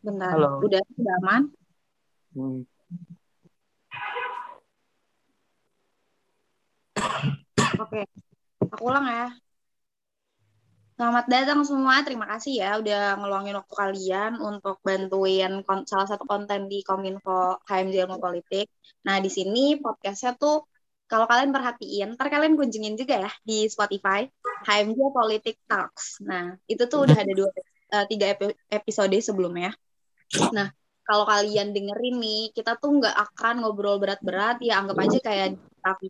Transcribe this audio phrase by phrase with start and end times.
[0.00, 0.64] Bentar, Halo.
[0.64, 1.42] udah udah aman?
[2.32, 2.60] Hmm.
[7.80, 8.00] Oke,
[8.72, 9.28] aku ulang ya.
[11.00, 16.28] Selamat datang semua, terima kasih ya udah ngeluangin waktu kalian untuk bantuin kon- salah satu
[16.28, 18.68] konten di Kominfo HMJ Ilmu Politik.
[19.08, 20.68] Nah, di sini podcastnya tuh
[21.08, 24.28] kalau kalian perhatiin, ntar kalian kunjungin juga ya di Spotify,
[24.68, 26.20] HMJ Politik Talks.
[26.20, 27.48] Nah, itu tuh udah ada dua,
[27.94, 29.70] eh, tiga epi- episode sebelumnya.
[30.56, 30.68] Nah,
[31.06, 35.46] kalau kalian dengerin nih, kita tuh nggak akan ngobrol berat-berat, ya anggap aja kayak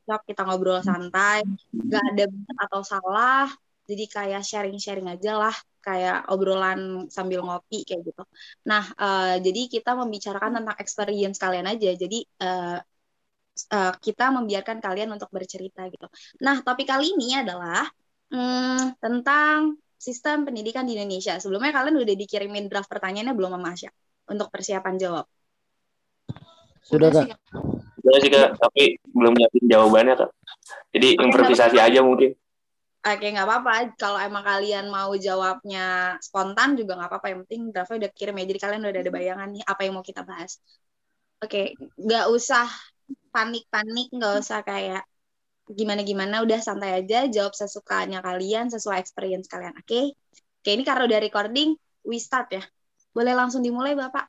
[0.05, 1.41] shop kita ngobrol santai,
[1.73, 3.47] nggak ada benar atau salah,
[3.89, 8.23] jadi kayak sharing-sharing aja lah, kayak obrolan sambil ngopi kayak gitu.
[8.69, 12.79] Nah, eh, jadi kita membicarakan tentang experience kalian aja, jadi eh,
[13.77, 16.07] eh, kita membiarkan kalian untuk bercerita gitu.
[16.45, 17.89] Nah, topik kali ini adalah
[18.33, 21.35] hmm, tentang sistem pendidikan di Indonesia.
[21.43, 23.91] Sebelumnya kalian udah dikirimin draft pertanyaannya belum sama Asya
[24.33, 25.27] untuk persiapan jawab?
[26.85, 27.27] Sudah, Udah Kak.
[27.27, 27.31] sih,
[28.03, 30.31] Udah sih kak, tapi belum nyiapin jawabannya kak.
[30.95, 32.33] Jadi Oke, improvisasi nggak aja mungkin.
[33.09, 33.73] Oke, nggak apa-apa.
[34.01, 35.81] Kalau emang kalian mau jawabnya
[36.27, 37.27] spontan juga nggak apa-apa.
[37.33, 38.45] Yang penting draftnya udah kirim ya.
[38.51, 40.53] Jadi kalian udah ada bayangan nih apa yang mau kita bahas.
[41.45, 41.59] Oke,
[42.05, 42.65] nggak usah
[43.35, 45.03] panik-panik, nggak usah kayak
[45.71, 46.43] gimana-gimana.
[46.43, 49.75] Udah santai aja, jawab sesukanya kalian, sesuai experience kalian.
[49.79, 50.19] Oke?
[50.61, 51.73] Oke, ini karena udah recording,
[52.05, 52.63] we start ya.
[53.15, 54.29] Boleh langsung dimulai, Bapak?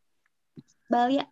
[0.88, 1.26] Balia.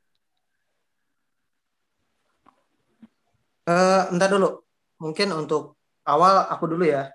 [3.70, 4.66] Eh, entar dulu.
[5.00, 7.14] Mungkin untuk awal aku dulu ya.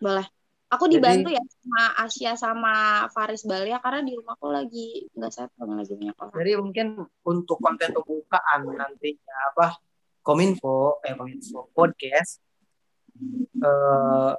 [0.00, 0.26] Boleh.
[0.72, 2.74] Aku Jadi- dibantu ya sama Asia sama
[3.12, 6.36] Faris Balia karena di rumahku lagi nggak settle lagi banyak orang.
[6.40, 6.86] Jadi mungkin
[7.28, 9.76] untuk konten pembukaan nantinya apa
[10.22, 12.38] Kominfo, eh Kominfo podcast
[13.62, 14.32] eh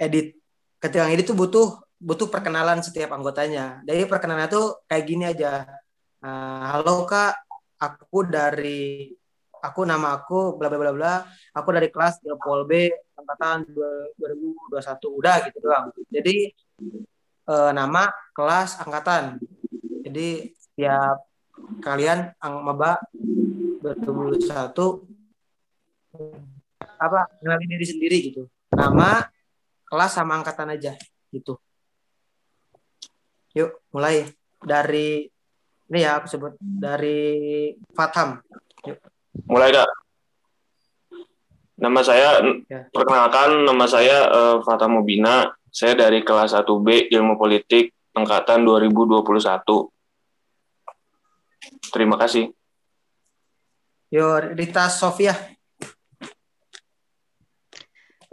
[0.00, 0.36] edit
[0.80, 1.68] ketika edit tuh butuh
[2.00, 3.84] butuh perkenalan setiap anggotanya.
[3.84, 5.68] Jadi perkenalan tuh kayak gini aja.
[6.20, 7.36] Eh, halo Kak,
[7.76, 9.12] aku dari
[9.60, 11.14] aku nama aku bla bla bla bla.
[11.52, 13.68] Aku dari kelas Pol B angkatan
[14.16, 15.92] 2021 udah gitu doang.
[16.08, 16.36] Jadi
[17.48, 19.36] eh, nama, kelas, angkatan.
[20.04, 21.20] Jadi setiap
[21.84, 22.96] kalian ang maba
[23.84, 25.09] 2021
[27.00, 28.42] apa kenalin diri sendiri gitu.
[28.74, 29.24] Nama,
[29.86, 30.94] kelas sama angkatan aja
[31.30, 31.58] gitu.
[33.54, 34.30] Yuk, mulai
[34.62, 35.26] dari
[35.90, 38.38] ini ya aku sebut dari Fatham.
[39.50, 39.90] Mulai kak.
[41.80, 42.84] Nama saya, Ya.
[42.92, 45.50] perkenalkan nama saya eh, Fata Mubina.
[45.70, 49.90] Saya dari kelas 1B Ilmu Politik angkatan 2021.
[51.90, 52.50] Terima kasih.
[54.10, 55.34] Yo, Rita Sofia.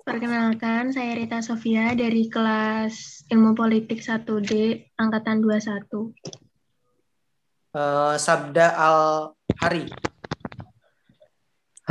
[0.07, 6.15] Perkenalkan, saya Rita Sofia dari kelas Ilmu Politik 1D angkatan 21.
[7.75, 8.99] Eh, Sabda Al
[9.59, 9.91] Hari.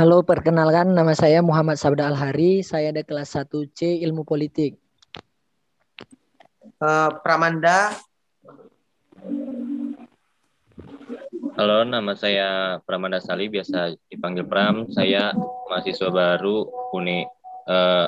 [0.01, 2.65] Halo, perkenalkan nama saya Muhammad Sabda Al-Hari.
[2.65, 4.81] Saya ada kelas 1C Ilmu Politik.
[6.65, 7.93] Eh, Pramanda
[11.57, 14.89] Halo, nama saya Pramanda Sali, biasa dipanggil Pram.
[14.89, 15.37] Saya
[15.69, 16.65] mahasiswa baru
[16.97, 17.25] Uni
[17.67, 18.07] eh,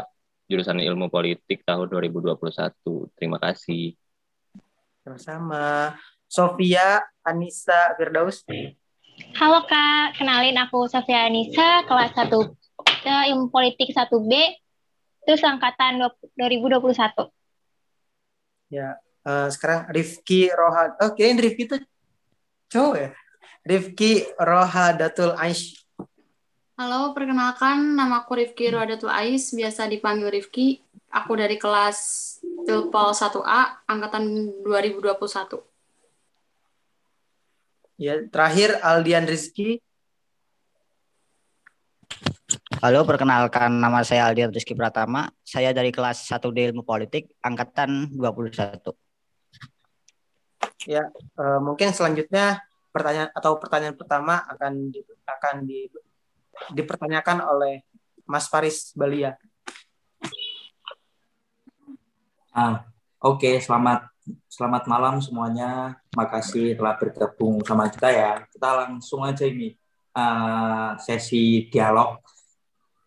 [0.50, 2.34] jurusan Ilmu Politik tahun 2021.
[3.14, 3.94] Terima kasih.
[5.18, 5.98] sama
[6.30, 8.46] Sofia Anissa Firdaus.
[9.34, 12.30] Halo Kak, kenalin aku Sofia Anissa, kelas 1
[13.04, 14.32] eh, Ilmu Politik 1B,
[15.26, 15.98] terus angkatan
[16.38, 17.34] 2021.
[18.70, 20.94] Ya, eh, sekarang Rifki Roha.
[21.02, 21.78] Oh, kirain Rifki itu
[22.70, 23.10] cowok ya.
[23.66, 25.89] Rifki Rohadatul Aish.
[26.80, 30.80] Halo, perkenalkan nama aku Rifki Rodatul Ais, biasa dipanggil Rifki.
[31.12, 32.00] Aku dari kelas
[32.64, 35.60] Tilpol 1A, angkatan 2021.
[38.00, 39.84] Ya, terakhir Aldian Rizky.
[42.80, 45.28] Halo, perkenalkan nama saya Aldian Rizky Pratama.
[45.44, 48.96] Saya dari kelas 1D Ilmu Politik, angkatan 21.
[50.88, 52.64] Ya, eh, mungkin selanjutnya
[52.96, 55.92] pertanyaan atau pertanyaan pertama akan di, akan di,
[56.74, 57.86] dipertanyakan oleh
[58.30, 59.34] Mas Faris Balia.
[62.54, 62.86] Ah,
[63.20, 64.08] Oke, selamat
[64.48, 66.00] selamat malam semuanya.
[66.16, 68.32] Makasih telah bergabung sama kita ya.
[68.48, 69.76] Kita langsung aja ini
[70.16, 72.24] ah, sesi dialog.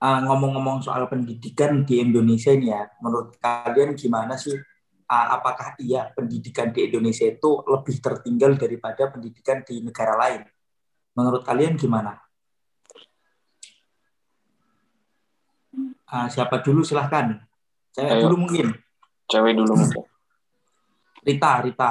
[0.02, 4.52] Ah, Ngomong-ngomong soal pendidikan di Indonesia ini ya, menurut kalian gimana sih?
[5.08, 10.44] Ah, apakah iya pendidikan di Indonesia itu lebih tertinggal daripada pendidikan di negara lain?
[11.16, 12.20] Menurut kalian gimana?
[16.12, 17.40] Ah, siapa dulu silahkan.
[17.96, 18.28] Ayo.
[18.28, 18.76] dulu mungkin.
[19.32, 20.04] Cewek dulu mungkin.
[21.24, 21.90] Rita, Rita.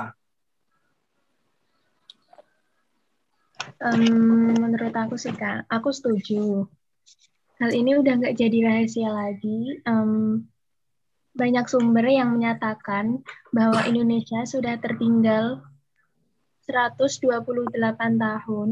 [3.81, 6.69] Um, menurut aku sih kak, aku setuju.
[7.57, 9.81] Hal ini udah nggak jadi rahasia lagi.
[9.89, 10.45] Um,
[11.33, 15.65] banyak sumber yang menyatakan bahwa Indonesia sudah tertinggal
[16.69, 18.69] 128 tahun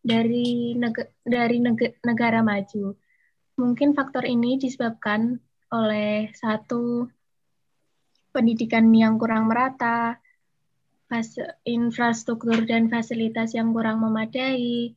[0.00, 2.96] dari neg dari neg negara maju.
[3.60, 5.36] Mungkin faktor ini disebabkan
[5.68, 7.12] oleh satu
[8.32, 10.16] pendidikan yang kurang merata,
[11.68, 14.96] infrastruktur dan fasilitas yang kurang memadai,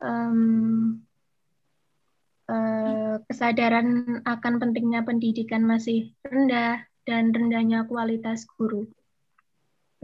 [0.00, 1.04] um,
[2.48, 8.84] uh, kesadaran akan pentingnya pendidikan masih rendah, dan rendahnya kualitas guru.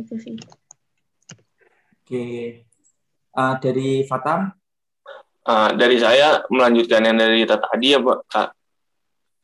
[0.00, 0.40] Itu sih.
[2.00, 2.24] Oke.
[3.36, 4.63] Uh, dari Fatam?
[5.44, 8.19] Uh, dari saya melanjutkan yang dari tadi ya Pak.
[8.32, 8.49] Kak.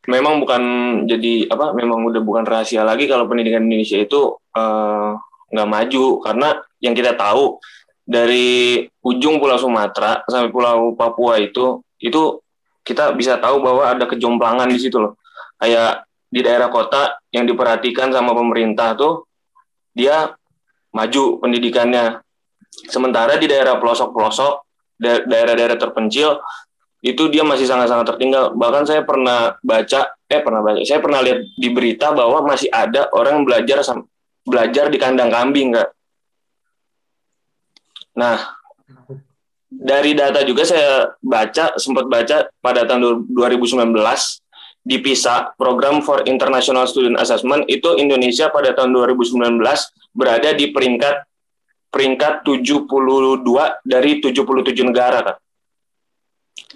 [0.09, 0.63] Memang bukan
[1.05, 1.77] jadi apa?
[1.77, 5.13] Memang udah bukan rahasia lagi kalau pendidikan Indonesia itu uh,
[5.53, 6.49] nggak maju karena
[6.81, 7.61] yang kita tahu
[8.07, 12.41] dari ujung Pulau Sumatera sampai Pulau Papua itu itu
[12.81, 15.21] kita bisa tahu bahwa ada kejomplangan di situ loh.
[15.61, 19.29] Kayak di daerah kota yang diperhatikan sama pemerintah tuh
[19.93, 20.33] dia
[20.95, 22.25] maju pendidikannya.
[22.87, 24.70] Sementara di daerah pelosok-pelosok,
[25.01, 26.39] daerah-daerah terpencil
[27.01, 28.53] itu dia masih sangat-sangat tertinggal.
[28.53, 33.09] Bahkan saya pernah baca, eh pernah baca, saya pernah lihat di berita bahwa masih ada
[33.17, 33.81] orang yang belajar
[34.45, 35.89] belajar di kandang kambing, Kak.
[38.21, 38.37] Nah,
[39.71, 43.97] dari data juga saya baca, sempat baca pada tahun 2019
[44.85, 49.61] di PISA, Program for International Student Assessment, itu Indonesia pada tahun 2019
[50.13, 51.30] berada di peringkat
[51.91, 53.43] peringkat 72
[53.83, 55.39] dari 77 negara, Kak.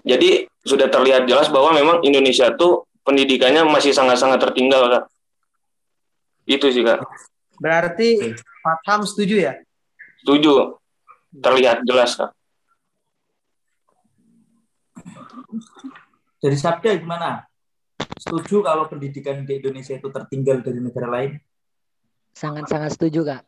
[0.04, 5.04] Jadi sudah terlihat jelas bahwa memang Indonesia itu pendidikannya masih sangat-sangat tertinggal, Kak.
[6.44, 7.06] Itu sih, Kak.
[7.56, 9.54] Berarti Fatham setuju ya?
[10.20, 10.76] Setuju.
[11.40, 12.34] Terlihat jelas, Kak.
[16.42, 17.48] Dari Sabda gimana?
[18.20, 21.40] Setuju kalau pendidikan di Indonesia itu tertinggal dari negara lain?
[22.34, 23.42] Sangat-sangat setuju, Kak.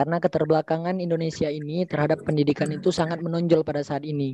[0.00, 4.32] Karena keterbelakangan Indonesia ini terhadap pendidikan itu sangat menonjol pada saat ini.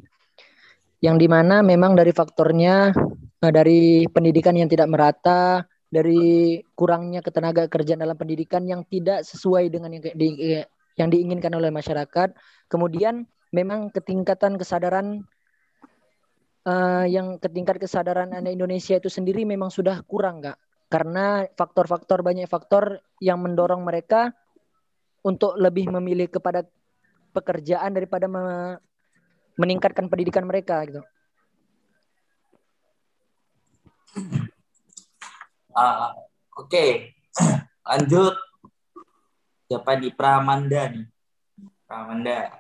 [1.03, 2.95] Yang di mana memang dari faktornya,
[3.43, 9.67] eh, dari pendidikan yang tidak merata, dari kurangnya ketenaga kerjaan dalam pendidikan yang tidak sesuai
[9.67, 10.55] dengan yang di,
[10.95, 12.31] yang diinginkan oleh masyarakat.
[12.71, 15.27] Kemudian memang ketingkatan kesadaran
[16.63, 20.63] uh, yang ketingkat kesadaran anak Indonesia itu sendiri memang sudah kurang, Kak.
[20.87, 24.31] Karena faktor-faktor banyak faktor yang mendorong mereka
[25.27, 26.63] untuk lebih memilih kepada
[27.35, 28.79] pekerjaan daripada me
[29.59, 31.03] meningkatkan pendidikan mereka gitu.
[35.77, 36.15] Uh,
[36.57, 36.91] Oke, okay.
[37.91, 38.39] lanjut.
[39.67, 41.05] Siapa di Pramanda nih?
[41.85, 42.55] Pramanda.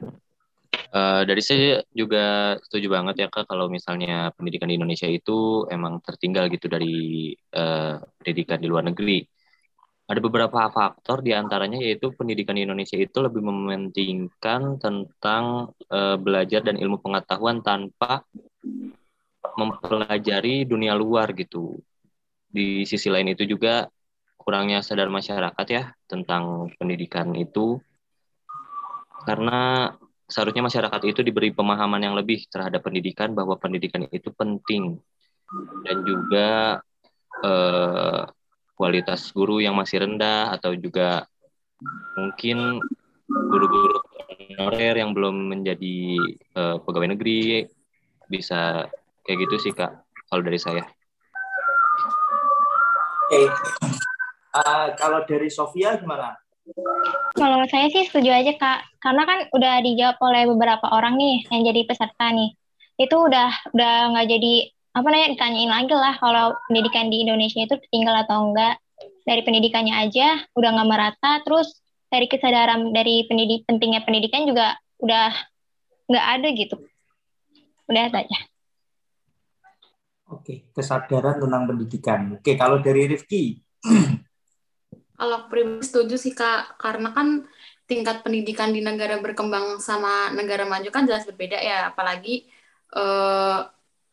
[0.91, 6.03] Uh, dari saya juga setuju banget ya kak kalau misalnya pendidikan di Indonesia itu emang
[6.03, 9.23] tertinggal gitu dari uh, pendidikan di luar negeri.
[10.07, 16.63] Ada beberapa faktor di antaranya yaitu pendidikan di Indonesia itu lebih mementingkan tentang uh, belajar
[16.63, 18.23] dan ilmu pengetahuan tanpa
[19.59, 21.83] mempelajari dunia luar gitu.
[22.47, 23.91] Di sisi lain itu juga
[24.39, 27.83] kurangnya sadar masyarakat ya tentang pendidikan itu.
[29.27, 29.91] Karena
[30.31, 35.03] seharusnya masyarakat itu diberi pemahaman yang lebih terhadap pendidikan bahwa pendidikan itu penting.
[35.83, 36.79] Dan juga
[37.43, 38.23] eh,
[38.77, 41.25] kualitas guru yang masih rendah atau juga
[42.15, 42.79] mungkin
[43.27, 44.01] guru-guru
[44.57, 45.99] honorer yang belum menjadi
[46.55, 47.67] eh, pegawai negeri
[48.29, 48.87] bisa
[49.27, 50.85] kayak gitu sih kak kalau dari saya.
[53.27, 53.43] Oke.
[53.43, 53.47] Okay.
[54.55, 56.39] Uh, eh, kalau dari Sofia gimana?
[57.35, 61.63] Kalau saya sih setuju aja kak, karena kan udah dijawab oleh beberapa orang nih yang
[61.67, 62.55] jadi peserta nih.
[62.99, 64.55] Itu udah udah nggak jadi
[64.97, 68.81] apa namanya ditanyain lagi lah kalau pendidikan di Indonesia itu tinggal atau enggak.
[69.29, 74.73] Dari pendidikannya aja udah nggak merata, terus dari kesadaran dari pendidik pentingnya pendidikan juga
[75.05, 75.37] udah
[76.09, 76.77] nggak ada gitu.
[77.93, 78.39] Udah saja.
[80.33, 82.21] Oke, kesadaran tentang pendidikan.
[82.41, 83.61] Oke, kalau dari Rifki.
[85.21, 87.45] kalau pribadi setuju sih Kak, karena kan
[87.87, 92.47] tingkat pendidikan di negara berkembang sama negara maju kan jelas berbeda ya, apalagi
[92.97, 93.61] eh,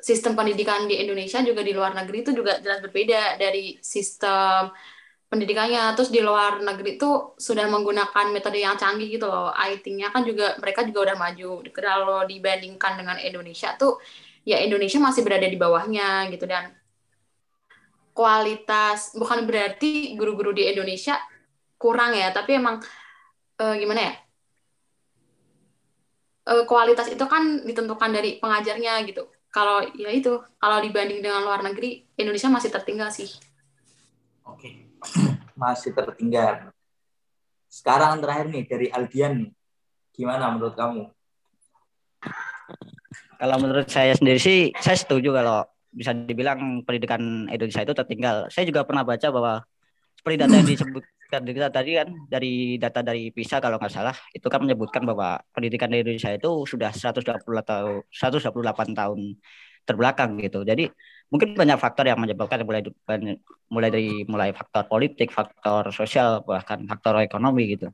[0.03, 4.67] sistem pendidikan di Indonesia juga di luar negeri itu juga jelas berbeda dari sistem
[5.31, 5.95] pendidikannya.
[5.95, 9.55] Terus di luar negeri itu sudah menggunakan metode yang canggih gitu loh.
[9.55, 11.63] IT-nya kan juga mereka juga udah maju.
[11.71, 14.03] Kalau dibandingkan dengan Indonesia tuh
[14.43, 16.75] ya Indonesia masih berada di bawahnya gitu dan
[18.13, 21.17] kualitas bukan berarti guru-guru di Indonesia
[21.79, 22.83] kurang ya tapi emang
[23.57, 24.13] uh, gimana ya
[26.53, 31.61] uh, kualitas itu kan ditentukan dari pengajarnya gitu kalau ya itu kalau dibanding dengan luar
[31.61, 33.29] negeri Indonesia masih tertinggal sih.
[34.49, 34.89] Oke.
[35.53, 36.73] Masih tertinggal.
[37.69, 39.51] Sekarang terakhir nih dari Aldian nih.
[40.09, 41.13] Gimana menurut kamu?
[43.37, 45.61] Kalau menurut saya sendiri sih saya setuju kalau
[45.93, 48.49] bisa dibilang pendidikan Indonesia itu tertinggal.
[48.49, 49.53] Saya juga pernah baca bahwa
[50.17, 50.67] seperti data yang
[51.41, 55.41] disebutkan kita tadi kan dari data dari PISA kalau nggak salah itu kan menyebutkan bahwa
[55.49, 59.19] pendidikan di Indonesia itu sudah 120 atau 128 tahun
[59.83, 60.61] terbelakang gitu.
[60.61, 60.87] Jadi
[61.33, 62.85] mungkin banyak faktor yang menyebabkan mulai
[63.73, 67.89] mulai dari mulai faktor politik, faktor sosial bahkan faktor ekonomi gitu.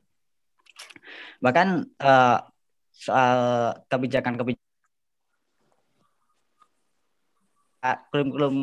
[1.40, 2.38] Bahkan uh,
[2.92, 3.38] soal
[3.88, 4.68] kebijakan-kebijakan
[8.12, 8.56] kurikulum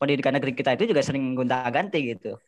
[0.00, 2.40] pendidikan negeri kita itu juga sering gonta-ganti gitu.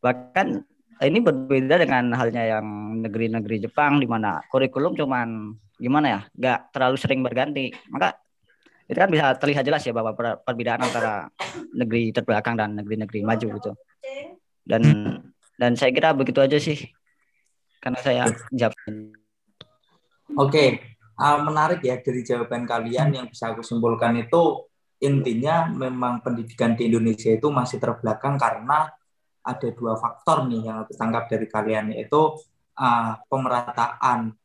[0.00, 2.66] Bahkan ini berbeda dengan halnya yang
[3.02, 7.70] negeri-negeri Jepang di mana kurikulum cuman gimana ya, nggak terlalu sering berganti.
[7.94, 8.18] Maka
[8.90, 11.30] itu kan bisa terlihat jelas ya bahwa perbedaan antara
[11.76, 13.72] negeri terbelakang dan negeri-negeri maju gitu.
[14.66, 14.82] Dan
[15.54, 16.90] dan saya kira begitu aja sih.
[17.78, 18.74] Karena saya jawab.
[20.34, 20.82] Oke,
[21.14, 24.66] uh, menarik ya dari jawaban kalian yang bisa aku simpulkan itu
[24.98, 28.90] intinya memang pendidikan di Indonesia itu masih terbelakang karena
[29.48, 32.36] ada dua faktor nih yang aku tangkap dari kalian yaitu
[32.76, 34.36] uh, pemerataan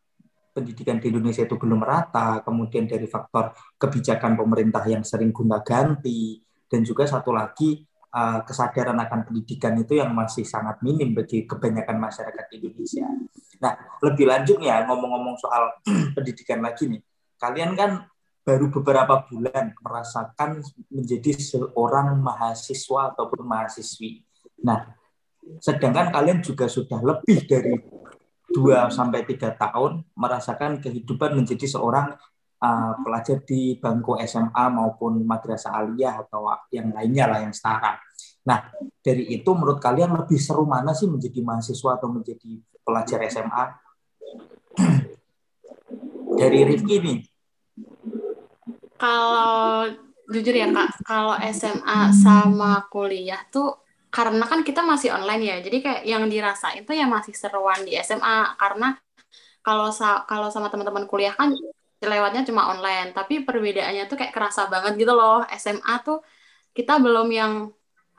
[0.53, 6.85] pendidikan di Indonesia itu belum merata, kemudian dari faktor kebijakan pemerintah yang sering gonta-ganti, dan
[6.85, 7.81] juga satu lagi
[8.13, 13.09] uh, kesadaran akan pendidikan itu yang masih sangat minim bagi kebanyakan masyarakat di Indonesia.
[13.59, 13.73] Nah,
[14.05, 15.73] lebih lanjut ya ngomong-ngomong soal
[16.15, 17.01] pendidikan lagi nih,
[17.41, 17.91] kalian kan
[18.43, 24.21] baru beberapa bulan merasakan menjadi seorang mahasiswa ataupun mahasiswi.
[24.63, 24.79] Nah,
[25.59, 27.75] sedangkan kalian juga sudah lebih dari
[28.53, 32.15] 2 sampai 3 tahun merasakan kehidupan menjadi seorang
[32.63, 37.99] uh, pelajar di bangku SMA maupun madrasah aliyah atau yang lainnya lah yang setara.
[38.43, 43.65] Nah, dari itu menurut kalian lebih seru mana sih menjadi mahasiswa atau menjadi pelajar SMA?
[46.39, 47.19] dari Rifki nih,
[49.03, 49.83] kalau
[50.31, 53.82] jujur ya kak, kalau SMA sama kuliah tuh
[54.15, 57.91] karena kan kita masih online ya, jadi kayak yang dirasain tuh ya masih seruan di
[57.97, 58.85] SMA karena
[59.65, 61.49] kalau sa kalau sama teman-teman kuliah kan
[62.03, 65.41] lewatnya cuma online, tapi perbedaannya tuh kayak kerasa banget gitu loh.
[65.61, 66.19] SMA tuh
[66.77, 67.53] kita belum yang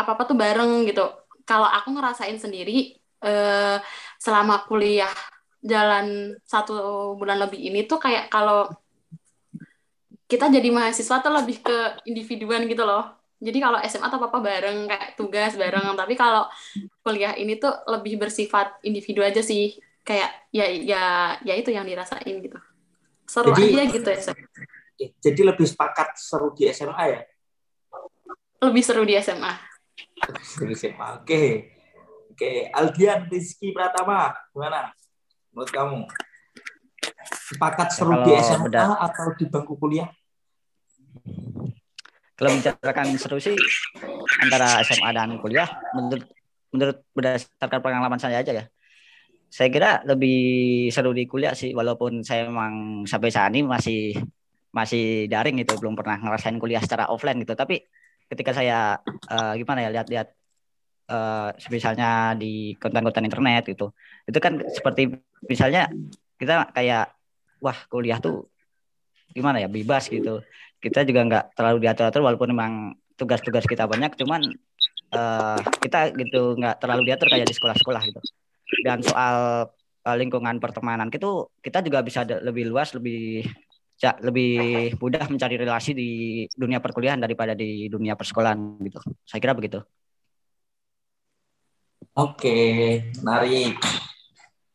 [0.01, 1.05] apa-apa tuh bareng gitu.
[1.45, 3.77] Kalau aku ngerasain sendiri eh,
[4.25, 5.13] selama kuliah
[5.65, 6.73] jalan satu
[7.21, 8.69] bulan lebih ini tuh kayak kalau
[10.31, 11.77] kita jadi mahasiswa tuh lebih ke
[12.11, 13.24] individuan gitu loh.
[13.43, 16.47] Jadi kalau SMA atau apa bareng kayak tugas bareng, tapi kalau
[17.03, 19.77] kuliah ini tuh lebih bersifat individu aja sih.
[20.05, 21.05] Kayak ya ya
[21.41, 22.59] ya itu yang dirasain gitu.
[23.25, 24.23] Seru jadi, aja gitu ya.
[25.21, 27.21] Jadi lebih sepakat seru di SMA ya?
[28.63, 29.53] Lebih seru di SMA.
[30.45, 31.25] Seru di SMA.
[31.25, 31.75] Oke.
[32.35, 34.91] Oke, Aldian Rizky Pratama, gimana
[35.55, 36.03] menurut kamu?
[37.47, 38.99] Sepakat ya, seru ya, di SMA benar.
[39.07, 40.11] atau di bangku kuliah?
[42.35, 43.55] Kalau bicarakan seru sih
[44.43, 46.27] antara SMA dan kuliah, menurut
[46.75, 48.65] menurut berdasarkan pengalaman saya aja ya.
[49.47, 54.19] Saya kira lebih seru di kuliah sih, walaupun saya memang sampai saat ini masih
[54.75, 57.55] masih daring gitu, belum pernah ngerasain kuliah secara offline gitu.
[57.55, 57.79] Tapi
[58.27, 58.99] ketika saya
[59.31, 60.29] uh, gimana ya lihat-lihat
[61.07, 63.95] uh, misalnya di konten-konten internet gitu,
[64.27, 65.15] itu kan seperti
[65.47, 65.87] misalnya
[66.35, 67.15] kita kayak
[67.63, 68.51] wah kuliah tuh
[69.31, 70.43] gimana ya bebas gitu
[70.85, 72.73] kita juga nggak terlalu diatur-atur walaupun memang
[73.17, 74.45] tugas-tugas kita banyak cuman
[75.17, 78.21] uh, kita gitu nggak terlalu diatur kayak di sekolah-sekolah gitu.
[78.85, 79.69] Dan soal
[80.05, 83.49] uh, lingkungan pertemanan itu kita juga bisa lebih luas lebih
[83.97, 86.11] ja, lebih mudah mencari relasi di
[86.53, 89.01] dunia perkuliahan daripada di dunia persekolahan gitu.
[89.25, 89.81] Saya kira begitu.
[92.15, 92.57] Oke
[93.25, 93.81] menarik.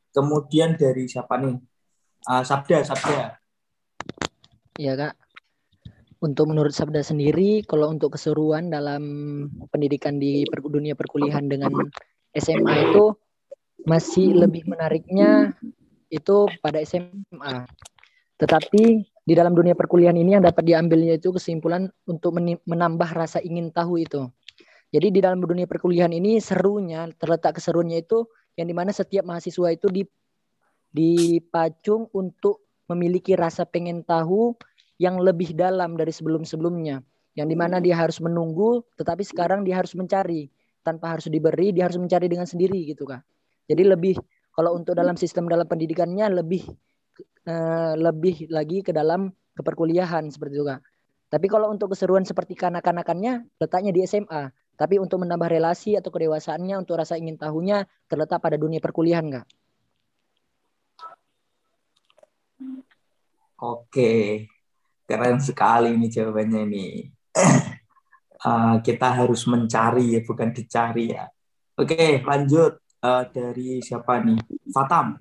[0.10, 1.56] Kemudian dari siapa nih?
[2.26, 3.40] Uh, Sabda, Sabda.
[4.76, 5.29] Iya kak.
[6.20, 9.04] Untuk menurut Sabda sendiri, kalau untuk keseruan dalam
[9.72, 11.72] pendidikan di dunia perkuliahan dengan
[12.36, 13.16] SMA itu
[13.88, 15.56] masih lebih menariknya
[16.12, 17.64] itu pada SMA.
[18.36, 18.84] Tetapi
[19.24, 22.36] di dalam dunia perkuliahan ini yang dapat diambilnya itu kesimpulan untuk
[22.68, 24.28] menambah rasa ingin tahu itu.
[24.90, 28.26] Jadi di dalam dunia perkuliahan ini serunya terletak keseruannya itu
[28.58, 30.04] yang di mana setiap mahasiswa itu di
[30.90, 34.58] dipacung untuk memiliki rasa pengen tahu
[35.00, 37.02] yang lebih dalam dari sebelum-sebelumnya.
[37.34, 40.52] Yang di mana dia harus menunggu, tetapi sekarang dia harus mencari.
[40.84, 43.24] Tanpa harus diberi, dia harus mencari dengan sendiri gitu kak.
[43.72, 46.68] Jadi lebih, Kalau untuk dalam sistem dalam pendidikannya lebih
[47.48, 50.84] uh, lebih lagi ke dalam keperkuliahan seperti itu kak.
[51.32, 54.52] Tapi kalau untuk keseruan seperti kanak-kanakannya letaknya di SMA.
[54.76, 59.46] Tapi untuk menambah relasi atau kedewasaannya untuk rasa ingin tahunya terletak pada dunia perkuliahan kak.
[63.60, 64.48] Oke,
[65.10, 66.86] keren sekali ini jawabannya ini.
[68.46, 71.26] uh, kita harus mencari ya, bukan dicari ya.
[71.74, 74.38] Oke, lanjut uh, dari siapa nih?
[74.70, 75.18] Fatam.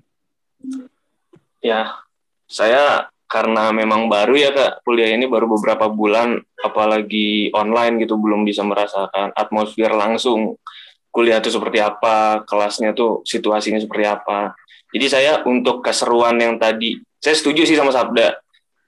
[1.65, 2.05] Ya,
[2.45, 8.45] saya karena memang baru ya kak kuliah ini baru beberapa bulan, apalagi online gitu belum
[8.45, 10.57] bisa merasakan atmosfer langsung
[11.09, 14.53] kuliah itu seperti apa, kelasnya tuh situasinya seperti apa.
[14.89, 18.37] Jadi saya untuk keseruan yang tadi, saya setuju sih sama Sabda.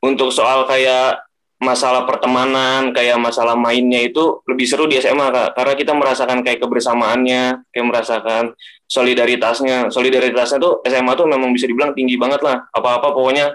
[0.02, 1.22] Untuk soal kayak
[1.62, 6.58] masalah pertemanan, kayak masalah mainnya itu lebih seru di SMA kak, karena kita merasakan kayak
[6.58, 8.44] kebersamaannya, kayak merasakan
[8.90, 9.94] solidaritasnya.
[9.94, 12.66] Solidaritasnya tuh SMA tuh memang bisa dibilang tinggi banget lah.
[12.74, 13.54] Apa-apa pokoknya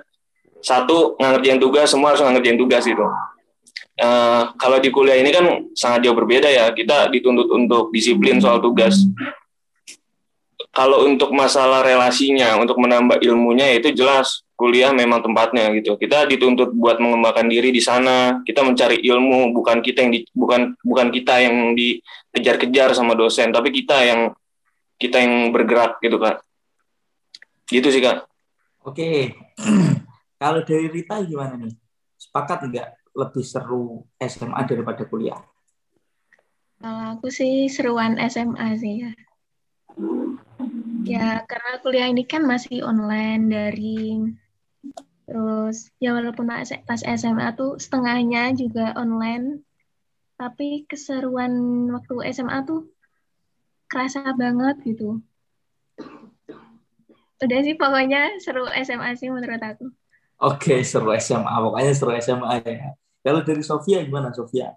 [0.62, 3.02] satu ngerjain tugas, semua harus ngerjain tugas gitu.
[3.96, 6.70] Uh, kalau di kuliah ini kan sangat jauh berbeda ya.
[6.70, 9.02] Kita dituntut untuk disiplin soal tugas.
[10.70, 16.00] Kalau untuk masalah relasinya, untuk menambah ilmunya itu jelas kuliah memang tempatnya gitu.
[16.00, 18.40] Kita dituntut buat mengembangkan diri di sana.
[18.42, 23.68] Kita mencari ilmu, bukan kita yang di, bukan bukan kita yang dikejar-kejar sama dosen, tapi
[23.70, 24.20] kita yang
[24.96, 26.40] kita yang bergerak gitu kak.
[27.68, 28.24] Gitu sih kak.
[28.82, 29.36] Oke.
[30.40, 31.76] Kalau dari Rita gimana nih?
[32.16, 35.40] Sepakat nggak lebih seru SMA daripada kuliah?
[36.76, 39.12] Kalau aku sih seruan SMA sih ya.
[41.06, 44.20] Ya karena kuliah ini kan masih online dari
[45.26, 46.46] Terus ya walaupun
[46.86, 49.66] pas SMA tuh setengahnya juga online,
[50.38, 51.50] tapi keseruan
[51.90, 52.86] waktu SMA tuh
[53.90, 55.18] kerasa banget gitu.
[57.42, 59.90] Udah sih pokoknya seru SMA sih menurut aku.
[60.40, 61.52] Oke, seru SMA.
[61.52, 62.94] Pokoknya seru SMA ya.
[63.20, 64.72] Kalau dari Sofia gimana Sofia?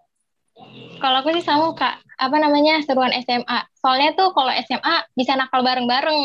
[1.00, 3.60] Kalau aku sih sama Kak, apa namanya seruan SMA.
[3.80, 6.20] Soalnya tuh kalau SMA bisa nakal bareng-bareng.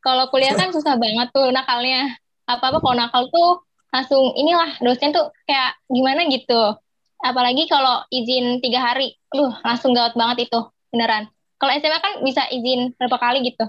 [0.00, 2.16] Kalau kuliah kan susah banget tuh nakalnya
[2.48, 3.50] apa-apa kalau nakal tuh
[3.92, 6.76] langsung inilah dosen tuh kayak gimana gitu.
[7.20, 11.28] Apalagi kalau izin tiga hari, lu langsung gawat banget itu beneran.
[11.58, 13.66] Kalau SMA kan bisa izin berapa kali gitu.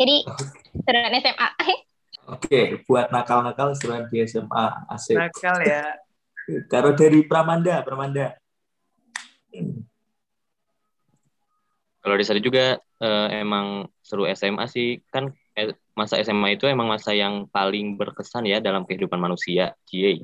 [0.00, 0.24] Jadi
[0.82, 1.48] seruan SMA.
[2.34, 5.18] Oke, buat nakal-nakal seruan di SMA asik.
[5.18, 5.84] Nakal ya.
[6.72, 8.38] Kalau dari Pramanda, Pramanda.
[12.00, 15.28] Kalau di sana juga eh, emang seru SMA sih kan
[15.96, 19.76] masa SMA itu emang masa yang paling berkesan ya dalam kehidupan manusia.
[19.84, 20.20] Cie.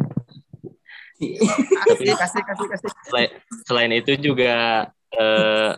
[1.88, 2.88] Tapi kasih, kasih, kasih.
[3.09, 3.31] Selain,
[3.64, 5.70] selain itu juga eh,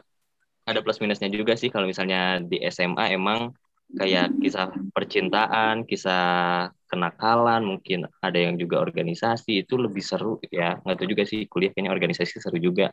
[0.68, 3.54] ada plus minusnya juga sih kalau misalnya di SMA emang
[3.96, 10.76] kayak kisah percintaan, kisah kenakalan, mungkin ada yang juga organisasi itu lebih seru ya.
[10.84, 12.92] Nggak tahu juga sih kuliah kayaknya organisasi seru juga.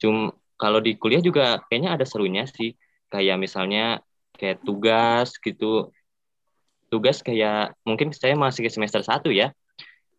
[0.00, 2.72] Cum kalau di kuliah juga kayaknya ada serunya sih.
[3.10, 4.00] Kayak misalnya
[4.40, 5.92] kayak tugas gitu
[6.90, 9.54] tugas kayak mungkin saya masih ke semester satu ya.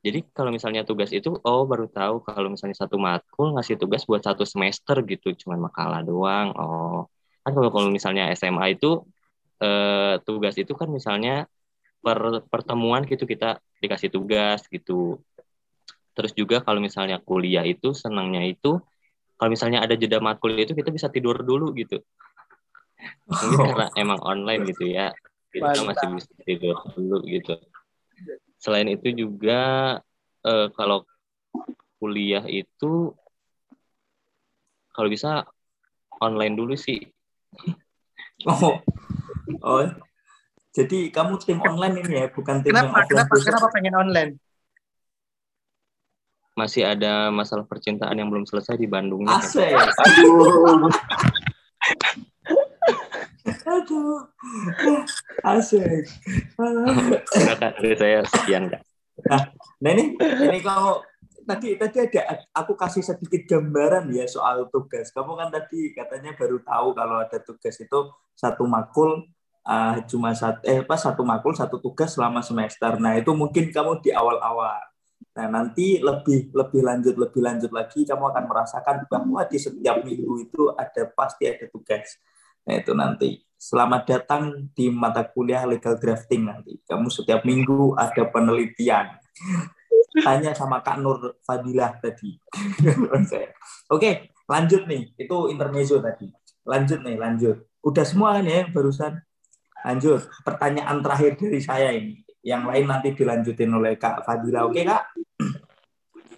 [0.02, 4.24] Jadi kalau misalnya tugas itu, oh baru tahu kalau misalnya satu matkul ngasih tugas buat
[4.26, 6.50] satu semester gitu, cuman makalah doang.
[6.58, 7.06] Oh,
[7.46, 9.06] kan kalau kalau misalnya SMA itu
[9.62, 11.46] eh, tugas itu kan misalnya
[12.02, 12.18] per
[12.50, 15.22] pertemuan gitu kita dikasih tugas gitu.
[16.18, 18.82] Terus juga kalau misalnya kuliah itu senangnya itu
[19.38, 22.02] kalau misalnya ada jeda matkul itu kita bisa tidur dulu gitu.
[23.28, 25.12] Mungkin karena emang online gitu ya.
[25.52, 27.56] Kita masih bisa tidur dulu gitu.
[28.62, 29.62] Selain itu juga
[30.46, 31.04] uh, kalau
[32.02, 33.14] kuliah itu
[34.92, 35.46] kalau bisa
[36.22, 37.02] online dulu sih.
[38.46, 38.80] Oh.
[39.62, 39.86] Oh.
[40.72, 43.04] Jadi kamu tim online ini ya bukan tim kenapa?
[43.04, 43.34] yang kenapa?
[43.44, 44.32] kenapa pengen online?
[46.56, 49.28] Masih ada masalah percintaan yang belum selesai di Bandung.
[49.28, 49.68] Asik.
[49.68, 50.88] Aduh.
[55.52, 56.08] Asik.
[57.60, 58.82] Dari saya sekian, Kak.
[59.28, 59.44] Nah,
[59.84, 61.04] nah ini ini kalau
[61.46, 65.12] tadi tadi ada aku kasih sedikit gambaran ya soal tugas.
[65.14, 68.00] Kamu kan tadi katanya baru tahu kalau ada tugas itu
[68.34, 69.28] satu makul
[69.68, 72.98] uh, cuma satu eh pas satu makul satu tugas selama semester.
[72.98, 74.82] Nah, itu mungkin kamu di awal-awal.
[75.32, 80.50] Nah, nanti lebih lebih lanjut lebih lanjut lagi kamu akan merasakan bahwa di setiap minggu
[80.50, 82.20] itu ada pasti ada tugas.
[82.68, 83.30] Nah, itu nanti.
[83.62, 86.82] Selamat datang di mata kuliah legal drafting nanti.
[86.82, 89.22] Kamu setiap minggu ada penelitian.
[90.18, 92.42] Tanya sama Kak Nur Fadilah tadi.
[93.94, 95.14] Oke, lanjut nih.
[95.14, 96.26] Itu intermezzo tadi.
[96.66, 97.58] Lanjut nih, lanjut.
[97.86, 99.22] Udah semua kan ya barusan?
[99.82, 102.22] Lanjut, pertanyaan terakhir dari saya ini.
[102.42, 104.66] Yang lain nanti dilanjutin oleh Kak Fadila.
[104.66, 105.14] Oke, Kak?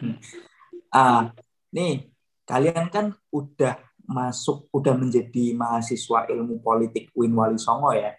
[0.99, 1.31] ah,
[1.71, 2.11] nih,
[2.43, 8.11] kalian kan udah masuk, udah menjadi mahasiswa ilmu politik Win Wali Songo ya.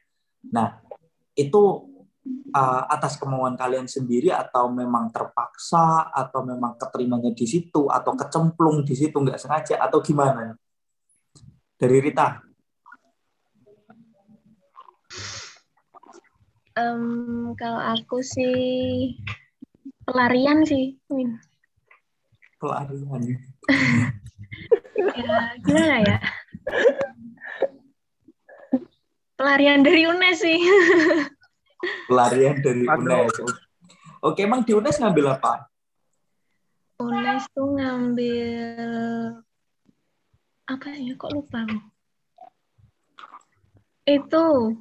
[0.52, 0.80] Nah,
[1.36, 1.62] itu
[2.54, 8.84] uh, atas kemauan kalian sendiri atau memang terpaksa atau memang keterimanya di situ atau kecemplung
[8.86, 10.56] di situ nggak sengaja atau gimana?
[11.76, 12.40] Dari Rita.
[16.74, 19.14] Um, kalau aku sih
[20.02, 20.98] pelarian sih.
[22.58, 23.38] Pelarian.
[24.96, 26.16] ya, gimana ya?
[29.34, 30.60] Pelarian dari UNES sih.
[32.08, 33.34] Pelarian dari UNES.
[34.24, 35.68] Oke, emang di UNES ngambil apa?
[37.02, 38.48] UNES tuh ngambil
[40.64, 41.12] apa ya?
[41.18, 41.66] Kok lupa?
[44.06, 44.76] Itu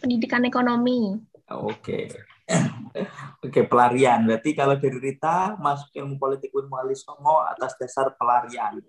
[0.00, 1.18] pendidikan ekonomi.
[1.50, 2.08] Oke.
[3.40, 4.26] Oke, pelarian.
[4.28, 8.76] Berarti kalau dari Rita masuk ilmu politik Unmu Songo atas dasar pelarian.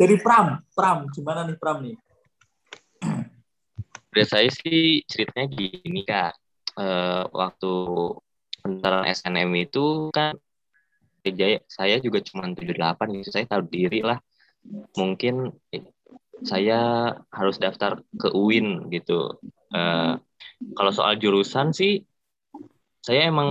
[0.00, 1.96] dari Pram, Pram, gimana nih Pram nih?
[4.12, 6.36] Dari saya sih ceritanya gini kak,
[6.76, 7.72] uh, waktu
[8.60, 10.36] pendaftaran SNM itu kan
[11.70, 14.20] saya juga cuma 78 gitu, saya tahu diri lah.
[14.98, 15.56] Mungkin
[16.44, 19.40] saya harus daftar ke UIN gitu.
[19.72, 20.20] Uh,
[20.78, 22.06] kalau soal jurusan sih,
[23.02, 23.50] saya emang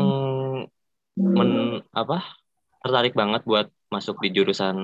[1.18, 2.24] men, apa
[2.82, 4.76] tertarik banget buat masuk di jurusan.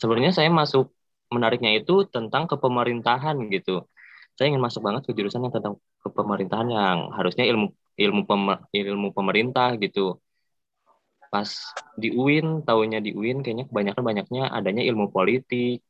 [0.00, 0.90] Sebenarnya saya masuk
[1.28, 3.84] menariknya itu tentang kepemerintahan gitu.
[4.34, 9.08] Saya ingin masuk banget ke jurusan yang tentang kepemerintahan yang harusnya ilmu ilmu pemer, ilmu
[9.10, 10.16] pemerintah gitu.
[11.28, 11.50] Pas
[11.98, 15.84] di UIN, tahunya di UIN kayaknya kebanyakan banyaknya adanya ilmu politik,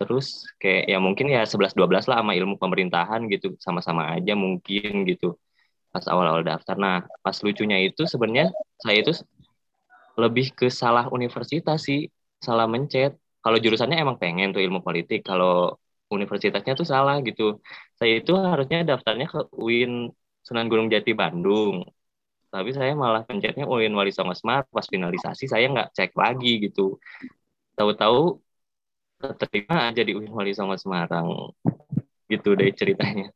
[0.00, 5.06] terus kayak ya mungkin ya 11 12 lah sama ilmu pemerintahan gitu sama-sama aja mungkin
[5.06, 5.38] gitu
[5.94, 6.74] pas awal-awal daftar.
[6.74, 8.50] Nah, pas lucunya itu sebenarnya
[8.82, 9.14] saya itu
[10.18, 12.10] lebih ke salah universitas sih,
[12.42, 13.14] salah mencet.
[13.38, 15.78] Kalau jurusannya emang pengen tuh ilmu politik, kalau
[16.10, 17.62] universitasnya tuh salah gitu.
[17.94, 20.10] Saya itu harusnya daftarnya ke UIN
[20.42, 21.86] Sunan Gunung Jati Bandung.
[22.50, 26.98] Tapi saya malah pencetnya UIN Wali Songo Smart pas finalisasi saya nggak cek lagi gitu.
[27.78, 28.38] Tahu-tahu
[29.32, 31.54] terima aja di UIN Wali Songo Semarang.
[32.28, 33.32] Gitu deh ceritanya.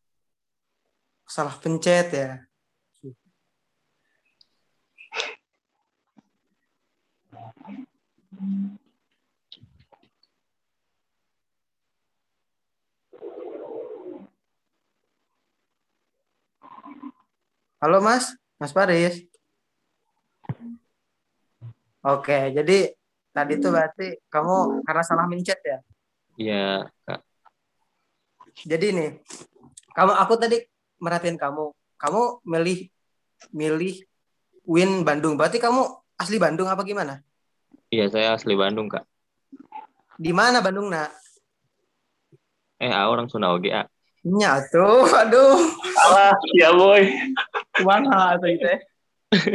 [1.25, 2.31] Salah pencet ya.
[17.79, 19.23] Halo Mas, Mas Paris.
[22.03, 22.98] Oke, jadi
[23.39, 25.79] Tadi itu berarti kamu karena salah mencet ya?
[26.35, 27.23] Iya, Kak.
[28.67, 29.11] Jadi nih,
[29.95, 30.59] kamu aku tadi
[30.99, 31.71] merhatiin kamu.
[32.03, 32.91] Kamu milih
[33.55, 34.03] milih
[34.67, 35.39] Win Bandung.
[35.39, 35.87] Berarti kamu
[36.19, 37.23] asli Bandung apa gimana?
[37.95, 39.07] Iya, saya asli Bandung, Kak.
[40.19, 41.15] Di mana Bandung, Nak?
[42.83, 43.87] Eh, ah, orang Sunda oge, ah.
[44.27, 45.63] Nyatu, aduh.
[45.95, 47.07] Salah, ya boy.
[47.87, 48.67] Mana tuh itu?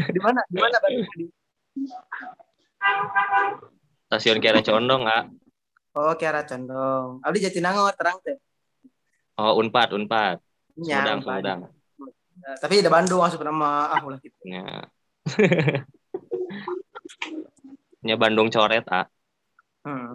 [0.07, 0.39] Di mana?
[0.47, 1.03] Di mana Bandung?
[4.13, 5.23] Stasiun Kiara Condong, Kak.
[5.97, 7.21] Oh, Kiara Condong.
[7.25, 8.37] Abdi Jatinangor terang teh.
[9.41, 10.37] Oh, Unpad, Unpad.
[10.77, 11.59] Ya, Sumedang, Sumedang.
[12.61, 14.35] Tapi ada Bandung masuk nama ah ulah gitu.
[14.49, 14.85] Ya.
[18.03, 19.07] Nya Bandung coret, ah.
[19.87, 20.11] Hmm.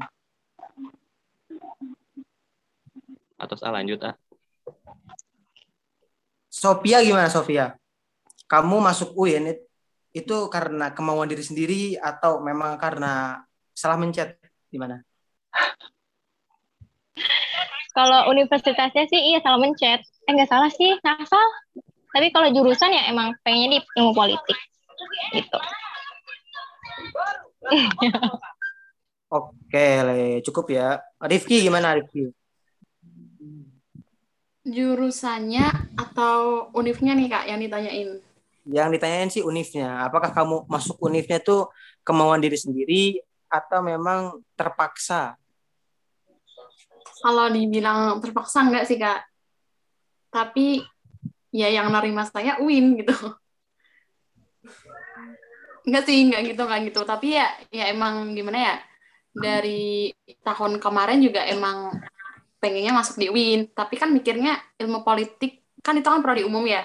[3.40, 4.14] Atau salah lanjut, ah.
[6.52, 7.78] Sofia gimana Sofia?
[8.50, 9.56] Kamu masuk UIN
[10.18, 14.98] itu karena kemauan diri sendiri atau memang karena salah mencet di mana?
[17.96, 20.06] Kalau universitasnya sih iya salah mencet.
[20.26, 21.46] Eh nggak salah sih, ngasal.
[22.14, 24.58] Tapi kalau jurusan ya emang pengennya di ilmu politik.
[25.34, 25.58] Gitu.
[29.28, 30.40] Oke, Le.
[30.40, 31.04] cukup ya.
[31.20, 32.32] Rifki gimana Rifki?
[34.64, 38.27] Jurusannya atau univnya nih Kak yang ditanyain?
[38.68, 40.04] Yang ditanyain sih univnya.
[40.04, 41.72] Apakah kamu masuk univnya tuh
[42.04, 43.16] kemauan diri sendiri
[43.48, 45.40] atau memang terpaksa?
[47.24, 49.24] Kalau dibilang terpaksa enggak sih kak,
[50.28, 50.84] tapi
[51.48, 53.16] ya yang nerima saya Win gitu.
[55.88, 57.00] Enggak sih, enggak gitu, enggak gitu.
[57.08, 58.74] Tapi ya, ya emang gimana ya,
[59.32, 60.12] dari
[60.44, 61.96] tahun kemarin juga emang
[62.60, 63.72] pengennya masuk di Win.
[63.72, 66.84] Tapi kan mikirnya ilmu politik, kan itu kan prodi umum ya.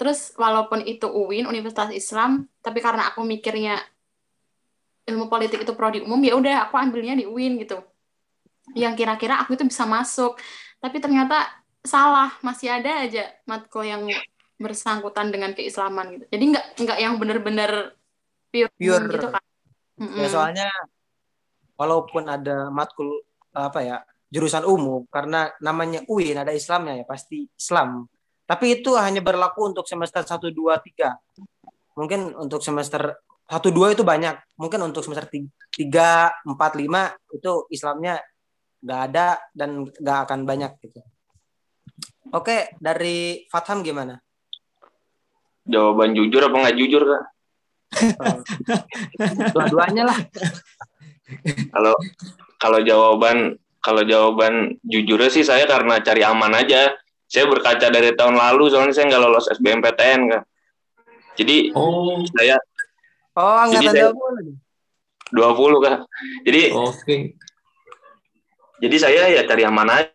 [0.00, 3.78] Terus walaupun itu UIN, Universitas Islam, tapi karena aku mikirnya
[5.06, 7.82] ilmu politik itu prodi umum ya udah aku ambilnya di UIN gitu.
[8.78, 10.38] Yang kira-kira aku itu bisa masuk.
[10.78, 11.46] Tapi ternyata
[11.82, 14.06] salah masih ada aja matkul yang
[14.62, 16.24] bersangkutan dengan keislaman gitu.
[16.30, 17.98] Jadi nggak nggak yang benar-benar
[18.54, 19.06] pure, Pure.
[19.10, 19.42] gitu kan.
[19.98, 20.68] Ya soalnya
[21.74, 23.96] walaupun ada matkul apa ya
[24.32, 28.06] jurusan umum karena namanya UIN ada Islamnya ya pasti Islam.
[28.52, 31.96] Tapi itu hanya berlaku untuk semester 1 2 3.
[31.96, 33.16] Mungkin untuk semester
[33.48, 34.60] 1 2 itu banyak.
[34.60, 38.20] Mungkin untuk semester 3 4 5 itu Islamnya
[38.84, 41.00] nggak ada dan nggak akan banyak gitu.
[42.36, 44.20] Oke, dari Fatham gimana?
[45.64, 47.24] Jawaban jujur apa nggak jujur kak?
[49.56, 50.18] Dua-duanya lah.
[51.72, 51.94] Kalau
[52.60, 56.92] kalau jawaban kalau jawaban jujurnya sih saya karena cari aman aja.
[57.32, 60.44] Saya berkaca dari tahun lalu soalnya saya nggak lolos SBMPTN kak.
[61.40, 62.60] Jadi Oh, saya
[63.32, 64.52] Oh, angkatan Jadi saya- 20 lagi.
[65.32, 65.96] 20 kak.
[66.44, 67.16] Jadi oke.
[68.82, 70.12] jadi saya ya cari aman aja.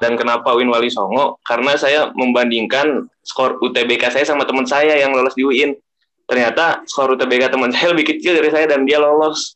[0.00, 1.36] Dan kenapa Win Wali Songo?
[1.44, 5.76] Karena saya membandingkan skor UTBK saya sama teman saya yang lolos di UIN.
[6.24, 9.54] Ternyata skor UTBK teman saya lebih kecil dari saya dan dia lolos.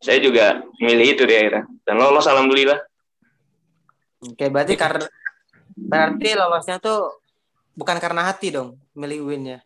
[0.00, 1.64] Saya juga milih itu dia akhirnya.
[1.84, 2.80] Dan lolos alhamdulillah.
[4.24, 5.04] Oke, berarti karena
[5.74, 7.20] berarti lolosnya tuh
[7.74, 9.58] bukan karena hati dong, milih UIN-nya.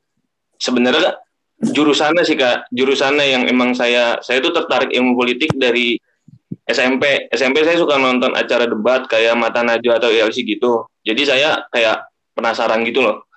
[0.59, 1.21] Sebenarnya
[1.61, 6.01] jurusannya sih Kak, jurusannya yang emang saya saya tuh tertarik ilmu politik dari
[6.68, 7.29] SMP.
[7.33, 10.88] SMP saya suka nonton acara debat kayak Mata Najwa atau ILC gitu.
[11.05, 13.29] Jadi saya kayak penasaran gitu loh.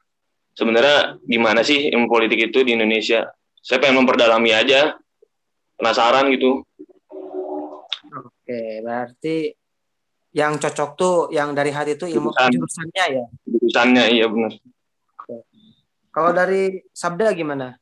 [0.51, 3.31] Sebenarnya gimana sih ilmu politik itu di Indonesia?
[3.63, 4.99] Saya pengen memperdalami aja.
[5.79, 6.61] Penasaran gitu.
[8.11, 9.55] Oke, berarti
[10.31, 12.49] yang cocok tuh yang dari hati itu ilmu Jurusan.
[12.55, 13.25] jurusannya ya.
[13.43, 14.51] Jurusannya iya benar.
[16.11, 17.75] Kalau dari Sabda gimana?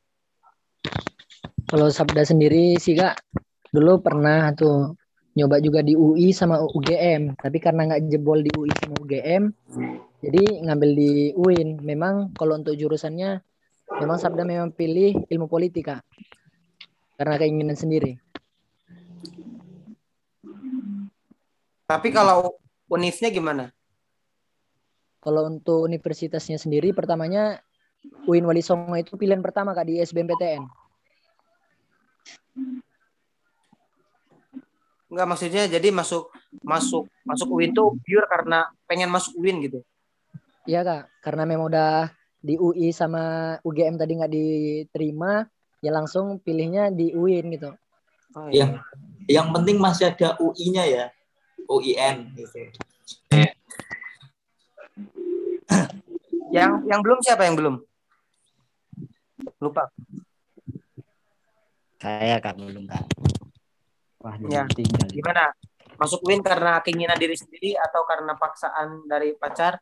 [1.69, 3.17] Kalau Sabda sendiri sih kak,
[3.73, 4.97] dulu pernah tuh
[5.38, 9.43] nyoba juga di UI sama UGM, tapi karena nggak jebol di UI sama UGM,
[10.21, 11.79] jadi ngambil di UIN.
[11.81, 13.41] Memang kalau untuk jurusannya,
[14.01, 16.01] memang Sabda memang pilih ilmu politik kak,
[17.17, 18.17] karena keinginan sendiri.
[21.89, 22.54] Tapi kalau
[22.86, 23.65] univnya gimana?
[25.25, 27.65] Kalau untuk universitasnya sendiri, pertamanya
[28.30, 30.63] UIN Wali Songo itu pilihan pertama kak di SBMPTN.
[35.10, 36.30] Enggak maksudnya jadi masuk
[36.62, 39.82] masuk masuk UIN tuh pure karena pengen masuk UIN gitu.
[40.69, 45.41] Iya kak, karena memang udah di UI sama UGM tadi nggak diterima,
[45.82, 47.73] ya langsung pilihnya di UIN gitu.
[48.38, 48.78] Oh, Yang
[49.25, 51.06] yang penting masih ada UI-nya ya.
[51.67, 52.69] UIN gitu.
[56.50, 57.76] Yang yang belum siapa yang belum?
[59.62, 59.86] Lupa.
[62.02, 63.06] Saya kak belum kak.
[64.26, 64.65] Wah, Ya.
[64.74, 65.08] tinggal.
[65.13, 65.54] Gimana?
[66.00, 69.78] Masuk UIN karena keinginan diri sendiri atau karena paksaan dari pacar?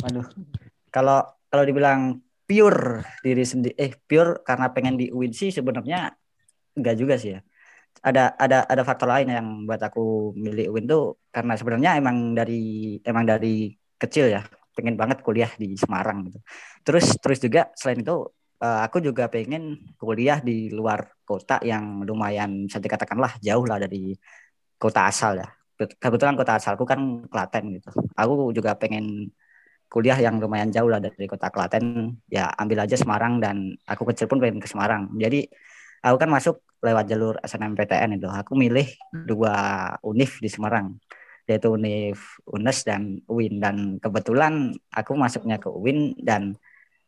[0.00, 0.24] Waduh.
[0.88, 1.20] Kalau
[1.52, 6.14] kalau dibilang pure diri sendiri eh pure karena pengen di UIN sih sebenarnya
[6.78, 7.40] enggak juga sih ya.
[8.02, 12.96] Ada ada ada faktor lain yang buat aku milih UIN tuh karena sebenarnya emang dari
[13.06, 14.42] emang dari kecil ya
[14.74, 16.38] pengen banget kuliah di Semarang gitu.
[16.84, 18.16] Terus terus juga selain itu
[18.60, 24.12] eh, aku juga pengen kuliah di luar kota yang lumayan bisa dikatakanlah jauh lah dari
[24.76, 25.48] kota asal ya.
[25.74, 27.90] Kebetulan kota asalku kan Klaten gitu.
[28.14, 29.30] Aku juga pengen
[29.94, 34.26] kuliah yang lumayan jauh lah dari kota Klaten ya ambil aja Semarang dan aku kecil
[34.26, 35.46] pun pengen ke Semarang jadi
[36.04, 38.28] aku kan masuk lewat jalur SNMPTN itu.
[38.28, 38.84] Aku milih
[39.24, 39.56] dua
[40.04, 41.00] univ di Semarang
[41.44, 43.60] yaitu univ UNES dan UIN.
[43.60, 46.56] Dan kebetulan aku masuknya ke UIN dan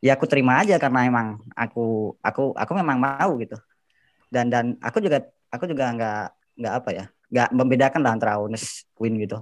[0.01, 3.57] ya aku terima aja karena emang aku aku aku memang mau gitu.
[4.33, 6.25] Dan dan aku juga aku juga nggak
[6.57, 9.41] nggak apa ya nggak membedakan lah antara UNES UIN gitu.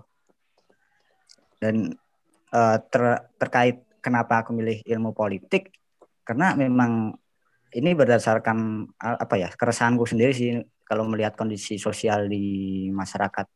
[1.62, 1.94] Dan
[2.54, 5.74] eh, ter- terkait kenapa aku milih ilmu politik
[6.24, 7.18] karena memang
[7.74, 10.50] ini berdasarkan apa ya keresahanku sendiri sih
[10.86, 13.46] kalau melihat kondisi sosial di masyarakat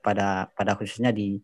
[0.00, 1.36] pada pada khususnya di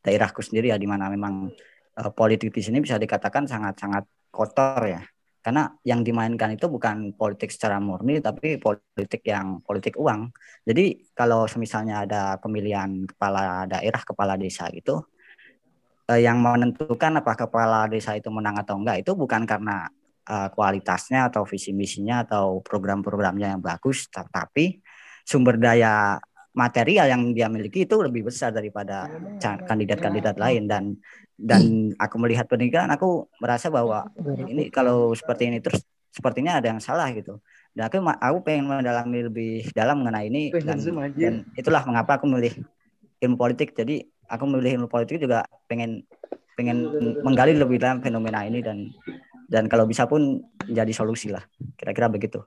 [0.00, 1.52] daerahku sendiri ya di mana memang
[2.00, 5.02] eh, politik di sini bisa dikatakan sangat-sangat kotor ya.
[5.42, 10.30] Karena yang dimainkan itu bukan politik secara murni tapi politik yang politik uang.
[10.62, 15.02] Jadi kalau misalnya ada pemilihan kepala daerah kepala desa gitu
[16.10, 19.90] eh, yang menentukan apa kepala desa itu menang atau enggak itu bukan karena
[20.28, 24.78] eh, kualitasnya atau visi misinya atau program-programnya yang bagus, tetapi
[25.26, 26.18] sumber daya
[26.52, 29.08] material yang dia miliki itu lebih besar daripada
[29.40, 30.68] ca- kandidat-kandidat lain.
[30.68, 30.84] Dan
[31.36, 34.06] dan aku melihat pendidikan aku merasa bahwa
[34.46, 35.82] ini kalau seperti ini terus
[36.12, 37.40] sepertinya ada yang salah gitu.
[37.72, 40.76] Dan aku aku pengen mendalami lebih dalam mengenai ini dan,
[41.16, 42.52] dan itulah mengapa aku memilih
[43.24, 43.72] ilmu politik.
[43.72, 46.04] Jadi aku memilih ilmu politik juga pengen
[46.52, 46.84] pengen
[47.24, 48.92] menggali lebih dalam fenomena ini dan
[49.52, 51.44] dan kalau bisa pun jadi solusi lah
[51.76, 52.40] kira-kira begitu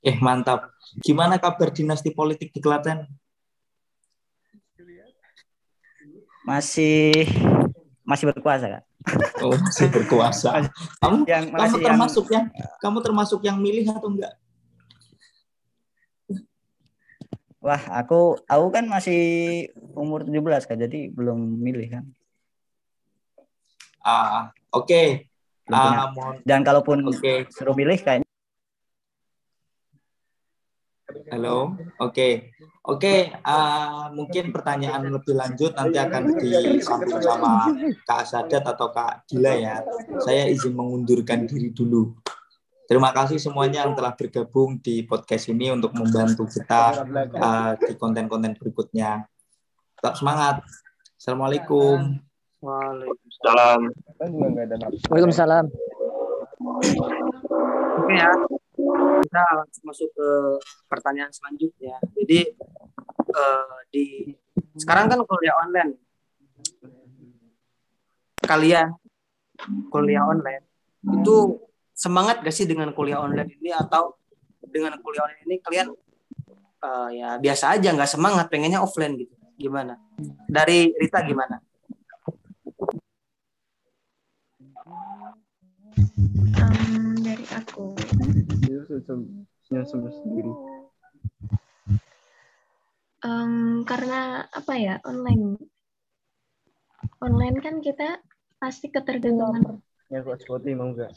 [0.00, 0.72] Eh mantap.
[1.04, 3.04] Gimana kabar dinasti politik di Klaten?
[6.40, 7.28] masih
[8.00, 8.84] masih berkuasa kak
[9.40, 10.60] Oh, masih berkuasa.
[11.00, 12.46] Kamu, yang kamu masih yang termasuk yang
[12.80, 14.32] kamu termasuk yang milih atau enggak?
[17.60, 19.20] wah aku aku kan masih
[19.92, 22.04] umur 17 kak jadi belum milih kan
[24.00, 25.28] Ah, oke.
[25.70, 27.46] Belum punya Ah, mohon dan kalaupun Oke.
[27.54, 28.26] suruh milih kayaknya
[31.30, 32.54] Halo, oke,
[32.86, 33.14] oke.
[33.42, 37.66] ah, mungkin pertanyaan lebih lanjut nanti akan disambung sama
[38.06, 39.82] Kak Sadat atau Kak Dila ya.
[40.22, 42.14] Saya izin mengundurkan diri dulu.
[42.86, 47.02] Terima kasih semuanya yang telah bergabung di podcast ini untuk membantu kita
[47.38, 49.26] ah, di konten-konten berikutnya.
[49.98, 50.62] Tetap semangat.
[51.18, 52.29] Assalamualaikum.
[52.60, 53.80] Waalaikumsalam.
[55.08, 55.64] Waalaikumsalam.
[58.00, 58.32] Oke ya.
[59.20, 60.28] Kita langsung masuk ke
[60.88, 61.96] pertanyaan selanjutnya.
[62.16, 62.40] Jadi
[63.32, 64.04] eh, di
[64.76, 65.96] sekarang kan kuliah online.
[68.44, 68.92] Kalian
[69.92, 70.64] kuliah online
[71.00, 71.60] itu
[71.96, 74.16] semangat gak sih dengan kuliah online ini atau
[74.64, 75.88] dengan kuliah online ini kalian
[76.80, 80.00] eh, ya biasa aja nggak semangat pengennya offline gitu gimana
[80.48, 81.60] dari Rita gimana
[85.90, 87.98] Em, dari aku.
[93.20, 94.20] Em, karena
[94.54, 95.58] apa ya online.
[97.20, 98.22] Online kan kita
[98.62, 99.82] pasti ketergantungan.
[100.14, 101.10] Yang kuat seperti mau enggak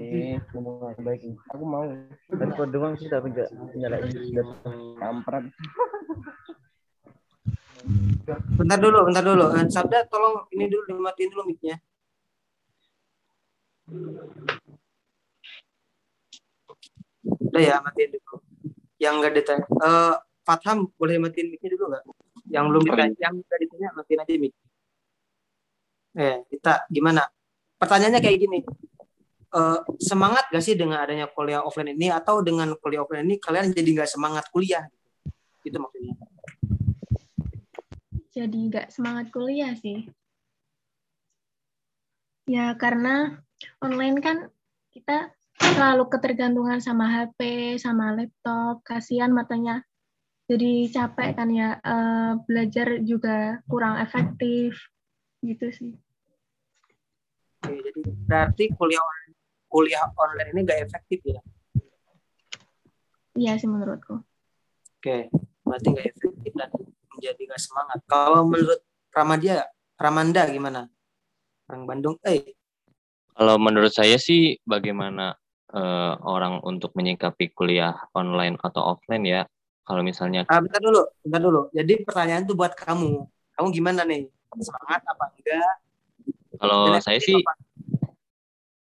[0.00, 1.84] ini ngomong baik aku mau.
[2.30, 4.46] Dan kuat doang sih tapi enggak nyalain sudah
[5.02, 5.44] kampret.
[8.54, 9.44] Bentar dulu bentar dulu.
[9.58, 11.76] Eh, Sabda tolong ini dulu dimatiin dulu mic-nya
[17.48, 18.36] udah ya matiin dulu.
[18.98, 22.04] Yang enggak ditanya eh Fatham boleh matiin mic-nya dulu nggak?
[22.48, 24.54] Yang belum ditanya yang enggak ditanya matiin aja mic.
[26.18, 27.22] Eh kita gimana?
[27.78, 28.60] Pertanyaannya kayak gini.
[29.48, 32.12] Eh, semangat gak sih dengan adanya kuliah offline ini?
[32.12, 34.84] Atau dengan kuliah offline ini kalian jadi nggak semangat kuliah?
[35.64, 36.14] Gitu maksudnya.
[38.28, 40.04] Jadi nggak semangat kuliah sih.
[42.44, 43.40] Ya karena
[43.82, 44.36] online kan
[44.94, 47.40] kita selalu ketergantungan sama HP
[47.82, 49.82] sama laptop kasihan matanya
[50.48, 54.78] jadi capek kan ya eh, belajar juga kurang efektif
[55.42, 55.92] gitu sih
[57.58, 59.34] Oke, jadi berarti kuliah on-
[59.68, 61.42] kuliah online ini gak efektif ya?
[63.36, 64.22] iya sih menurutku
[64.98, 65.30] Oke,
[65.62, 66.70] berarti gak efektif dan
[67.14, 67.98] menjadi gak semangat.
[68.10, 68.82] Kalau menurut
[69.14, 69.62] Ramadia,
[69.94, 70.90] Ramanda gimana?
[71.70, 72.57] Orang Bandung, eh
[73.38, 75.38] Kalau menurut saya sih bagaimana
[75.70, 79.42] eh, orang untuk menyikapi kuliah online atau offline ya.
[79.86, 81.62] Kalau misalnya ah, bentar dulu, bentar dulu.
[81.70, 83.24] Jadi pertanyaan tuh buat kamu.
[83.54, 84.26] Kamu gimana nih?
[84.58, 85.74] Semangat apa enggak?
[86.58, 87.52] kalau Dan saya sih apa?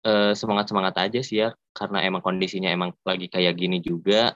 [0.08, 4.34] eh, semangat-semangat aja sih ya karena emang kondisinya emang lagi kayak gini juga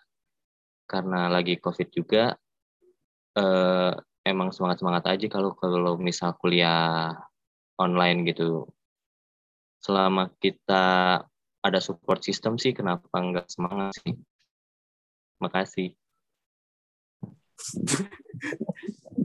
[0.84, 2.36] karena lagi covid juga
[3.34, 3.92] eh,
[4.28, 7.16] emang semangat-semangat aja kalau kalau misal kuliah
[7.80, 8.68] online gitu
[9.84, 10.84] selama kita
[11.60, 14.16] ada support system sih kenapa nggak semangat sih
[15.36, 15.92] makasih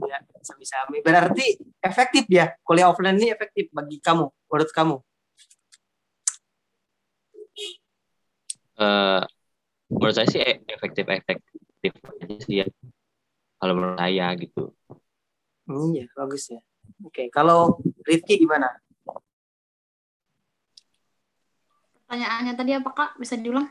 [0.00, 0.80] Ya, bisa-bisa.
[1.04, 2.56] Berarti efektif ya?
[2.64, 4.96] Kuliah offline ini efektif bagi kamu, menurut kamu?
[8.80, 9.22] eh
[9.92, 12.66] menurut saya sih e- efektif efektif aja sih ya
[13.60, 14.72] kalau menurut saya gitu
[15.70, 16.58] Hmm, Iya, bagus ya.
[17.06, 18.74] Oke, kalau Rifki gimana?
[22.10, 23.10] Pertanyaannya tadi apa Kak?
[23.22, 23.70] Bisa diulang?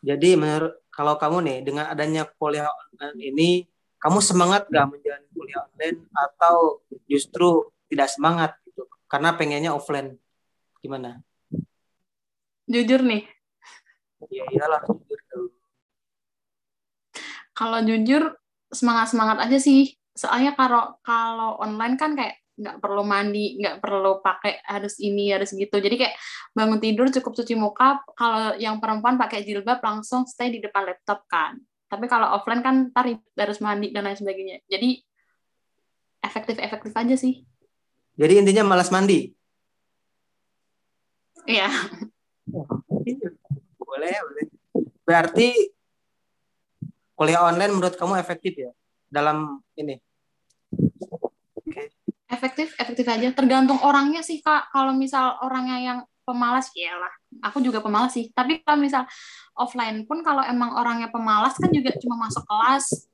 [0.00, 3.50] Jadi menurut kalau kamu nih dengan adanya kuliah online ini,
[4.00, 8.88] kamu semangat gak menjalani kuliah online atau justru tidak semangat gitu?
[9.04, 10.16] Karena pengennya offline.
[10.80, 11.20] Gimana?
[12.64, 13.28] Jujur nih,
[14.32, 15.52] Ya iyalah jujur dulu.
[17.52, 18.32] kalau jujur
[18.72, 19.92] semangat-semangat aja sih.
[20.16, 25.50] Soalnya kalau kalau online kan kayak nggak perlu mandi, nggak perlu pakai harus ini, harus
[25.50, 25.74] gitu.
[25.82, 26.14] Jadi kayak
[26.54, 27.98] bangun tidur cukup cuci muka.
[28.14, 31.58] Kalau yang perempuan pakai jilbab langsung stay di depan laptop kan.
[31.90, 34.62] Tapi kalau offline kan ntar ribet, harus mandi dan lain sebagainya.
[34.70, 35.02] Jadi
[36.24, 37.44] efektif-efektif aja sih.
[38.14, 39.34] Jadi intinya malas mandi.
[41.44, 41.68] Iya.
[43.78, 44.46] Boleh, boleh.
[45.04, 45.48] Berarti
[47.14, 48.70] kuliah online menurut kamu efektif ya
[49.12, 50.00] dalam ini?
[52.28, 53.28] Efektif efektif aja.
[53.36, 54.72] Tergantung orangnya sih kak.
[54.72, 57.12] Kalau misal orangnya yang pemalas ya lah.
[57.52, 58.32] Aku juga pemalas sih.
[58.32, 59.04] Tapi kalau misal
[59.54, 63.06] offline pun kalau emang orangnya pemalas kan juga cuma masuk kelas.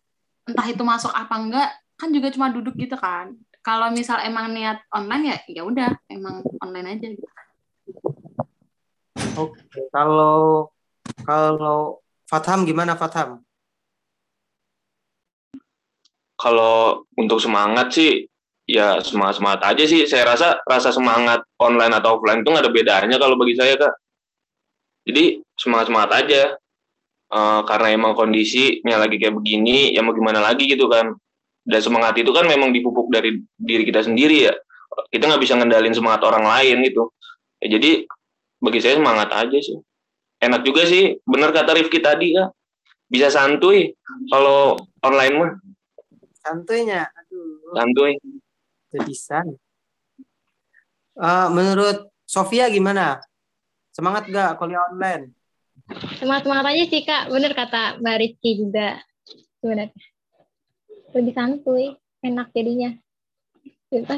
[0.46, 3.34] Entah itu masuk apa enggak kan juga cuma duduk gitu kan.
[3.60, 5.90] Kalau misal emang niat online ya ya udah.
[6.06, 7.28] Emang online aja gitu.
[9.36, 10.70] Oke, kalau
[11.26, 11.98] kalau
[12.30, 13.42] Fatham gimana Fatham?
[16.40, 18.24] Kalau untuk semangat sih
[18.70, 20.06] ya semangat semangat aja sih.
[20.06, 23.94] Saya rasa rasa semangat online atau offline itu nggak ada bedanya kalau bagi saya kak.
[25.10, 26.42] Jadi semangat semangat aja.
[27.30, 31.14] Uh, karena emang kondisinya lagi kayak begini, ya mau gimana lagi gitu kan.
[31.62, 34.54] Dan semangat itu kan memang dipupuk dari diri kita sendiri ya.
[35.14, 37.14] Kita nggak bisa ngendalin semangat orang lain gitu.
[37.62, 38.02] Ya, jadi
[38.58, 39.78] bagi saya semangat aja sih.
[40.42, 42.50] Enak juga sih, bener kata Rifki tadi kak.
[43.06, 43.94] Bisa santuy
[44.26, 44.74] kalau
[45.06, 45.50] online mah.
[46.42, 47.78] Santuinya, aduh.
[47.78, 48.18] Santuy.
[48.90, 49.46] Bisa.
[51.14, 53.22] Uh, menurut Sofia gimana?
[53.94, 55.34] Semangat gak kuliah online?
[56.18, 59.02] Semangat semangat aja sih kak, bener kata Mbak Rizky juga
[59.58, 60.06] sebenarnya.
[61.10, 62.90] Lebih santuy, enak jadinya.
[63.90, 64.16] Gitu?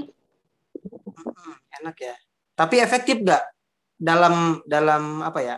[1.16, 2.14] Hmm, enak ya.
[2.52, 3.44] Tapi efektif gak
[3.96, 5.56] dalam dalam apa ya?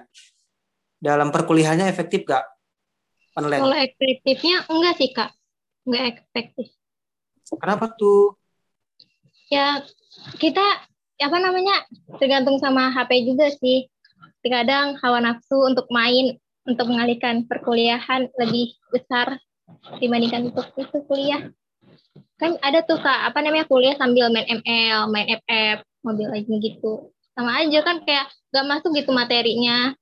[1.03, 2.47] Dalam perkuliahannya efektif gak
[3.35, 3.63] online?
[3.63, 5.31] Kalau efektifnya enggak sih kak,
[5.87, 6.71] enggak efektif.
[7.59, 8.39] Kenapa tuh?
[9.55, 9.87] Ya
[10.43, 10.67] kita
[11.23, 11.87] apa namanya
[12.19, 13.87] tergantung sama HP juga sih.
[14.43, 16.37] Kadang hawa nafsu untuk main
[16.67, 19.39] untuk mengalihkan perkuliahan lebih besar
[20.03, 21.55] dibandingkan untuk itu kuliah.
[22.37, 27.15] Kan ada tuh kak apa namanya kuliah sambil main ML main FF mobil lagi gitu.
[27.39, 29.95] Sama aja kan kayak gak masuk gitu materinya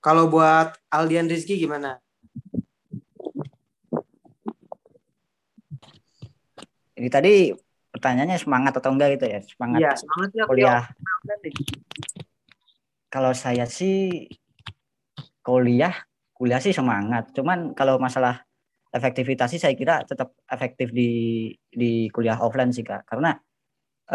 [0.00, 2.00] Kalau buat Aldian Rizky gimana?
[6.96, 7.52] Ini tadi
[7.92, 9.40] pertanyaannya semangat atau enggak gitu ya?
[9.44, 10.84] Semangat, ya, semangat ya, kuliah.
[13.12, 14.28] Kalau saya sih
[15.44, 15.92] kuliah,
[16.32, 17.36] kuliah sih semangat.
[17.36, 18.40] Cuman kalau masalah
[18.88, 23.04] efektivitas sih saya kira tetap efektif di di kuliah offline sih kak.
[23.04, 23.36] Karena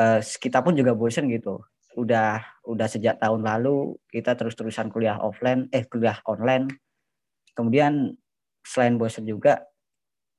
[0.02, 1.62] uh, kita pun juga bosen gitu.
[1.96, 6.68] Udah udah sejak tahun lalu kita terus-terusan kuliah offline, eh kuliah online.
[7.56, 8.12] Kemudian
[8.66, 9.64] selain bosen juga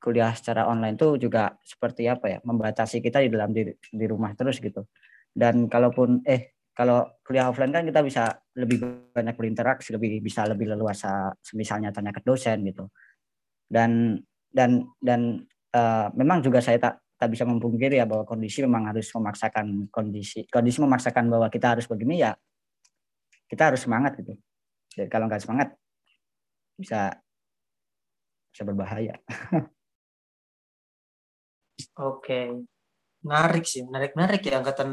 [0.03, 4.37] kuliah secara online tuh juga seperti apa ya membatasi kita di dalam di, di rumah
[4.37, 4.87] terus gitu
[5.33, 10.77] dan kalaupun eh kalau kuliah offline kan kita bisa lebih banyak berinteraksi lebih bisa lebih
[10.77, 12.93] leluasa misalnya tanya ke dosen gitu
[13.67, 14.21] dan
[14.53, 15.43] dan dan
[15.73, 20.45] uh, memang juga saya tak tak bisa memungkiri ya bahwa kondisi memang harus memaksakan kondisi
[20.53, 22.37] kondisi memaksakan bahwa kita harus begini ya
[23.49, 24.37] kita harus semangat gitu
[24.93, 25.69] jadi kalau nggak semangat
[26.77, 27.17] bisa
[28.53, 29.17] bisa berbahaya
[31.97, 32.65] Oke.
[33.27, 34.91] Menarik sih, menarik-menarik ya angkatan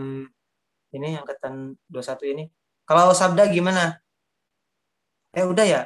[0.95, 2.43] ini, angkatan 21 ini.
[2.87, 3.99] Kalau Sabda gimana?
[5.33, 5.81] Eh udah ya?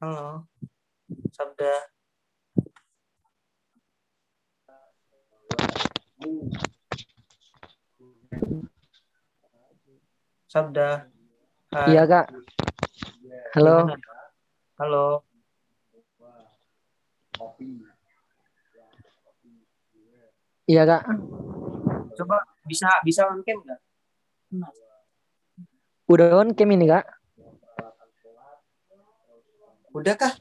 [0.00, 0.46] Halo.
[1.38, 1.72] Sabda.
[10.50, 10.88] Sabda.
[11.70, 11.94] Hai.
[11.94, 12.26] Iya, Kak.
[13.54, 13.86] Halo.
[14.82, 15.22] Halo.
[20.68, 21.02] Iya kak.
[22.12, 23.80] Coba bisa bisa on cam nggak?
[26.12, 27.08] Udah on cam ini kak.
[29.96, 30.36] Udah kah?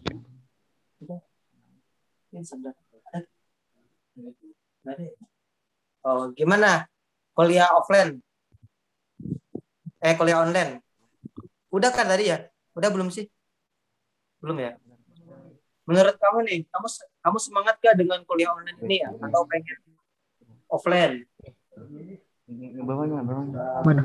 [6.05, 6.87] Oh gimana?
[7.37, 8.21] Kuliah offline?
[10.01, 10.81] Eh kuliah online?
[11.73, 12.47] Udah kan tadi ya?
[12.77, 13.25] Udah belum sih?
[14.41, 14.77] Belum ya?
[15.87, 16.87] Menurut kamu nih, kamu
[17.23, 19.09] kamu semangat gak dengan kuliah online ini ya?
[19.23, 19.77] Atau pengen
[20.67, 21.23] offline?
[22.83, 23.59] Bawahnya, bawahnya.
[23.83, 24.01] Mana?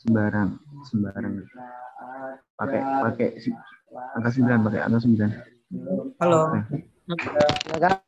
[0.00, 1.46] Sembarang, sembarang.
[2.58, 3.28] Pakai pakai
[4.16, 5.30] angka sembilan, pakai angka sembilan.
[6.20, 6.40] Halo.
[7.10, 8.00] Okay.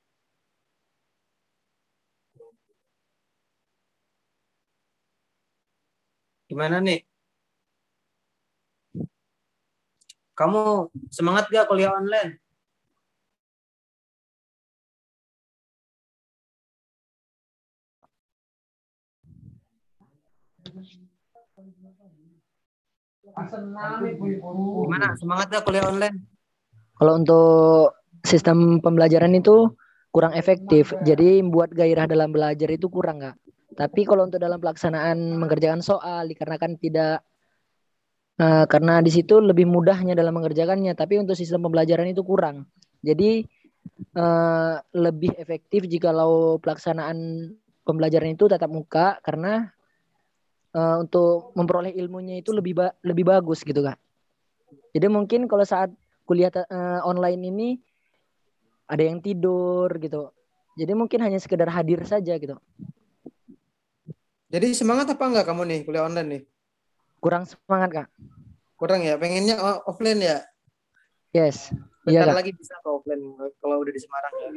[6.53, 7.01] Gimana nih?
[10.37, 12.41] Kamu semangat gak kuliah online?
[24.83, 25.16] Gimana?
[25.16, 26.16] Semangat gak kuliah online?
[26.97, 29.72] Kalau untuk sistem pembelajaran itu
[30.12, 30.93] kurang efektif.
[31.03, 33.37] Jadi buat gairah dalam belajar itu kurang nggak.
[33.72, 37.24] Tapi kalau untuk dalam pelaksanaan mengerjakan soal dikarenakan tidak
[38.37, 40.93] uh, karena di situ lebih mudahnya dalam mengerjakannya.
[40.93, 42.68] Tapi untuk sistem pembelajaran itu kurang.
[43.01, 43.43] Jadi
[44.14, 47.49] uh, lebih efektif jikalau pelaksanaan
[47.83, 49.72] pembelajaran itu tatap muka karena
[50.77, 53.97] uh, untuk memperoleh ilmunya itu lebih ba lebih bagus gitu kak.
[54.93, 55.93] Jadi mungkin kalau saat
[56.29, 57.68] kuliah uh, online ini
[58.89, 60.33] ada yang tidur gitu.
[60.77, 62.57] Jadi mungkin hanya sekedar hadir saja gitu.
[64.53, 66.43] Jadi semangat apa enggak kamu nih kuliah online nih?
[67.20, 68.09] Kurang semangat kak.
[68.77, 69.16] Kurang ya?
[69.16, 69.57] Pengennya
[69.89, 70.45] offline ya?
[71.33, 71.73] Yes.
[72.03, 73.23] Bentar iya, lagi bisa ke offline
[73.62, 74.51] kalau udah di Semarang ya.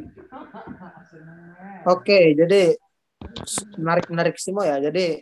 [1.93, 2.73] Oke, jadi
[3.77, 4.77] menarik menarik semua ya.
[4.89, 5.21] Jadi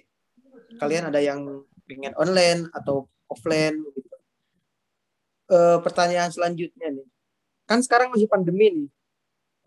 [0.78, 3.78] kalian ada yang pengen online atau offline.
[5.51, 7.07] E, pertanyaan selanjutnya nih.
[7.67, 8.89] Kan sekarang masih pandemi nih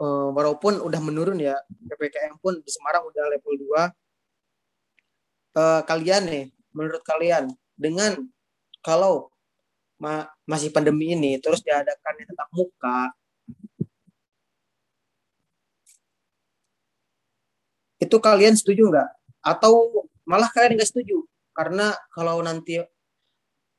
[0.00, 1.57] uh, walaupun udah menurun ya
[1.88, 3.80] ppkm pun di Semarang udah level 2 uh,
[5.57, 6.44] eh, kalian nih
[6.76, 8.16] menurut kalian dengan
[8.84, 9.32] kalau
[9.96, 13.16] ma masih pandemi ini terus diadakan tetap muka
[17.96, 21.22] itu kalian setuju nggak atau malah kalian nggak setuju
[21.57, 22.83] karena kalau nanti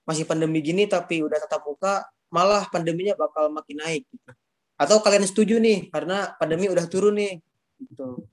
[0.08, 4.32] masih pandemi gini tapi udah tetap muka malah pandeminya bakal makin naik gitu.
[4.80, 7.44] Atau kalian setuju nih karena pandemi udah turun nih.
[7.82, 8.24] Gitu.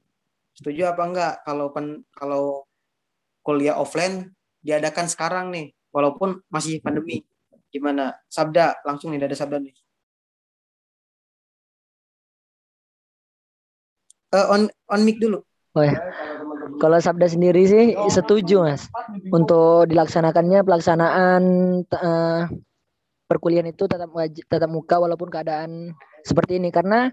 [0.55, 2.63] Setuju apa enggak kalau pen, kalau
[3.43, 4.31] kuliah offline
[4.63, 7.27] diadakan sekarang nih walaupun masih pandemi.
[7.75, 8.15] Gimana?
[8.31, 9.75] Sabda langsung nih ada sabda nih.
[14.35, 15.43] Uh, on on mic dulu.
[15.75, 15.95] Oh ya.
[16.81, 18.89] Kalau Sabda sendiri sih setuju mas
[19.33, 21.43] untuk dilaksanakannya pelaksanaan
[21.89, 22.43] uh,
[23.29, 24.11] perkuliahan itu tetap
[24.49, 25.93] tetap muka walaupun keadaan
[26.25, 27.13] seperti ini karena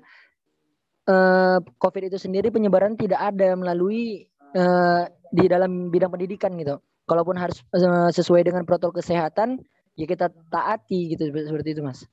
[1.07, 6.79] uh, COVID itu sendiri penyebaran tidak ada melalui uh, di dalam bidang pendidikan gitu.
[7.07, 9.59] Kalaupun harus uh, sesuai dengan protokol kesehatan,
[9.99, 12.07] ya kita taati gitu seperti itu, Mas.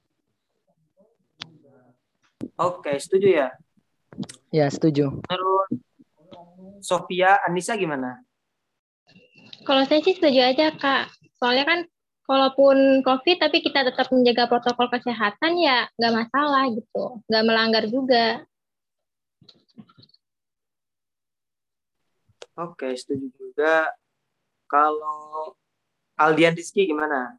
[2.58, 3.48] Oke, setuju ya?
[4.50, 5.22] Ya, setuju.
[5.22, 5.68] Terus
[6.80, 8.22] Sofia, Anissa gimana?
[9.66, 11.12] Kalau saya sih setuju aja, Kak.
[11.38, 11.78] Soalnya kan
[12.28, 18.44] kalaupun COVID tapi kita tetap menjaga protokol kesehatan ya nggak masalah gitu, nggak melanggar juga.
[22.58, 23.94] Oke, setuju juga.
[24.68, 25.54] Kalau
[26.18, 27.38] Aldian Rizky gimana?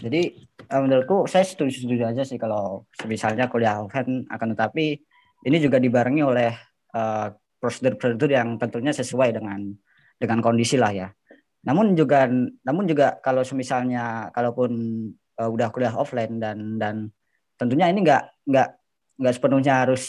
[0.00, 4.98] Jadi eh, menurutku saya setuju-setuju aja sih kalau misalnya kuliah offline akan tetapi
[5.44, 6.50] ini juga dibarengi oleh
[6.96, 7.28] uh,
[7.60, 9.60] prosedur-prosedur yang tentunya sesuai dengan
[10.16, 11.08] dengan kondisi lah ya.
[11.64, 12.28] Namun juga
[12.64, 14.72] namun juga kalau misalnya kalaupun
[15.40, 17.08] uh, udah kuliah offline dan dan
[17.56, 18.68] tentunya ini nggak nggak
[19.20, 20.04] nggak sepenuhnya harus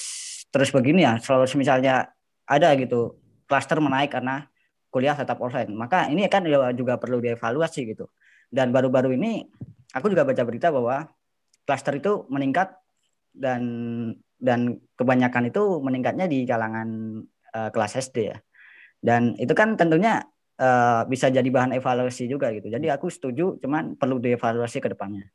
[0.52, 1.20] terus begini ya.
[1.20, 2.12] Kalau misalnya
[2.48, 4.48] ada gitu klaster menaik karena
[4.90, 8.08] kuliah tetap offline, maka ini kan juga perlu dievaluasi gitu.
[8.48, 9.44] Dan baru-baru ini
[9.92, 11.04] aku juga baca berita bahwa
[11.68, 12.72] klaster itu meningkat
[13.36, 13.62] dan
[14.40, 17.22] dan kebanyakan itu meningkatnya di kalangan
[17.56, 18.38] uh, kelas SD ya.
[19.00, 20.24] Dan itu kan tentunya
[20.60, 22.68] uh, bisa jadi bahan evaluasi juga gitu.
[22.72, 25.30] Jadi aku setuju, cuman perlu dievaluasi ke depannya.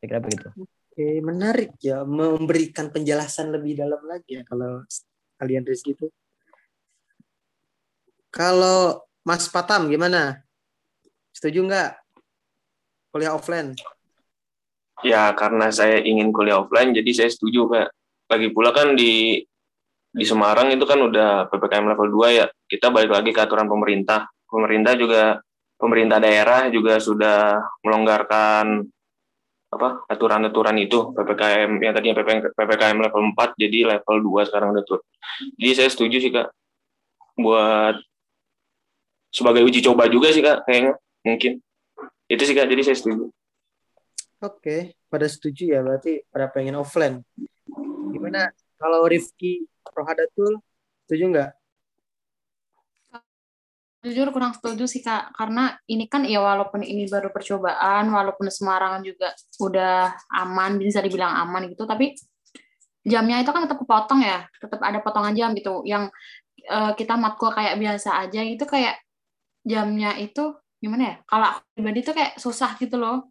[0.00, 0.48] Saya kira begitu.
[0.56, 4.82] Oke, menarik ya memberikan penjelasan lebih dalam lagi ya kalau
[5.38, 6.08] kalian Rizky itu.
[8.30, 10.42] Kalau Mas Patam gimana?
[11.30, 11.90] Setuju nggak
[13.14, 13.74] kuliah offline?
[15.00, 17.88] Ya, karena saya ingin kuliah offline, jadi saya setuju, Pak.
[18.30, 19.42] Lagi pula kan di
[20.10, 22.46] di Semarang itu kan udah PPKM level 2 ya.
[22.66, 25.38] Kita balik lagi ke aturan pemerintah pemerintah juga
[25.78, 28.84] pemerintah daerah juga sudah melonggarkan
[29.70, 32.16] apa aturan-aturan itu PPKM yang tadinya
[32.58, 35.06] PPKM level 4 jadi level 2 sekarang udah turun.
[35.56, 36.50] Jadi saya setuju sih Kak
[37.38, 37.96] buat
[39.30, 41.62] sebagai uji coba juga sih Kak kayaknya mungkin.
[42.26, 43.30] Itu sih Kak jadi saya setuju.
[44.42, 47.22] Oke, pada setuju ya berarti pada pengen offline.
[48.30, 48.54] Gimana?
[48.78, 50.62] Kalau Rifki Rohadatul
[51.04, 51.50] setuju nggak?
[54.00, 55.36] jujur kurang setuju sih kak.
[55.36, 61.36] Karena ini kan ya walaupun ini baru percobaan walaupun Semarang juga udah aman bisa dibilang
[61.36, 62.16] aman gitu tapi
[63.04, 64.48] jamnya itu kan tetap kepotong ya.
[64.56, 65.84] Tetap ada potongan jam gitu.
[65.84, 66.08] Yang
[66.72, 68.96] uh, kita matkul kayak biasa aja itu kayak
[69.68, 71.16] jamnya itu gimana ya?
[71.28, 73.28] Kalau pribadi tuh kayak susah gitu loh.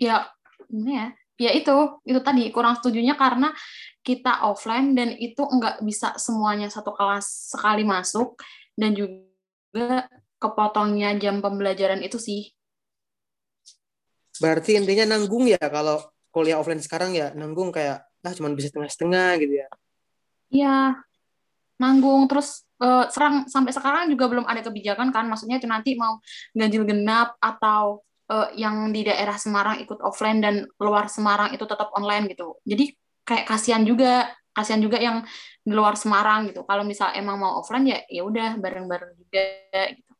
[0.00, 0.32] Ya
[0.72, 3.52] gimana ya ya itu itu tadi kurang setujunya karena
[4.00, 8.40] kita offline dan itu enggak bisa semuanya satu kelas sekali masuk
[8.76, 10.08] dan juga
[10.40, 12.52] kepotongnya jam pembelajaran itu sih.
[14.36, 19.30] Berarti intinya nanggung ya kalau kuliah offline sekarang ya nanggung kayak ah cuma bisa setengah-setengah
[19.38, 19.68] gitu ya.
[20.50, 20.78] Iya,
[21.78, 26.18] nanggung terus eh, serang sampai sekarang juga belum ada kebijakan kan, maksudnya itu nanti mau
[26.52, 31.90] ganjil genap atau eh, yang di daerah Semarang ikut offline dan luar Semarang itu tetap
[31.94, 32.58] online gitu.
[32.66, 32.94] Jadi
[33.26, 35.22] kayak kasihan juga, kasihan juga yang
[35.66, 36.62] di luar Semarang gitu.
[36.66, 39.42] Kalau misal emang mau offline ya ya udah bareng-bareng juga
[39.94, 40.12] gitu.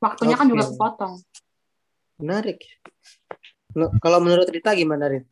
[0.00, 1.14] Waktunya kan juga kepotong.
[2.20, 2.60] Menarik.
[3.76, 5.28] Lo- Kalau menurut Rita gimana, Rit?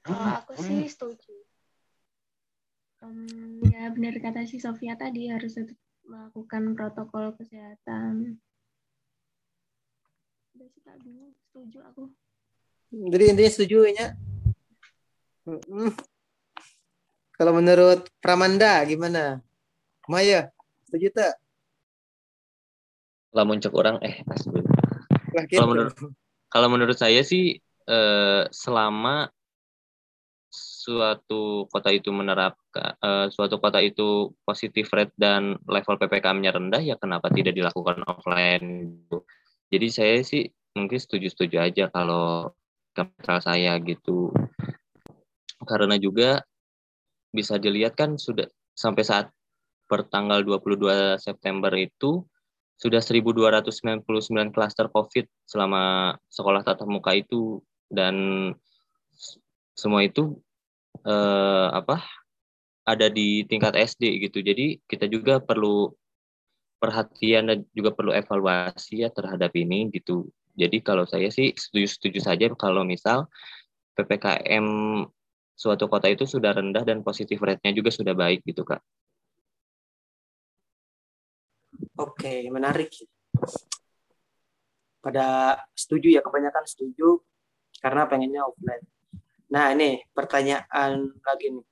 [0.00, 1.32] Kalau aku sih setuju.
[3.00, 8.36] Em, ya benar kata si Sofia tadi harus tetap melakukan protokol kesehatan.
[10.60, 11.32] Udah sih Kak, bingung.
[11.48, 12.04] Setuju aku.
[12.92, 14.12] Jadi intinya setuju ya?
[17.32, 19.40] Kalau menurut Pramanda gimana?
[20.04, 20.52] Maya,
[20.84, 21.40] setuju tak?
[23.32, 24.20] Kalau muncul orang eh.
[24.28, 24.36] Lah,
[25.48, 25.56] gitu.
[25.56, 25.96] Kalau menurut
[26.52, 27.56] kalau menurut saya sih
[27.88, 29.32] eh, selama
[30.52, 37.00] suatu kota itu menerapkan eh, suatu kota itu positif rate dan level ppkm-nya rendah ya
[37.00, 39.24] kenapa tidak dilakukan offline gitu.
[39.70, 42.50] Jadi saya sih mungkin setuju-setuju aja kalau
[42.94, 44.34] kata saya gitu.
[45.62, 46.42] Karena juga
[47.30, 49.26] bisa dilihat kan sudah sampai saat
[49.86, 52.22] per tanggal 22 September itu
[52.80, 54.02] sudah 1299
[54.56, 57.60] klaster COVID selama sekolah tatap muka itu
[57.92, 58.16] dan
[59.76, 60.38] semua itu
[61.04, 62.00] eh, apa
[62.88, 64.40] ada di tingkat SD gitu.
[64.40, 65.92] Jadi kita juga perlu
[66.80, 70.32] perhatian dan juga perlu evaluasi ya terhadap ini gitu.
[70.56, 73.28] Jadi kalau saya sih setuju-setuju saja kalau misal
[73.94, 74.66] PPKM
[75.52, 78.80] suatu kota itu sudah rendah dan positif rate-nya juga sudah baik gitu Kak.
[82.00, 82.88] Oke, menarik.
[85.04, 87.20] Pada setuju ya, kebanyakan setuju
[87.80, 88.84] karena pengennya offline.
[89.52, 91.66] Nah, ini pertanyaan lagi nih.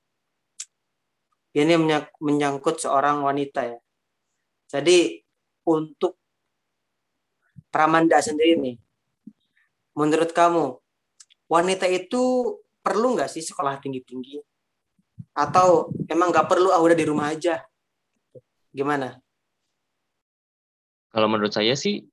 [1.59, 1.75] Ini
[2.21, 3.81] menyangkut seorang wanita ya.
[4.69, 5.25] Jadi
[5.65, 6.21] untuk
[7.69, 8.77] Pramanda sendiri nih,
[9.93, 10.81] menurut kamu
[11.53, 14.41] wanita itu perlu nggak sih sekolah tinggi-tinggi?
[15.37, 17.61] Atau emang nggak perlu, ah udah di rumah aja?
[18.73, 19.21] Gimana?
[21.13, 22.05] Kalau menurut saya sih,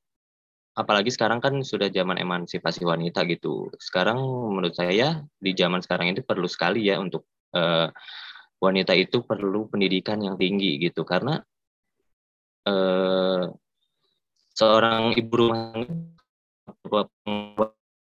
[0.76, 3.72] apalagi sekarang kan sudah zaman emansipasi wanita gitu.
[3.80, 4.20] Sekarang
[4.52, 7.88] menurut saya di zaman sekarang itu perlu sekali ya untuk eh,
[8.60, 11.40] wanita itu perlu pendidikan yang tinggi gitu karena
[12.66, 13.44] eh,
[14.56, 17.66] seorang ibu rumah tangga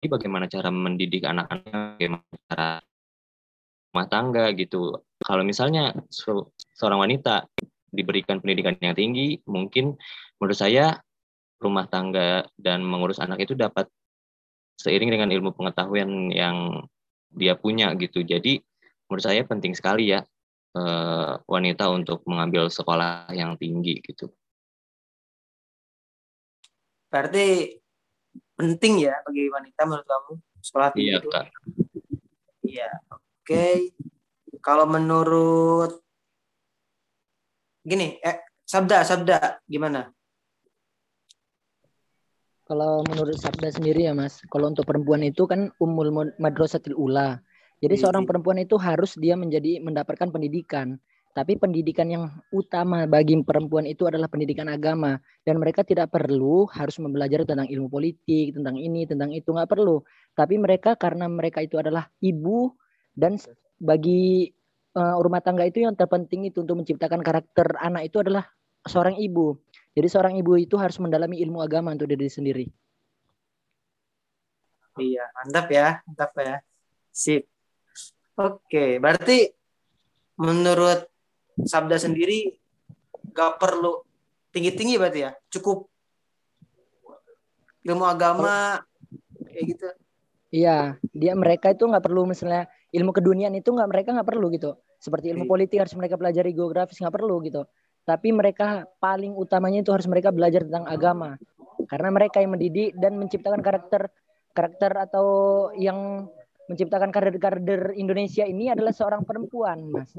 [0.07, 2.69] bagaimana cara mendidik anak-anaknya, bagaimana cara
[3.91, 4.95] rumah tangga gitu.
[5.19, 7.51] Kalau misalnya se- seorang wanita
[7.91, 9.99] diberikan pendidikan yang tinggi, mungkin
[10.39, 11.03] menurut saya
[11.59, 13.91] rumah tangga dan mengurus anak itu dapat
[14.79, 16.87] seiring dengan ilmu pengetahuan yang
[17.35, 18.23] dia punya gitu.
[18.23, 18.63] Jadi
[19.11, 20.23] menurut saya penting sekali ya
[20.79, 24.31] eh, wanita untuk mengambil sekolah yang tinggi gitu.
[27.09, 27.73] Berarti
[28.55, 31.29] penting ya bagi wanita menurut kamu sekolah tinggi Iya itu?
[31.33, 31.45] kak.
[32.69, 32.91] Iya.
[33.13, 33.67] Oke.
[34.61, 36.05] Kalau menurut
[37.81, 38.37] gini, eh
[38.69, 40.13] Sabda, Sabda gimana?
[42.69, 47.41] Kalau menurut Sabda sendiri ya Mas, kalau untuk perempuan itu kan umul madrasatil ula.
[47.81, 51.01] Jadi Iya, seorang perempuan itu harus dia menjadi mendapatkan pendidikan.
[51.39, 56.99] Tapi pendidikan yang utama bagi perempuan itu adalah pendidikan agama dan mereka tidak perlu harus
[56.99, 60.03] mempelajari tentang ilmu politik, tentang ini, tentang itu nggak perlu.
[60.35, 62.75] Tapi mereka karena mereka itu adalah ibu
[63.15, 63.39] dan
[63.79, 64.51] bagi
[64.99, 68.43] eh, rumah tangga itu yang terpenting itu untuk menciptakan karakter anak itu adalah
[68.83, 69.55] seorang ibu.
[69.95, 72.67] Jadi seorang ibu itu harus mendalami ilmu agama untuk diri sendiri.
[74.99, 76.59] Iya, mantap ya, mantap ya.
[77.15, 77.47] Sip.
[78.35, 79.55] Oke, berarti
[80.35, 81.08] menurut
[81.65, 82.55] Sabda sendiri
[83.35, 84.03] gak perlu
[84.51, 85.87] tinggi-tinggi berarti ya, cukup
[87.85, 88.83] ilmu agama
[89.49, 89.89] kayak gitu.
[90.49, 94.81] Iya, dia mereka itu nggak perlu misalnya ilmu keduniaan itu nggak mereka nggak perlu gitu.
[94.97, 95.53] Seperti ilmu Iya.
[95.53, 97.69] politik harus mereka pelajari geografis nggak perlu gitu.
[98.09, 101.37] Tapi mereka paling utamanya itu harus mereka belajar tentang agama.
[101.85, 104.09] Karena mereka yang mendidik dan menciptakan karakter
[104.57, 105.27] karakter atau
[105.77, 106.27] yang
[106.69, 110.17] menciptakan kader-kader Indonesia ini adalah seorang perempuan, Mas.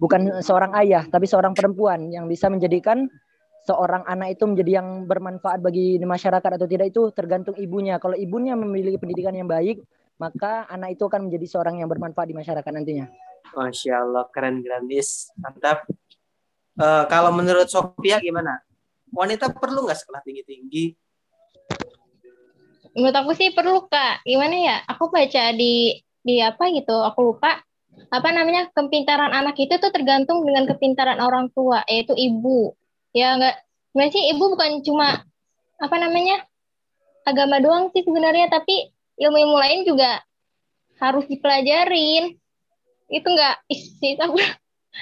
[0.00, 3.08] Bukan seorang ayah, tapi seorang perempuan yang bisa menjadikan
[3.62, 8.00] seorang anak itu menjadi yang bermanfaat bagi masyarakat atau tidak itu tergantung ibunya.
[8.00, 9.84] Kalau ibunya memiliki pendidikan yang baik,
[10.16, 13.06] maka anak itu akan menjadi seorang yang bermanfaat di masyarakat nantinya.
[13.52, 15.84] Masya Allah, keren grandis, mantap.
[16.80, 18.64] Eh, kalau menurut Sophia gimana?
[19.12, 20.96] Wanita perlu nggak sekolah tinggi-tinggi?
[22.92, 27.60] menurut aku sih perlu kak gimana ya aku baca di di apa gitu aku lupa
[28.12, 28.68] apa namanya?
[28.72, 32.76] Kepintaran anak itu tuh tergantung dengan kepintaran orang tua yaitu ibu.
[33.12, 33.56] Ya enggak?
[33.92, 34.24] Sebenarnya sih?
[34.36, 35.24] Ibu bukan cuma
[35.80, 36.44] apa namanya?
[37.22, 38.90] Agama doang sih sebenarnya tapi
[39.20, 40.20] ilmu-ilmu lain juga
[41.00, 42.36] harus dipelajarin.
[43.12, 44.36] Itu enggak isi aku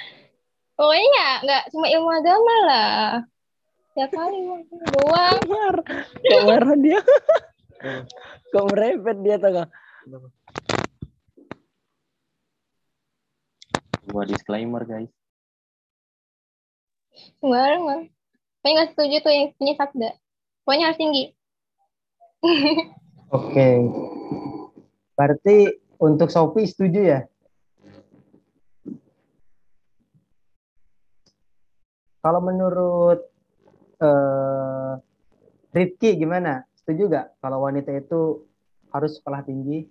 [0.77, 3.07] pokoknya enggak cuma ilmu agama lah.
[3.91, 4.39] Ya kali
[4.95, 5.37] doang.
[6.15, 6.99] Kok marah dia?
[8.51, 9.67] Kok merepet dia tuh
[14.05, 15.11] Dua disclaimer guys.
[17.37, 18.01] Sembarang mah.
[18.61, 20.09] Pokoknya nggak setuju tuh yang punya sabda.
[20.65, 21.23] Pokoknya harus tinggi.
[23.37, 23.69] Oke.
[25.13, 25.57] Berarti
[26.01, 27.19] untuk Sophie setuju ya?
[32.21, 33.19] Kalau menurut
[34.01, 34.93] eh
[35.71, 36.65] Rifki gimana?
[36.81, 38.45] Setuju gak kalau wanita itu
[38.91, 39.87] harus sekolah tinggi?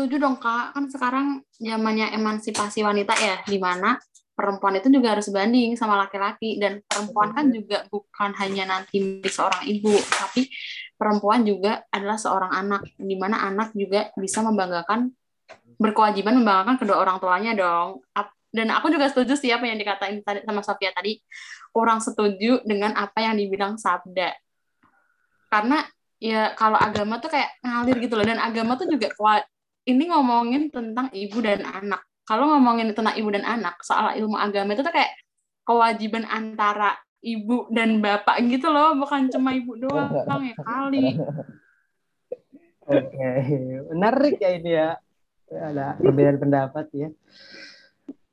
[0.00, 4.00] Setuju dong kak, kan sekarang zamannya emansipasi wanita ya, di mana
[4.32, 6.56] perempuan itu juga harus banding sama laki-laki.
[6.56, 10.48] Dan perempuan kan juga bukan hanya nanti milik seorang ibu, tapi
[10.96, 15.12] perempuan juga adalah seorang anak, di mana anak juga bisa membanggakan
[15.76, 18.00] berkewajiban membanggakan kedua orang tuanya dong.
[18.48, 21.20] Dan aku juga setuju sih apa yang dikatain tadi sama Sofia tadi,
[21.76, 24.32] kurang setuju dengan apa yang dibilang Sabda.
[25.52, 25.84] Karena
[26.16, 29.44] ya kalau agama tuh kayak ngalir gitu loh dan agama tuh juga kuat
[29.88, 32.04] ini ngomongin tentang ibu dan anak.
[32.28, 35.12] Kalau ngomongin tentang ibu dan anak, soal ilmu agama itu tuh kayak
[35.66, 40.12] kewajiban antara ibu dan bapak gitu loh, bukan cuma ibu doang
[40.50, 41.18] ya kali.
[42.90, 43.28] Oke,
[43.94, 44.90] menarik ya ini ya.
[45.50, 47.08] Ada perbedaan pendapat ya.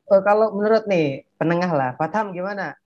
[0.07, 2.77] Oh, kalau menurut nih penengah lah, Fatham gimana?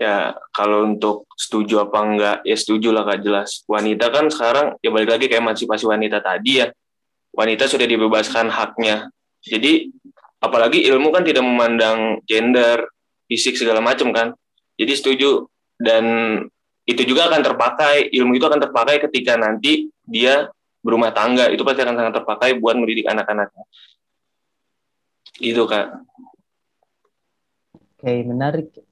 [0.00, 3.60] Ya, kalau untuk setuju apa enggak, ya setuju lah Kak, jelas.
[3.68, 6.72] Wanita kan sekarang, ya balik lagi ke emansipasi wanita tadi ya.
[7.36, 9.12] Wanita sudah dibebaskan haknya.
[9.44, 9.92] Jadi,
[10.40, 12.88] apalagi ilmu kan tidak memandang gender,
[13.28, 14.32] fisik, segala macam kan.
[14.80, 15.44] Jadi setuju.
[15.76, 16.04] Dan
[16.88, 20.48] itu juga akan terpakai, ilmu itu akan terpakai ketika nanti dia
[20.80, 21.52] berumah tangga.
[21.52, 23.68] Itu pasti akan sangat terpakai buat mendidik anak-anaknya.
[25.36, 25.92] Gitu, Kak.
[28.00, 28.89] Oke, menarik.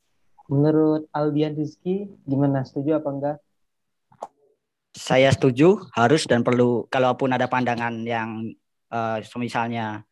[0.48, 2.64] Menurut Aldian Rizky, gimana?
[2.64, 3.36] Setuju apa enggak?
[4.96, 6.88] Saya setuju, harus dan perlu.
[6.88, 8.56] Kalaupun ada pandangan yang
[8.88, 10.08] uh, misalnya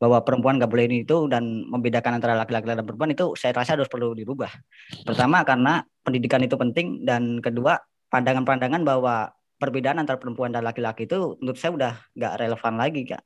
[0.00, 3.76] bahwa perempuan nggak boleh ini itu dan membedakan antara laki-laki dan perempuan itu saya rasa
[3.76, 4.48] harus perlu dirubah.
[5.04, 7.76] Pertama karena pendidikan itu penting dan kedua
[8.08, 9.28] pandangan-pandangan bahwa
[9.60, 13.22] perbedaan antara perempuan dan laki-laki itu menurut saya udah nggak relevan lagi kak.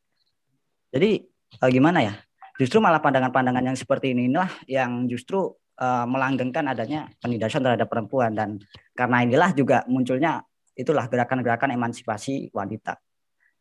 [0.91, 1.23] Jadi
[1.63, 2.15] uh, gimana ya?
[2.59, 8.61] Justru malah pandangan-pandangan yang seperti inilah yang justru uh, melanggengkan adanya penindasan terhadap perempuan dan
[8.95, 10.43] karena inilah juga munculnya
[10.75, 12.99] itulah gerakan-gerakan emansipasi wanita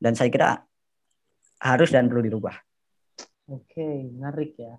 [0.01, 0.49] dan saya kira
[1.63, 2.57] harus dan perlu dirubah.
[3.47, 4.75] Oke, menarik ya.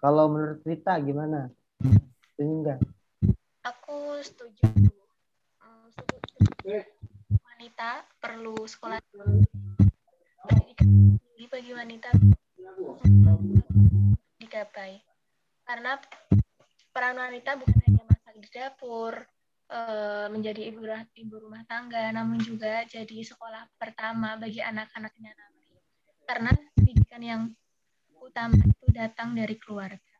[0.00, 1.52] Kalau menurut Rita gimana?
[2.32, 2.78] Setuju enggak?
[3.64, 4.64] Aku setuju.
[5.92, 6.80] Setuju.
[7.44, 9.00] Wanita perlu sekolah
[11.50, 12.14] bagi wanita
[14.38, 15.02] digapai.
[15.66, 15.98] Karena
[17.00, 19.24] peran wanita bukan hanya masak di dapur,
[19.72, 20.84] eh, menjadi ibu,
[21.16, 25.80] ibu rumah tangga, namun juga jadi sekolah pertama bagi anak-anaknya nanti.
[26.28, 27.42] Karena pendidikan yang
[28.20, 30.16] utama itu datang dari keluarga.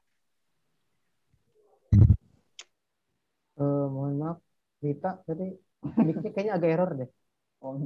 [3.60, 4.40] Eh, mohon maaf,
[4.80, 5.52] Rita tadi
[6.00, 7.10] mic-nya kayaknya agak error deh.
[7.60, 7.76] Oh,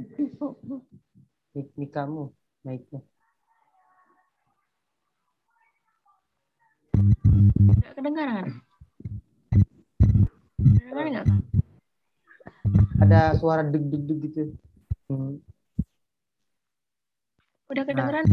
[1.51, 2.30] mic, mic kamu,
[2.62, 3.03] mic-nya.
[7.59, 8.62] Nggak kedengaran?
[10.85, 11.26] Nggak?
[13.01, 14.43] Ada suara deg-deg-deg gitu.
[15.09, 15.41] Hmm.
[17.72, 18.26] Udah kedengeran?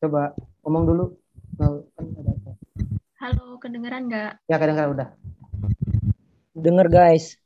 [0.00, 0.32] Coba
[0.64, 1.04] ngomong dulu.
[1.60, 2.52] Nah, kan ada apa?
[3.20, 4.32] Halo, kedengeran nggak?
[4.48, 5.08] Ya kadang-kadang udah.
[6.56, 7.36] Denger guys.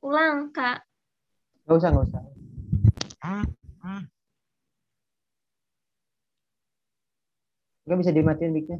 [0.00, 0.86] Ulang, Kak.
[1.66, 2.22] Gak usah, gak usah.
[7.86, 8.78] Gak bisa dimatiin mic-nya.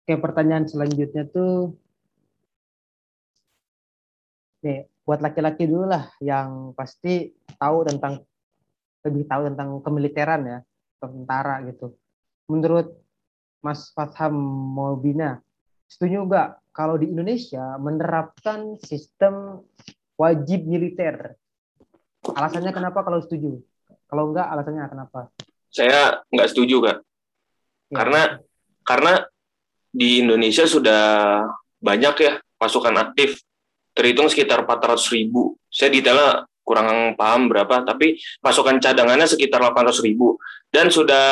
[0.00, 1.76] Oke, pertanyaan selanjutnya tuh
[4.60, 8.20] nih buat laki-laki dulu lah yang pasti tahu tentang
[9.00, 10.58] lebih tahu tentang kemiliteran ya,
[11.00, 11.96] tentara gitu.
[12.52, 12.92] Menurut
[13.64, 14.36] Mas Fatham
[14.76, 15.40] Mobina,
[15.88, 19.64] setuju nggak kalau di Indonesia menerapkan sistem
[20.20, 21.34] wajib militer?
[22.20, 23.56] Alasannya kenapa kalau setuju?
[24.04, 25.20] Kalau enggak, alasannya kenapa?
[25.72, 26.98] Saya nggak setuju, Kak.
[27.88, 27.96] Ya.
[27.96, 28.22] Karena
[28.84, 29.12] karena
[29.90, 31.42] di Indonesia sudah
[31.82, 33.42] banyak ya pasukan aktif
[33.94, 35.58] terhitung sekitar 400 ribu.
[35.66, 40.38] Saya detailnya kurang paham berapa, tapi pasukan cadangannya sekitar 800 ribu.
[40.70, 41.26] Dan sudah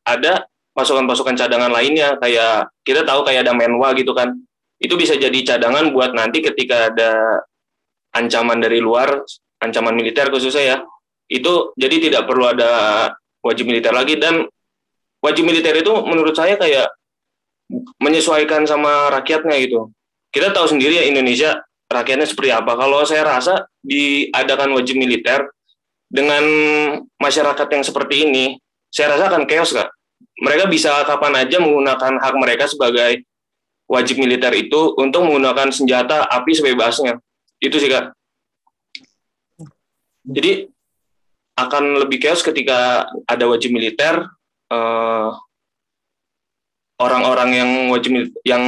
[0.00, 4.32] ada pasukan-pasukan cadangan lainnya, kayak kita tahu kayak ada Menwa gitu kan.
[4.80, 7.42] Itu bisa jadi cadangan buat nanti ketika ada
[8.14, 9.20] ancaman dari luar,
[9.60, 10.76] ancaman militer khususnya ya,
[11.28, 12.70] itu jadi tidak perlu ada
[13.44, 14.46] wajib militer lagi dan
[15.20, 16.88] wajib militer itu menurut saya kayak
[18.00, 19.92] menyesuaikan sama rakyatnya gitu.
[20.32, 22.76] Kita tahu sendiri ya Indonesia rakyatnya seperti apa.
[22.76, 25.48] Kalau saya rasa diadakan wajib militer
[26.08, 26.44] dengan
[27.20, 28.44] masyarakat yang seperti ini,
[28.88, 29.88] saya rasa akan chaos kak.
[30.40, 33.24] Mereka bisa kapan aja menggunakan hak mereka sebagai
[33.88, 37.20] wajib militer itu untuk menggunakan senjata api sebebasnya.
[37.60, 38.12] Itu sih kak.
[40.28, 40.68] Jadi
[41.56, 44.28] akan lebih chaos ketika ada wajib militer.
[44.68, 45.30] eh,
[46.98, 48.62] orang-orang yang wajib yang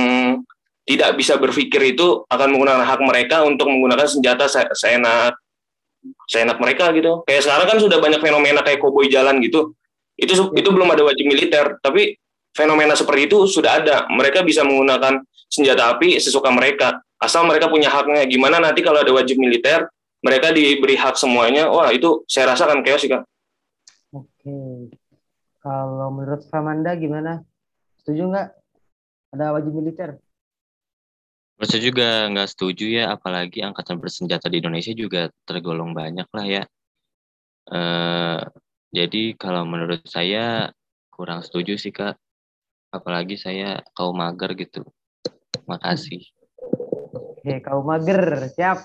[0.86, 7.22] tidak bisa berpikir itu akan menggunakan hak mereka untuk menggunakan senjata se seenak mereka gitu.
[7.28, 9.74] Kayak sekarang kan sudah banyak fenomena kayak koboi jalan gitu.
[10.18, 12.16] Itu itu belum ada wajib militer, tapi
[12.56, 14.06] fenomena seperti itu sudah ada.
[14.10, 18.24] Mereka bisa menggunakan senjata api sesuka mereka, asal mereka punya haknya.
[18.26, 19.86] Gimana nanti kalau ada wajib militer,
[20.22, 21.68] mereka diberi hak semuanya.
[21.70, 23.26] Wah, itu saya rasa kan chaos sih, Kak.
[24.14, 24.90] Oke.
[25.60, 27.44] Kalau menurut Framanda gimana?
[28.00, 28.48] Setuju nggak
[29.36, 30.16] ada wajib militer?
[31.60, 36.64] Saya juga nggak setuju ya, apalagi angkatan bersenjata di Indonesia juga tergolong banyak lah ya.
[37.68, 38.40] Uh,
[38.88, 40.72] jadi kalau menurut saya
[41.12, 42.16] kurang setuju sih kak,
[42.88, 44.88] apalagi saya kaum mager gitu.
[45.68, 46.24] Makasih.
[47.12, 48.80] Oke, kaum mager, siap.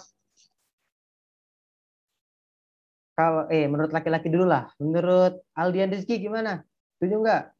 [3.15, 6.59] Kalau eh menurut laki-laki dulu lah, menurut Aldian Rizky gimana?
[6.99, 7.54] Setuju nggak?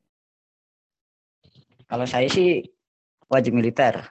[1.95, 2.59] Kalau saya sih
[3.31, 4.03] wajib militer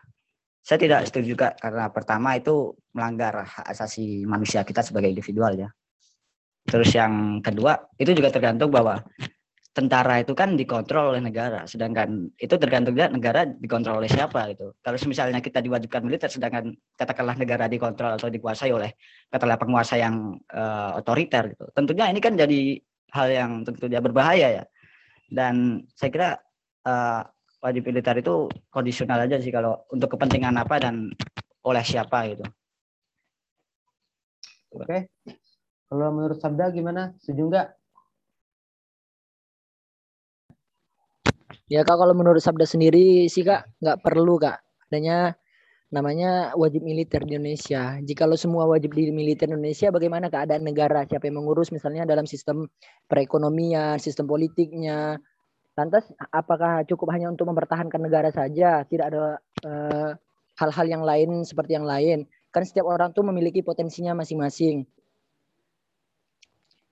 [0.65, 5.69] saya tidak setuju juga karena pertama itu melanggar hak asasi manusia kita sebagai individual ya.
[6.65, 9.05] Terus yang kedua itu juga tergantung bahwa
[9.77, 14.73] tentara itu kan dikontrol oleh negara, sedangkan itu tergantung juga negara dikontrol oleh siapa gitu.
[14.81, 18.97] Kalau misalnya kita diwajibkan militer, sedangkan katakanlah negara dikontrol atau dikuasai oleh
[19.29, 22.81] katakanlah penguasa yang uh, otoriter gitu, tentunya ini kan jadi
[23.13, 24.65] hal yang tentu dia berbahaya ya.
[25.29, 26.31] Dan saya kira
[26.87, 27.34] uh,
[27.65, 31.09] wajib militer itu kondisional aja sih kalau untuk kepentingan apa dan
[31.65, 32.45] oleh siapa gitu.
[34.77, 35.09] Oke.
[35.89, 37.17] Kalau menurut Sabda gimana?
[37.25, 37.69] Setuju nggak?
[41.73, 44.61] Ya kak, kalau menurut Sabda sendiri sih kak nggak perlu kak
[44.93, 45.33] adanya
[45.89, 47.97] namanya wajib militer di Indonesia.
[48.03, 51.07] Jika lo semua wajib di militer Indonesia, bagaimana keadaan negara?
[51.07, 52.67] Siapa yang mengurus misalnya dalam sistem
[53.07, 55.17] perekonomian, sistem politiknya,
[55.75, 58.87] Lantas apakah cukup hanya untuk mempertahankan negara saja?
[58.87, 60.11] Tidak ada eh,
[60.59, 62.31] hal-hal yang lain seperti yang lain.
[62.55, 64.87] Kan setiap orang tuh memiliki potensinya masing-masing.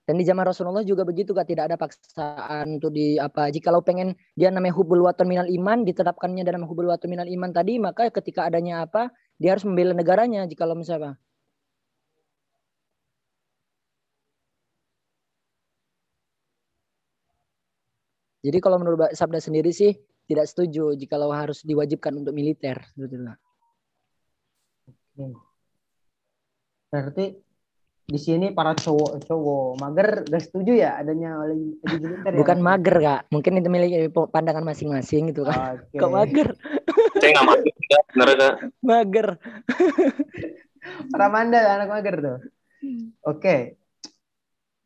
[0.03, 3.87] Dan di zaman Rasulullah juga begitu kan tidak ada paksaan untuk di apa jika lo
[3.87, 8.11] pengen dia namanya hubul waton minal iman ditetapkannya dalam hubul waton minal iman tadi maka
[8.11, 11.15] ketika adanya apa dia harus membela negaranya jika lo misalnya
[18.43, 19.95] Jadi kalau menurut Sabda sendiri sih
[20.27, 23.39] tidak setuju jika lo harus diwajibkan untuk militer, sebetulnya.
[24.91, 25.27] Oke.
[26.91, 27.27] Berarti
[28.03, 32.39] di sini para cowok-cowok mager gak setuju ya adanya oleh militer ya?
[32.43, 32.65] Bukan ya?
[32.67, 35.81] mager kak, mungkin itu milik pandangan masing-masing gitu kan.
[35.89, 36.03] Okay.
[36.03, 36.49] Kok mager?
[37.23, 37.75] Saya nggak mager,
[38.13, 38.55] bener kak.
[38.83, 39.29] Mager.
[41.15, 42.39] para mandal anak mager tuh.
[43.23, 43.39] Oke.
[43.39, 43.61] Okay.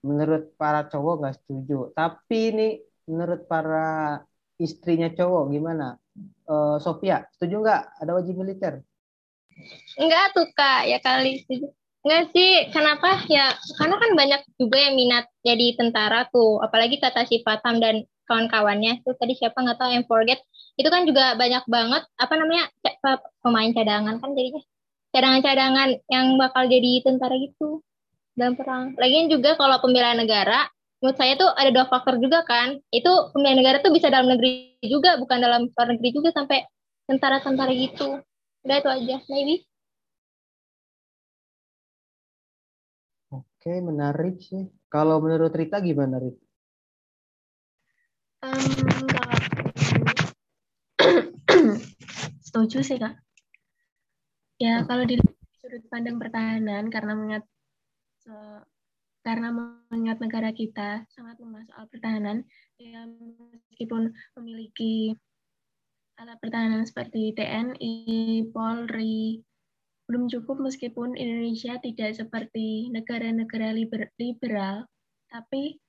[0.06, 2.68] Menurut para cowok gak setuju, tapi ini
[3.06, 4.20] menurut para
[4.60, 5.96] istrinya cowok gimana?
[6.46, 8.82] Uh, Sofia, setuju nggak ada wajib militer?
[9.96, 11.72] Enggak tuh kak, ya kali setuju.
[12.06, 13.18] Enggak sih, kenapa?
[13.26, 13.50] Ya
[13.82, 19.06] karena kan banyak juga yang minat jadi tentara tuh, apalagi kata si Fatam dan kawan-kawannya
[19.06, 20.42] tuh tadi siapa nggak tahu yang forget
[20.76, 22.68] itu kan juga banyak banget apa namanya
[23.40, 24.62] pemain cadangan kan jadinya
[25.14, 27.80] cadangan-cadangan yang bakal jadi tentara gitu
[28.36, 28.92] dalam perang.
[29.00, 30.68] Lagian juga kalau pembela negara
[31.00, 32.80] menurut saya tuh ada dua faktor juga kan.
[32.88, 36.64] Itu pemilihan negara tuh bisa dalam negeri juga, bukan dalam luar negeri juga sampai
[37.06, 38.20] tentara-tentara gitu.
[38.66, 39.62] Udah itu aja, maybe.
[43.30, 44.70] Oke, menarik sih.
[44.86, 46.42] Kalau menurut Rita gimana, Rita?
[48.46, 48.62] Um,
[49.10, 49.38] kalau
[52.46, 53.18] setuju sih, Kak.
[54.56, 55.20] Ya, kalau di
[55.60, 57.44] sudut pandang pertahanan, karena mengingat
[59.26, 59.50] karena
[59.90, 62.46] mengingat negara kita sangat lemah soal pertahanan,
[62.78, 65.18] ya meskipun memiliki
[66.22, 69.42] alat pertahanan seperti TNI, Polri,
[70.06, 74.86] belum cukup meskipun Indonesia tidak seperti negara-negara liber, liberal,
[75.26, 75.82] tapi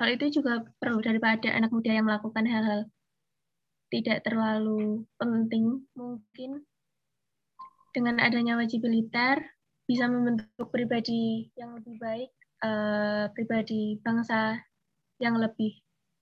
[0.00, 2.88] hal itu juga perlu daripada anak muda yang melakukan hal-hal
[3.92, 5.84] tidak terlalu penting.
[5.92, 6.64] Mungkin
[7.92, 9.44] dengan adanya wajib militer
[9.84, 12.32] bisa membentuk pribadi yang lebih baik,
[12.64, 14.60] uh, pribadi bangsa
[15.20, 15.80] yang lebih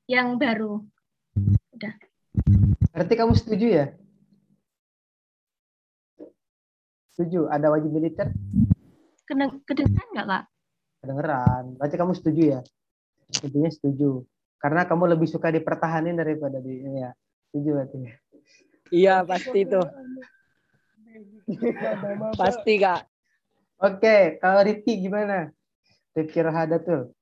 [0.09, 0.83] yang baru.
[1.75, 1.95] Udah.
[2.95, 3.87] Berarti kamu setuju ya?
[7.15, 8.31] Setuju, ada wajib militer?
[9.29, 10.45] Kedengeran nggak, Kak?
[11.03, 11.65] Kedengeran.
[11.77, 12.61] Berarti kamu setuju ya?
[13.43, 14.23] Intinya setuju.
[14.59, 17.11] Karena kamu lebih suka dipertahanin daripada di ya.
[17.51, 17.99] Setuju berarti.
[18.95, 19.81] Iya, pasti itu.
[22.41, 23.03] pasti, Kak.
[23.79, 25.55] Oke, kalau Rifki gimana?
[26.17, 27.13] Rifki Rohadatul.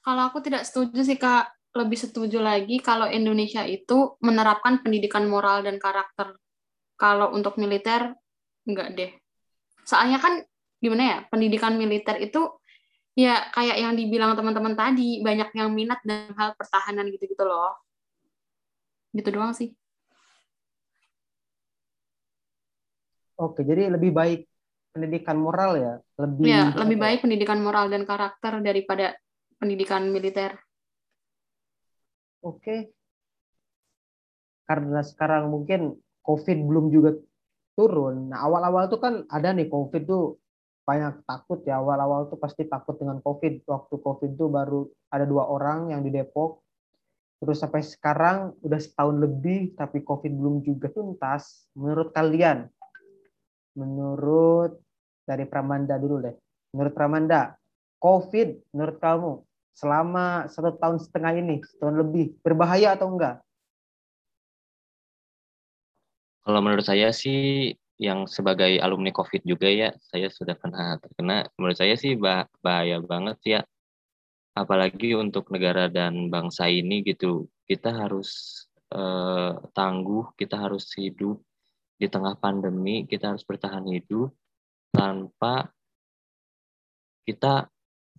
[0.00, 1.52] Kalau aku tidak setuju sih, Kak.
[1.70, 6.34] Lebih setuju lagi kalau Indonesia itu menerapkan pendidikan moral dan karakter.
[6.98, 8.10] Kalau untuk militer,
[8.66, 9.10] enggak deh.
[9.86, 10.42] Soalnya kan,
[10.82, 12.58] gimana ya, pendidikan militer itu
[13.14, 17.78] ya kayak yang dibilang teman-teman tadi, banyak yang minat dalam hal pertahanan gitu-gitu loh.
[19.14, 19.70] Gitu doang sih.
[23.38, 24.49] Oke, jadi lebih baik
[24.90, 29.14] pendidikan moral ya lebih ya lebih baik pendidikan moral dan karakter daripada
[29.60, 30.56] pendidikan militer.
[32.40, 32.96] Oke.
[34.64, 37.12] Karena sekarang mungkin covid belum juga
[37.76, 38.32] turun.
[38.32, 40.40] Nah awal-awal tuh kan ada nih covid tuh
[40.88, 41.78] banyak takut ya.
[41.78, 43.62] Awal-awal tuh pasti takut dengan covid.
[43.68, 46.64] Waktu covid tuh baru ada dua orang yang di Depok.
[47.40, 51.68] Terus sampai sekarang udah setahun lebih tapi covid belum juga tuntas.
[51.76, 52.68] Menurut kalian
[53.80, 54.76] menurut
[55.24, 56.36] dari Pramanda dulu deh.
[56.76, 57.56] Menurut Pramanda,
[58.00, 59.32] COVID menurut kamu
[59.72, 63.40] selama satu tahun setengah ini, setahun lebih, berbahaya atau enggak?
[66.44, 71.48] Kalau menurut saya sih yang sebagai alumni COVID juga ya, saya sudah pernah terkena.
[71.60, 73.60] Menurut saya sih bah bahaya banget ya.
[74.56, 81.38] Apalagi untuk negara dan bangsa ini gitu, kita harus eh, tangguh, kita harus hidup
[82.00, 84.32] di tengah pandemi kita harus bertahan hidup
[84.88, 85.68] tanpa
[87.28, 87.68] kita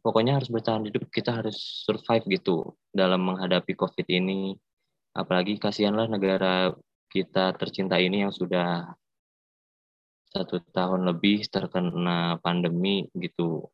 [0.05, 4.53] pokoknya harus bertahan hidup kita harus survive gitu dalam menghadapi covid ini.
[5.17, 6.71] Apalagi kasihanlah negara
[7.11, 8.85] kita tercinta ini yang sudah
[10.31, 13.67] satu tahun lebih terkena pandemi gitu.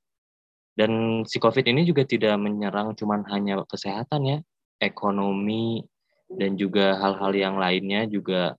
[0.74, 4.40] Dan si covid ini juga tidak menyerang cuman hanya kesehatan ya
[4.82, 5.82] ekonomi
[6.30, 8.58] dan juga hal-hal yang lainnya juga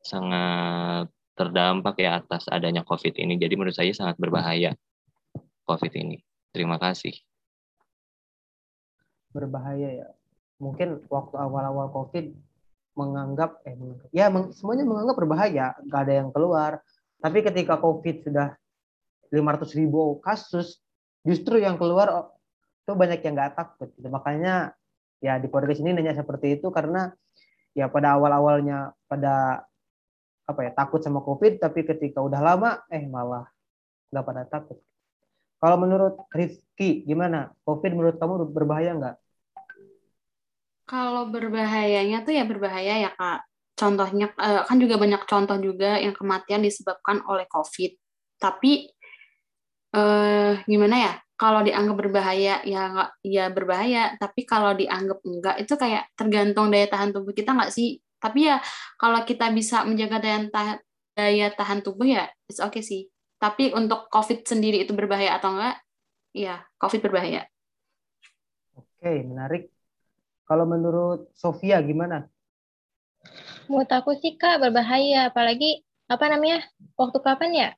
[0.00, 3.40] sangat terdampak ya atas adanya COVID ini.
[3.40, 4.76] Jadi menurut saya sangat berbahaya
[5.64, 6.20] COVID ini.
[6.52, 7.14] Terima kasih.
[9.32, 10.08] Berbahaya ya.
[10.60, 12.36] Mungkin waktu awal-awal COVID
[12.98, 13.78] menganggap eh
[14.12, 16.84] ya semuanya menganggap berbahaya, nggak ada yang keluar.
[17.22, 18.52] Tapi ketika COVID sudah
[19.32, 20.82] 500 ribu kasus,
[21.24, 22.26] justru yang keluar oh,
[22.84, 23.88] itu banyak yang nggak takut.
[23.94, 24.08] Gitu.
[24.10, 24.74] Makanya
[25.22, 27.12] ya di podcast ini nanya seperti itu karena
[27.76, 29.64] ya pada awal-awalnya pada
[30.50, 33.46] apa ya takut sama covid tapi ketika udah lama eh malah
[34.10, 34.78] nggak pada takut.
[35.60, 37.52] Kalau menurut Rizky gimana?
[37.62, 39.16] Covid menurut kamu berbahaya nggak?
[40.88, 43.46] Kalau berbahayanya tuh ya berbahaya ya kak.
[43.78, 47.94] Contohnya eh, kan juga banyak contoh juga yang kematian disebabkan oleh covid.
[48.40, 48.88] Tapi
[49.94, 51.12] eh, gimana ya?
[51.36, 52.82] Kalau dianggap berbahaya ya
[53.20, 54.16] ya berbahaya.
[54.16, 58.60] Tapi kalau dianggap enggak itu kayak tergantung daya tahan tubuh kita nggak sih tapi ya
[59.00, 60.78] kalau kita bisa menjaga daya tahan,
[61.16, 63.10] daya tahan tubuh ya it's okay sih.
[63.40, 65.80] Tapi untuk COVID sendiri itu berbahaya atau enggak?
[66.36, 67.48] Ya, COVID berbahaya.
[68.76, 69.72] Oke, menarik.
[70.44, 72.28] Kalau menurut Sofia gimana?
[73.64, 76.68] Menurut aku sih Kak berbahaya, apalagi apa namanya?
[77.00, 77.68] Waktu kapan ya?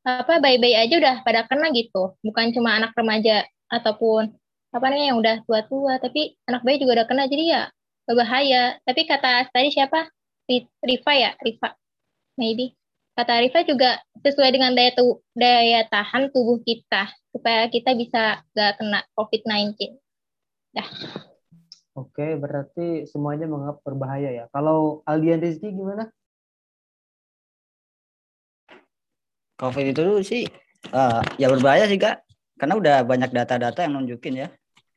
[0.00, 2.16] Apa bayi-bayi aja udah pada kena gitu.
[2.24, 4.32] Bukan cuma anak remaja ataupun
[4.72, 7.28] apa namanya yang udah tua-tua, tapi anak bayi juga udah kena.
[7.28, 7.68] Jadi ya
[8.10, 8.82] berbahaya.
[8.82, 10.10] Tapi kata tadi siapa?
[10.82, 11.78] Rifa ya, Rifa.
[12.34, 12.74] Maybe.
[13.14, 18.82] Kata Rifa juga sesuai dengan daya tu daya tahan tubuh kita supaya kita bisa gak
[18.82, 19.94] kena COVID-19.
[20.74, 20.88] Dah.
[21.94, 24.44] Oke, berarti semuanya menganggap berbahaya ya.
[24.50, 26.10] Kalau Aldian Rizky gimana?
[29.60, 30.42] COVID itu sih
[30.96, 32.24] uh, ya berbahaya sih kak,
[32.56, 34.48] karena udah banyak data-data yang nunjukin ya.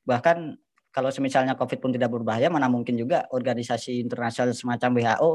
[0.08, 0.56] Bahkan
[0.94, 5.32] kalau semisalnya COVID pun tidak berbahaya, mana mungkin juga organisasi internasional semacam WHO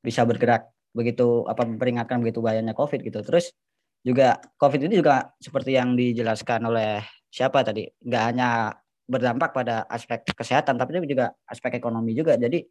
[0.00, 3.20] bisa bergerak begitu apa memperingatkan begitu bahayanya COVID gitu.
[3.20, 3.52] Terus
[4.00, 8.72] juga COVID ini juga seperti yang dijelaskan oleh siapa tadi, nggak hanya
[9.04, 12.40] berdampak pada aspek kesehatan, tapi juga aspek ekonomi juga.
[12.40, 12.64] Jadi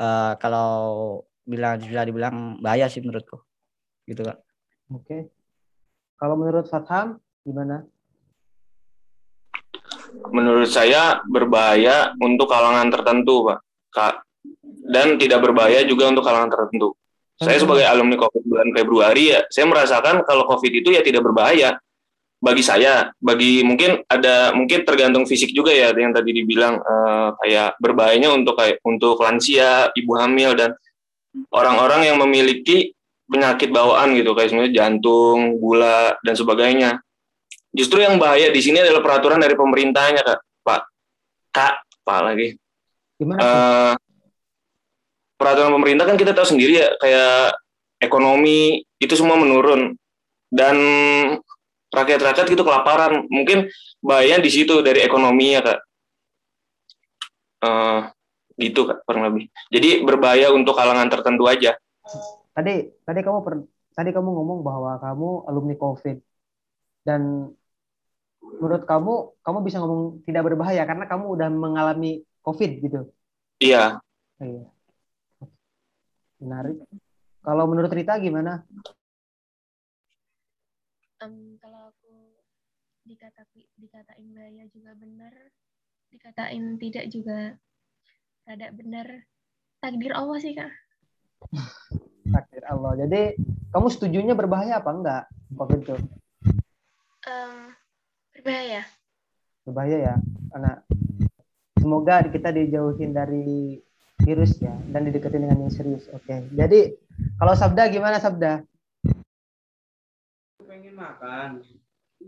[0.00, 3.36] uh, kalau bila bisa dibilang bahaya sih menurutku.
[4.08, 4.40] Gitu kak.
[4.92, 5.28] Oke.
[6.16, 7.84] Kalau menurut Fatham gimana?
[10.34, 13.58] Menurut saya berbahaya untuk kalangan tertentu, Pak.
[13.94, 14.14] Kak.
[14.84, 16.92] Dan tidak berbahaya juga untuk kalangan tertentu.
[17.34, 21.74] Saya sebagai alumni COVID bulan Februari ya, saya merasakan kalau COVID itu ya tidak berbahaya
[22.38, 23.10] bagi saya.
[23.18, 28.54] Bagi mungkin ada mungkin tergantung fisik juga ya yang tadi dibilang eh, kayak berbahayanya untuk
[28.60, 30.76] kayak untuk lansia, ibu hamil dan
[31.50, 32.94] orang-orang yang memiliki
[33.26, 36.90] penyakit bawaan gitu kayak sebenarnya jantung, gula dan sebagainya.
[37.74, 40.40] Justru yang bahaya di sini adalah peraturan dari pemerintahnya, Kak.
[40.62, 40.82] Pak.
[41.50, 41.74] Kak,
[42.06, 42.54] Pak lagi.
[43.18, 43.38] Gimana?
[43.42, 43.94] Eh,
[45.34, 47.58] peraturan pemerintah kan kita tahu sendiri ya kayak
[47.98, 49.98] ekonomi itu semua menurun
[50.48, 50.76] dan
[51.90, 53.68] rakyat-rakyat gitu kelaparan mungkin
[53.98, 55.80] bahaya di situ dari ekonomi ya kak
[57.64, 58.00] Eh,
[58.60, 61.74] gitu kak kurang lebih jadi berbahaya untuk kalangan tertentu aja
[62.54, 63.54] Tadi tadi kamu per,
[63.96, 66.16] tadi kamu ngomong bahwa kamu alumni COVID
[67.02, 67.50] dan
[68.60, 73.00] menurut kamu kamu bisa ngomong tidak berbahaya karena kamu udah mengalami COVID gitu.
[73.60, 73.98] iya
[74.42, 74.66] Iya.
[76.42, 76.76] Menarik.
[77.44, 78.64] Kalau menurut Rita gimana?
[81.22, 82.12] Em, kalau aku
[83.04, 83.44] dikata
[83.78, 85.34] dikatain bahaya juga benar,
[86.10, 87.56] dikatain tidak juga
[88.44, 89.06] rada benar.
[89.80, 90.72] Takdir Allah sih kak.
[92.32, 92.96] Takdir Allah.
[93.04, 93.36] Jadi
[93.70, 95.22] kamu setujunya berbahaya apa enggak
[95.54, 95.96] COVID itu?
[97.28, 97.72] Em,
[98.44, 98.82] berbahaya.
[99.64, 100.14] Berbahaya ya.
[100.52, 100.72] Karena
[101.80, 103.80] semoga kita dijauhin dari
[104.20, 106.06] virus ya dan dideketin dengan yang serius.
[106.12, 106.44] Oke.
[106.52, 106.94] Jadi
[107.40, 108.60] kalau Sabda gimana Sabda?
[110.74, 111.50] pengen makan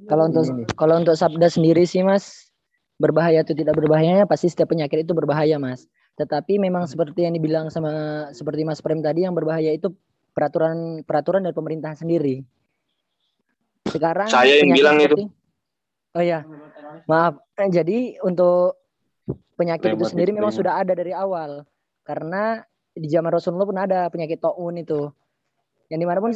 [0.06, 0.44] Kalau untuk
[0.76, 2.52] kalau untuk sabda sendiri sih Mas,
[3.00, 5.88] berbahaya atau tidak berbahayanya pasti setiap penyakit itu berbahaya Mas.
[6.20, 9.90] Tetapi memang seperti yang dibilang sama seperti Mas Prem tadi yang berbahaya itu
[10.36, 12.44] peraturan peraturan dari pemerintahan sendiri.
[13.88, 15.32] Sekarang Saya yang bilang itu.
[16.16, 16.48] Oh ya,
[17.04, 17.36] maaf.
[17.60, 18.80] Eh, Jadi untuk
[19.60, 21.68] penyakit itu Rematik sendiri memang sudah ada dari awal.
[22.00, 22.64] Karena
[22.96, 25.12] di zaman Rasulullah pun ada penyakit taun itu.
[25.92, 26.32] Yang di mana pun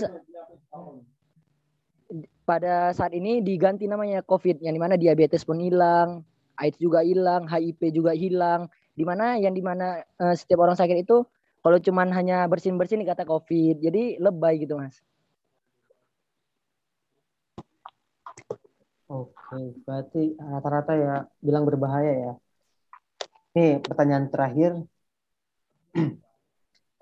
[2.45, 6.27] pada saat ini diganti namanya COVID, yang di mana diabetes pun hilang,
[6.61, 8.69] AIDS juga hilang, HIV juga hilang.
[8.93, 11.25] Di mana yang di mana eh, setiap orang sakit itu
[11.65, 15.01] kalau cuman hanya bersin bersin dikata COVID, jadi lebay gitu mas.
[19.11, 22.33] Oke, berarti rata-rata ya bilang berbahaya ya.
[23.59, 24.87] Nih pertanyaan terakhir.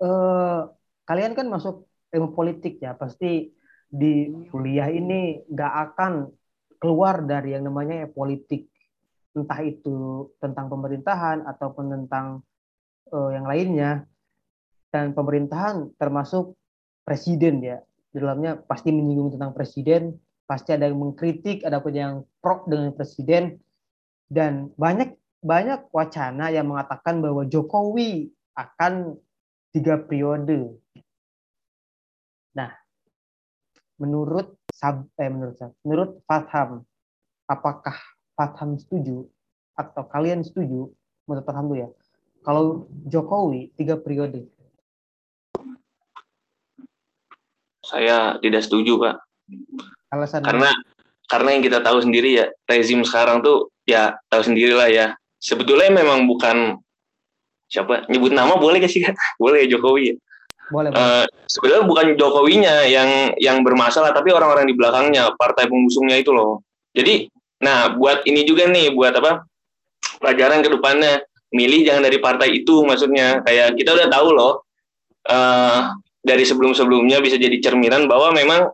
[0.01, 0.59] eh
[1.05, 3.53] kalian kan masuk ilmu politik ya, pasti
[3.85, 6.33] di kuliah ini nggak akan
[6.81, 8.65] keluar dari yang namanya politik,
[9.37, 12.41] entah itu tentang pemerintahan ataupun tentang
[13.13, 13.91] eh, yang lainnya.
[14.89, 16.57] Dan pemerintahan termasuk
[17.05, 17.77] presiden ya,
[18.09, 20.17] di dalamnya pasti menyinggung tentang presiden,
[20.49, 23.61] pasti ada yang mengkritik, ada pun yang pro dengan presiden,
[24.33, 25.13] dan banyak
[25.45, 29.13] banyak wacana yang mengatakan bahwa Jokowi akan
[29.69, 30.73] tiga periode.
[32.57, 32.73] Nah,
[34.01, 35.53] menurut Sab, eh, menurut
[35.85, 36.81] menurut Fatham,
[37.45, 37.93] apakah
[38.33, 39.29] Fatham setuju
[39.77, 40.89] atau kalian setuju?
[41.29, 41.93] Menurut Fatham ya,
[42.41, 44.49] kalau Jokowi tiga periode,
[47.85, 49.28] saya tidak setuju pak
[50.09, 50.69] alasan karena
[51.29, 55.07] karena yang kita tahu sendiri ya rezim sekarang tuh ya tahu sendiri lah ya.
[55.39, 56.77] Sebetulnya memang bukan
[57.69, 59.13] siapa nyebut nama boleh gak sih Kak?
[59.41, 60.15] boleh ya Jokowi ya?
[60.69, 66.29] Boleh, Eh, sebenarnya bukan Jokowinya yang yang bermasalah tapi orang-orang di belakangnya partai pengusungnya itu
[66.29, 66.61] loh.
[66.93, 67.29] Jadi
[67.61, 69.45] nah buat ini juga nih buat apa
[70.21, 71.25] pelajaran ke depannya.
[71.49, 73.41] Milih jangan dari partai itu maksudnya.
[73.41, 74.53] Kayak kita udah tahu loh
[75.29, 75.79] eh
[76.19, 78.69] dari sebelum-sebelumnya bisa jadi cerminan bahwa memang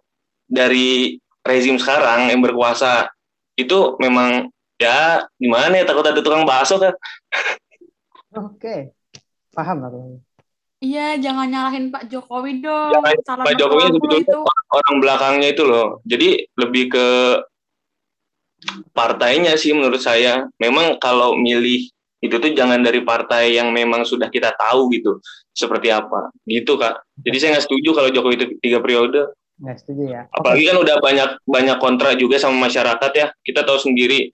[0.46, 3.10] dari rezim sekarang yang berkuasa
[3.56, 6.94] itu memang ya gimana ya takut ada tukang bakso kan
[8.36, 8.92] Oke,
[9.56, 10.20] paham aku.
[10.84, 12.92] Iya, jangan nyalahin Pak Jokowi dong.
[12.92, 14.40] Jangan Pak Jokowi sebetulnya itu.
[14.44, 16.04] orang- orang belakangnya itu loh.
[16.04, 17.08] Jadi lebih ke
[18.92, 20.52] partainya sih menurut saya.
[20.60, 21.88] Memang kalau milih
[22.20, 25.24] itu tuh jangan dari partai yang memang sudah kita tahu gitu
[25.56, 27.08] seperti apa gitu kak.
[27.24, 29.32] Jadi saya nggak setuju kalau Jokowi itu tiga periode.
[29.56, 30.22] Nggak setuju ya.
[30.36, 33.28] Apalagi kan udah banyak banyak kontra juga sama masyarakat ya.
[33.40, 34.32] Kita tahu sendiri.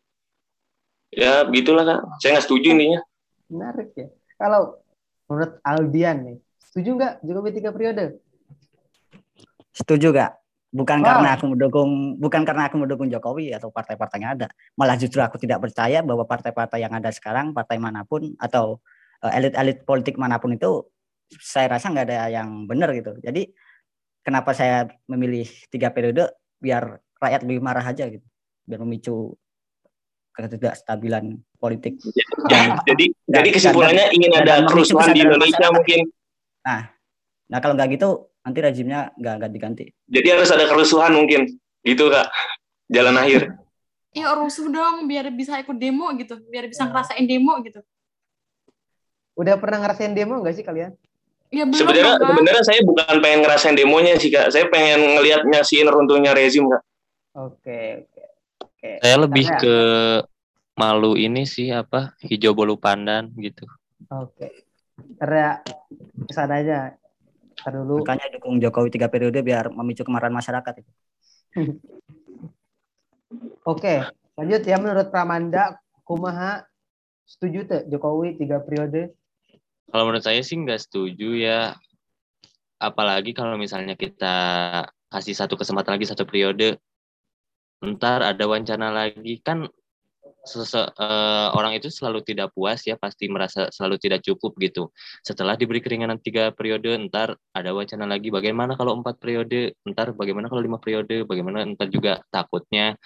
[1.13, 1.99] Ya begitulah kak.
[2.23, 2.99] Saya nggak setuju intinya.
[3.51, 4.07] Menarik ya.
[4.39, 4.81] Kalau
[5.29, 8.05] menurut Aldian nih, setuju nggak Jokowi tiga periode?
[9.71, 10.35] Setuju gak?
[10.71, 11.07] Bukan Wah.
[11.07, 14.47] karena aku mendukung bukan karena aku mendukung Jokowi atau partai-partai yang ada.
[14.79, 18.79] Malah justru aku tidak percaya bahwa partai-partai yang ada sekarang, partai mana pun atau
[19.23, 20.87] eh, elit-elit politik mana pun itu
[21.39, 23.19] saya rasa nggak ada yang benar gitu.
[23.19, 23.51] Jadi
[24.21, 26.29] kenapa saya memilih tiga periode
[26.61, 28.25] biar rakyat lebih marah aja gitu,
[28.65, 29.37] biar memicu
[30.31, 31.99] ketidakstabilan politik.
[32.47, 35.99] Dan, jadi dan, jadi kesimpulannya dan, ingin ada kerusuhan di Indonesia mungkin.
[36.65, 36.81] Nah,
[37.51, 39.85] nah kalau nggak gitu nanti rezimnya nggak nggak diganti.
[40.09, 41.45] Jadi harus ada kerusuhan mungkin,
[41.85, 42.29] gitu kak,
[42.89, 43.53] jalan akhir.
[44.15, 47.81] Iya rusuh dong, biar bisa ikut demo gitu, biar bisa ngerasain demo gitu.
[49.37, 50.93] Udah pernah ngerasain demo nggak sih kalian?
[51.51, 52.31] Ya, belum, sebenarnya Bang.
[52.31, 56.79] sebenarnya saya bukan pengen ngerasain demonya sih kak, saya pengen ngelihat nyaksiin runtuhnya rezim kak.
[57.35, 58.23] Oke oke
[58.63, 58.91] oke.
[59.03, 59.77] Saya lebih Karena- ke
[60.79, 63.67] malu ini sih apa hijau bolu pandan gitu.
[64.07, 64.63] Oke.
[65.19, 65.59] Karena
[66.23, 66.95] ke sana aja.
[67.61, 67.99] Ntar dulu.
[68.01, 70.91] Makanya dukung Jokowi tiga periode biar memicu kemarahan masyarakat itu.
[73.67, 74.01] Oke,
[74.39, 76.63] lanjut ya menurut Pramanda, kumaha
[77.27, 79.13] setuju tuh Jokowi tiga periode?
[79.91, 81.75] Kalau menurut saya sih nggak setuju ya.
[82.81, 84.35] Apalagi kalau misalnya kita
[85.11, 86.79] kasih satu kesempatan lagi satu periode,
[87.83, 89.67] ntar ada wacana lagi kan
[90.41, 94.89] sese, eh, orang itu selalu tidak puas ya pasti merasa selalu tidak cukup gitu.
[95.21, 100.49] Setelah diberi keringanan tiga periode, ntar ada wacana lagi bagaimana kalau empat periode, ntar bagaimana
[100.49, 102.97] kalau lima periode, bagaimana ntar juga takutnya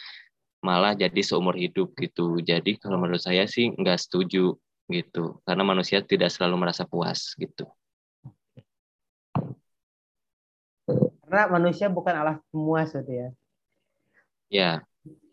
[0.64, 2.40] malah jadi seumur hidup gitu.
[2.40, 4.56] Jadi kalau menurut saya sih nggak setuju
[4.86, 7.66] gitu karena manusia tidak selalu merasa puas gitu.
[11.26, 13.30] Karena manusia bukan alat pemuas gitu ya.
[14.54, 14.72] Ya,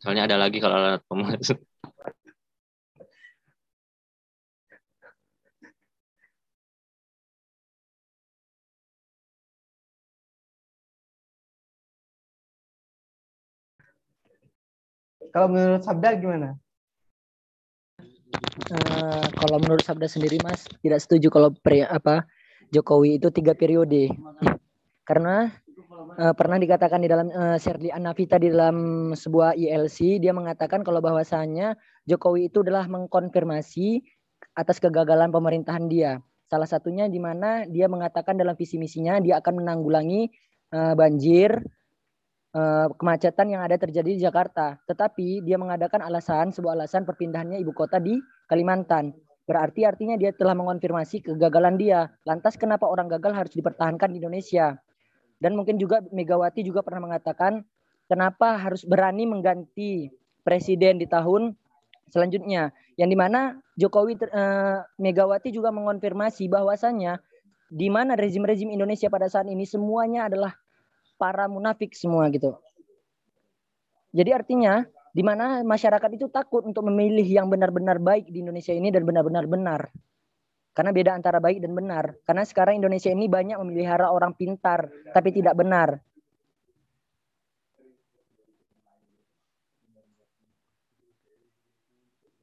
[0.00, 1.52] soalnya ada lagi kalau alat pemuas.
[15.32, 16.60] Kalau menurut Sabda gimana?
[18.72, 22.24] Eh, kalau menurut Sabda sendiri Mas tidak setuju kalau pre, apa
[22.72, 24.08] Jokowi itu tiga periode.
[25.04, 25.52] Karena
[26.16, 31.04] eh, pernah dikatakan di dalam eh, Sherly Anavita di dalam sebuah ILC dia mengatakan kalau
[31.04, 31.76] bahwasanya
[32.08, 34.00] Jokowi itu adalah mengkonfirmasi
[34.56, 36.18] atas kegagalan pemerintahan dia.
[36.48, 40.28] Salah satunya di mana dia mengatakan dalam visi misinya dia akan menanggulangi
[40.72, 41.60] eh, banjir
[43.00, 44.76] kemacetan yang ada terjadi di Jakarta.
[44.84, 49.16] Tetapi dia mengadakan alasan, sebuah alasan perpindahannya ibu kota di Kalimantan.
[49.42, 52.12] Berarti artinya dia telah mengonfirmasi kegagalan dia.
[52.22, 54.78] Lantas kenapa orang gagal harus dipertahankan di Indonesia?
[55.42, 57.66] Dan mungkin juga Megawati juga pernah mengatakan
[58.06, 60.14] kenapa harus berani mengganti
[60.46, 61.58] presiden di tahun
[62.14, 62.70] selanjutnya.
[62.94, 63.40] Yang di mana
[63.74, 67.18] Jokowi eh, Megawati juga mengonfirmasi bahwasannya
[67.72, 70.54] di mana rezim-rezim Indonesia pada saat ini semuanya adalah
[71.22, 72.58] para munafik semua gitu.
[74.10, 74.82] Jadi artinya
[75.14, 79.46] di mana masyarakat itu takut untuk memilih yang benar-benar baik di Indonesia ini dan benar-benar
[79.46, 79.80] benar.
[80.74, 82.18] Karena beda antara baik dan benar.
[82.26, 86.02] Karena sekarang Indonesia ini banyak memelihara orang pintar tapi tidak benar.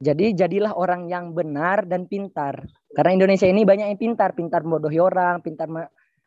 [0.00, 2.64] Jadi jadilah orang yang benar dan pintar.
[2.96, 5.68] Karena Indonesia ini banyak yang pintar, pintar membodohi orang, pintar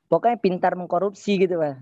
[0.06, 1.82] pokoknya pintar mengkorupsi gitu, Pak.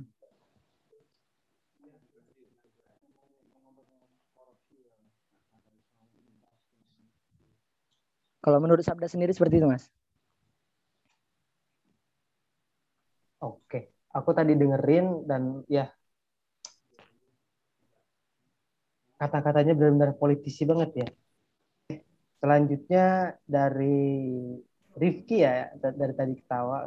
[8.46, 9.84] Kalau menurut Sabda sendiri seperti itu, Mas.
[13.48, 13.78] Oke,
[14.18, 15.42] aku tadi dengerin dan
[15.76, 15.84] ya
[19.20, 21.08] kata-katanya benar-benar politisi banget ya.
[22.42, 24.02] Selanjutnya dari
[25.02, 26.78] Rifki ya, da- dari tadi ketawa.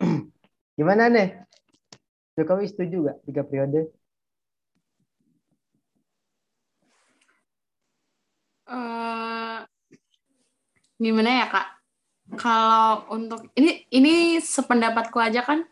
[0.78, 1.28] Gimana nih?
[2.38, 3.80] Jokowi setuju gak tiga periode?
[8.66, 9.23] eh
[10.98, 11.66] gimana ya kak?
[12.40, 15.68] Kalau untuk ini ini sependapatku aja kan.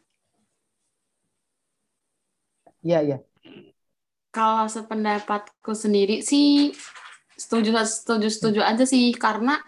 [2.84, 3.18] Iya, iya.
[4.32, 6.76] Kalau sependapatku sendiri sih
[7.36, 9.58] setuju setuju setuju aja sih karena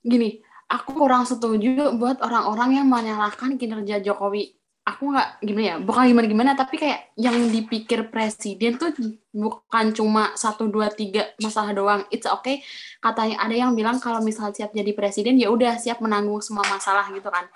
[0.00, 0.40] gini,
[0.70, 4.55] aku kurang setuju buat orang-orang yang menyalahkan kinerja Jokowi.
[4.86, 8.94] Aku nggak gimana ya, bukan gimana gimana, tapi kayak yang dipikir presiden tuh
[9.34, 12.06] bukan cuma satu dua tiga masalah doang.
[12.14, 12.62] It's okay.
[13.02, 17.10] Katanya ada yang bilang kalau misal siap jadi presiden ya udah siap menanggung semua masalah
[17.10, 17.50] gitu kan.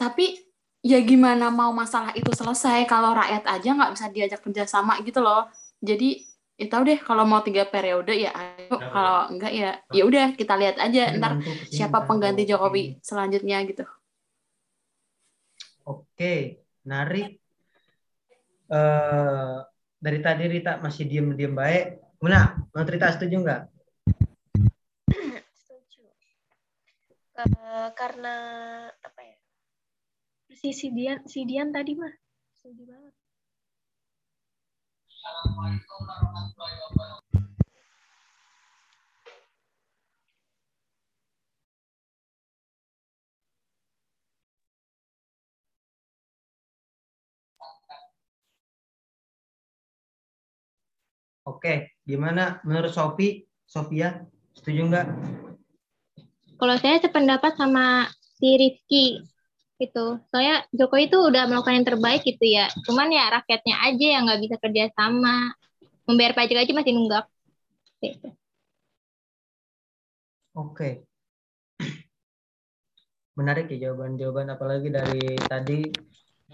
[0.00, 0.40] Tapi
[0.80, 5.52] ya gimana mau masalah itu selesai kalau rakyat aja nggak bisa diajak kerjasama gitu loh.
[5.84, 6.24] Jadi
[6.56, 10.56] ya tahu deh kalau mau tiga periode ya ayo kalau enggak ya ya udah kita
[10.56, 13.84] lihat aja ntar siapa pengganti Jokowi selanjutnya gitu.
[15.88, 17.40] Oke, menarik.
[18.68, 19.56] Eh
[19.98, 21.86] dari tadi Rita masih diem-diem baik.
[22.20, 22.54] Gimana?
[22.70, 23.62] Menurut Rita setuju nggak?
[25.56, 26.04] setuju
[27.38, 28.34] Eh, karena
[28.90, 29.38] apa ya
[30.58, 32.10] si Sidian Sidian tadi mah
[32.58, 33.14] setuju banget
[51.48, 53.48] Oke, gimana menurut Sofi?
[53.64, 54.20] Sofia,
[54.52, 55.06] setuju nggak?
[56.60, 58.04] Kalau saya sependapat sama
[58.36, 59.24] si Rifki
[59.80, 60.20] gitu.
[60.28, 62.68] Soalnya Jokowi itu udah melakukan yang terbaik gitu ya.
[62.84, 65.56] Cuman ya rakyatnya aja yang nggak bisa kerja sama.
[66.04, 67.24] Membayar pajak aja masih nunggak.
[68.04, 68.28] Gitu.
[70.52, 71.08] Oke.
[73.38, 75.80] Menarik ya jawaban-jawaban apalagi dari tadi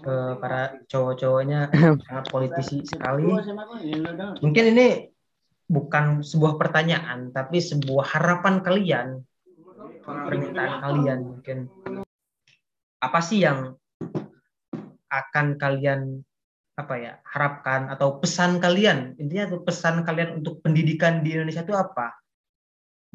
[0.03, 1.71] eh, para cowok-cowoknya
[2.07, 3.31] sangat politisi sekali.
[4.43, 4.87] Mungkin ini
[5.65, 9.07] bukan sebuah pertanyaan, tapi sebuah harapan kalian,
[10.03, 11.57] permintaan kalian mungkin.
[12.99, 13.77] Apa sih yang
[15.09, 16.25] akan kalian
[16.75, 21.71] apa ya harapkan atau pesan kalian intinya tuh pesan kalian untuk pendidikan di Indonesia itu
[21.71, 22.19] apa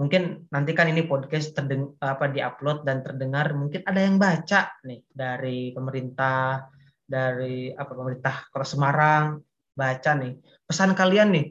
[0.00, 5.04] mungkin nanti kan ini podcast terdeng apa diupload dan terdengar mungkin ada yang baca nih
[5.12, 6.64] dari pemerintah
[7.04, 9.36] dari apa pemerintah Kota Semarang
[9.76, 10.40] baca nih.
[10.64, 11.46] Pesan kalian nih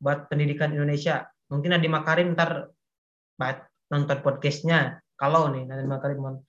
[0.00, 1.28] buat pendidikan Indonesia.
[1.52, 2.72] Mungkin Nadiem Makarim ntar
[3.92, 5.04] nonton podcastnya.
[5.12, 6.40] Kalau nih Nadiem Makarim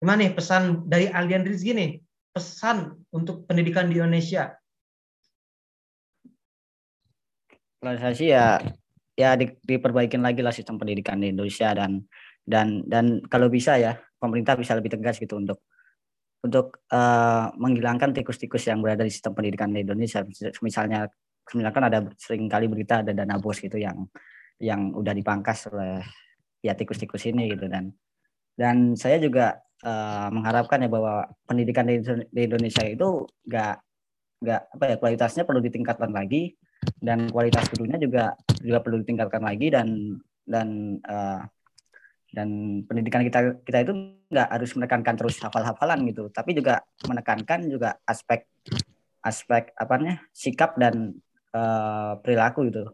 [0.00, 2.00] gimana nih pesan dari Aldian Rizky nih?
[2.32, 4.56] Pesan untuk pendidikan di Indonesia.
[7.84, 8.64] Kalau saya sih ya
[9.14, 12.02] ya di, diperbaikin lagi lah sistem pendidikan di Indonesia dan
[12.44, 15.64] dan dan kalau bisa ya pemerintah bisa lebih tegas gitu untuk
[16.44, 20.20] untuk uh, menghilangkan tikus-tikus yang berada di sistem pendidikan di Indonesia.
[20.60, 21.08] Misalnya
[21.48, 24.04] misalnya kan ada sering kali berita ada dana bos gitu yang
[24.60, 26.04] yang udah dipangkas oleh
[26.60, 27.64] ya tikus-tikus ini gitu.
[27.64, 27.96] Dan
[28.60, 29.56] dan saya juga
[29.88, 33.74] uh, mengharapkan ya bahwa pendidikan di, di Indonesia itu nggak
[34.44, 36.52] nggak apa ya kualitasnya perlu ditingkatkan lagi
[37.00, 41.40] dan kualitas gurunya juga juga perlu ditingkatkan lagi dan dan uh,
[42.34, 43.92] dan pendidikan kita kita itu
[44.28, 48.44] nggak harus menekankan terus hafal-hafalan gitu tapi juga menekankan juga aspek
[49.24, 51.16] aspek apa nih sikap dan
[51.56, 52.92] uh, perilaku gitu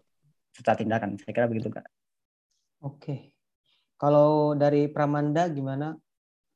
[0.54, 1.16] serta tindakan.
[1.18, 1.86] Saya kira begitu kak.
[2.84, 3.34] Oke.
[4.00, 5.92] Kalau dari Pramanda gimana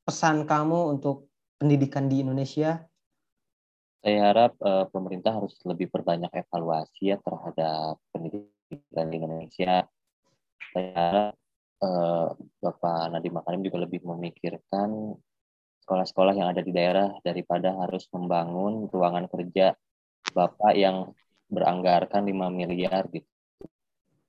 [0.05, 2.81] pesan kamu untuk pendidikan di Indonesia
[4.05, 9.81] saya harap uh, pemerintah harus lebih perbanyak evaluasi ya terhadap pendidikan di Indonesia.
[10.69, 11.33] Saya harap
[11.81, 15.17] uh, Bapak Nadiem Makarim juga lebih memikirkan
[15.81, 19.73] sekolah-sekolah yang ada di daerah daripada harus membangun ruangan kerja
[20.37, 21.09] Bapak yang
[21.49, 23.25] beranggarkan 5 miliar gitu.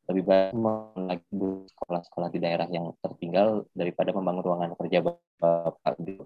[0.09, 0.57] Lebih baik
[0.97, 6.25] lagi sekolah-sekolah di daerah yang tertinggal daripada membangun ruangan kerja Bapak gitu.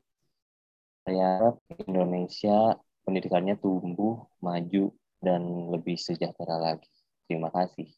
[1.03, 1.59] Saya harap
[1.91, 2.79] Indonesia
[3.11, 5.43] pendidikannya tumbuh, maju, dan
[5.75, 6.87] lebih sejahtera lagi.
[7.27, 7.91] Terima kasih.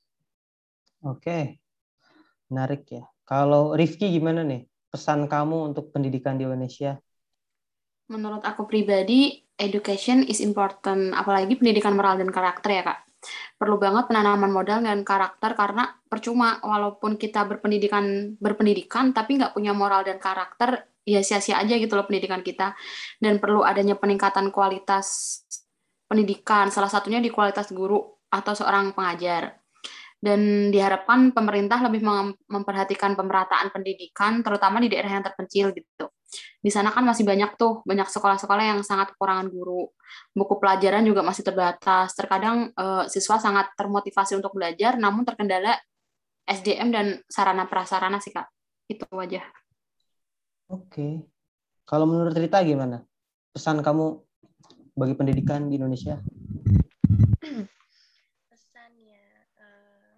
[1.04, 1.60] Oke,
[2.48, 3.04] menarik ya.
[3.28, 4.64] Kalau Rifki gimana nih?
[4.88, 6.96] Pesan kamu untuk pendidikan di Indonesia?
[8.08, 12.98] Menurut aku pribadi, education is important, apalagi pendidikan moral dan karakter ya kak.
[13.54, 19.70] Perlu banget penanaman modal dan karakter karena percuma walaupun kita berpendidikan berpendidikan tapi nggak punya
[19.70, 22.74] moral dan karakter ya sia-sia aja gitu loh pendidikan kita.
[23.22, 25.38] Dan perlu adanya peningkatan kualitas
[26.10, 29.58] pendidikan salah satunya di kualitas guru atau seorang pengajar.
[30.22, 32.06] Dan diharapkan pemerintah lebih
[32.46, 36.06] memperhatikan pemerataan pendidikan terutama di daerah yang terpencil gitu
[36.60, 39.88] di sana kan masih banyak tuh banyak sekolah-sekolah yang sangat kekurangan guru
[40.32, 45.76] buku pelajaran juga masih terbatas terkadang eh, siswa sangat termotivasi untuk belajar namun terkendala
[46.48, 48.48] SDM dan sarana prasarana sih kak
[48.90, 49.44] itu aja
[50.72, 51.20] Oke.
[51.84, 53.04] Kalau menurut Rita gimana?
[53.52, 54.24] Pesan kamu
[54.96, 56.16] bagi pendidikan di Indonesia?
[58.48, 59.24] Pesannya,
[59.60, 60.16] uh,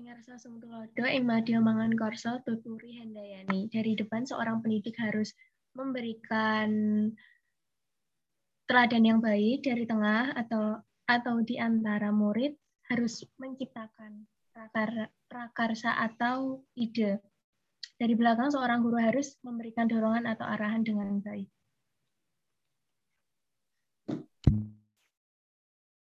[0.00, 3.68] Ingarsa Sumtulodo Imadio Mangan Korso Tuturi Hendayani.
[3.68, 5.36] Dari depan seorang pendidik harus
[5.76, 6.72] memberikan
[8.64, 12.56] teladan yang baik dari tengah atau atau di antara murid
[12.88, 17.20] harus menciptakan prakar, prakarsa atau ide
[18.00, 21.52] dari belakang seorang guru harus memberikan dorongan atau arahan dengan baik.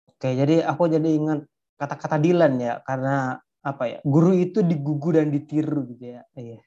[0.07, 1.43] Oke, jadi aku jadi ingat
[1.75, 6.21] kata-kata Dilan ya, karena apa ya, guru itu digugu dan ditiru gitu ya.
[6.35, 6.59] Iya.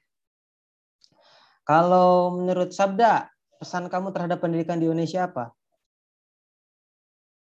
[1.61, 3.29] Kalau menurut Sabda,
[3.61, 5.53] pesan kamu terhadap pendidikan di Indonesia apa?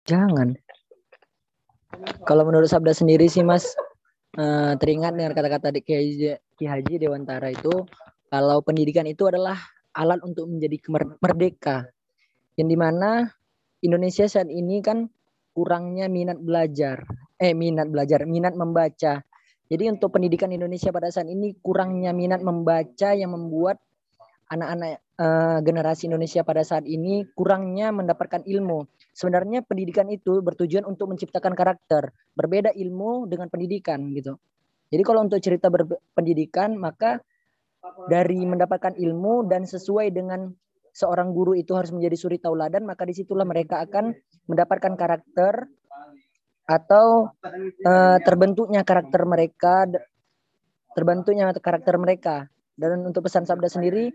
[0.10, 0.58] Jangan.
[2.26, 3.70] Kalau menurut Sabda sendiri sih Mas,
[4.40, 7.86] uh, teringat dengan kata-kata Ki Haji Dewantara itu
[8.34, 9.60] kalau pendidikan itu adalah
[9.94, 10.82] alat untuk menjadi
[11.22, 11.86] merdeka.
[12.58, 13.30] Yang di mana
[13.86, 15.06] Indonesia saat ini kan
[15.54, 17.06] kurangnya minat belajar,
[17.38, 19.22] eh minat belajar, minat membaca.
[19.74, 23.82] Jadi untuk pendidikan Indonesia pada saat ini kurangnya minat membaca yang membuat
[24.54, 28.86] anak-anak uh, generasi Indonesia pada saat ini kurangnya mendapatkan ilmu.
[29.18, 32.14] Sebenarnya pendidikan itu bertujuan untuk menciptakan karakter.
[32.38, 34.38] Berbeda ilmu dengan pendidikan gitu.
[34.94, 37.18] Jadi kalau untuk cerita berpendidikan maka
[38.06, 40.54] dari mendapatkan ilmu dan sesuai dengan
[40.94, 44.14] seorang guru itu harus menjadi suri tauladan maka di situlah mereka akan
[44.46, 45.66] mendapatkan karakter
[46.64, 47.28] atau
[47.84, 49.88] uh, terbentuknya karakter mereka
[50.94, 52.48] terbentuknya karakter mereka.
[52.74, 54.10] Dan untuk pesan sabda sendiri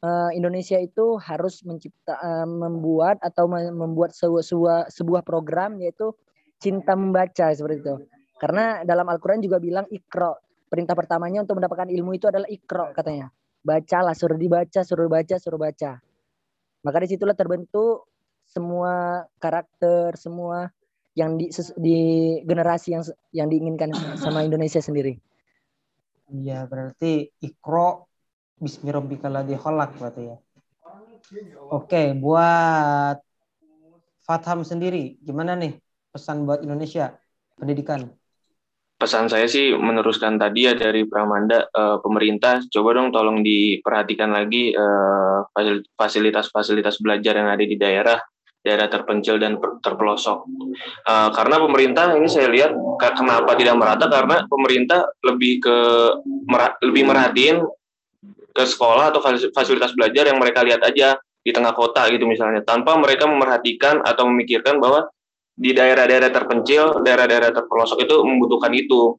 [0.00, 6.16] uh, Indonesia itu harus mencipta uh, membuat atau membuat sebuah, sebuah sebuah program yaitu
[6.56, 7.94] cinta membaca seperti itu.
[8.38, 10.38] Karena dalam Al-Quran juga bilang ikro
[10.68, 13.28] perintah pertamanya untuk mendapatkan ilmu itu adalah ikro katanya.
[13.58, 15.98] Bacalah suruh dibaca suruh baca suruh baca.
[16.78, 18.06] Maka di situlah terbentuk
[18.48, 20.70] semua karakter semua
[21.18, 21.50] yang di,
[21.82, 21.98] di
[22.46, 23.02] generasi yang
[23.34, 25.18] yang diinginkan sama Indonesia sendiri.
[26.30, 28.06] Iya, berarti ikro
[28.62, 30.36] bismillahirrahmanirrahim khalaq berarti ya.
[31.74, 33.18] Oke, buat
[34.22, 35.74] Fatham sendiri gimana nih
[36.14, 37.16] pesan buat Indonesia
[37.58, 38.12] pendidikan?
[38.98, 44.74] Pesan saya sih meneruskan tadi ya dari Pramanda eh, pemerintah coba dong tolong diperhatikan lagi
[44.74, 45.38] eh,
[45.94, 48.18] fasilitas-fasilitas belajar yang ada di daerah
[48.62, 50.44] daerah terpencil dan terpelosok.
[51.06, 55.76] Uh, karena pemerintah ini saya lihat kenapa tidak merata karena pemerintah lebih ke
[56.50, 57.62] mer lebih merhatiin
[58.52, 59.22] ke sekolah atau
[59.54, 64.26] fasilitas belajar yang mereka lihat aja di tengah kota gitu misalnya tanpa mereka memerhatikan atau
[64.26, 65.06] memikirkan bahwa
[65.58, 69.18] di daerah-daerah terpencil, daerah-daerah terpelosok itu membutuhkan itu.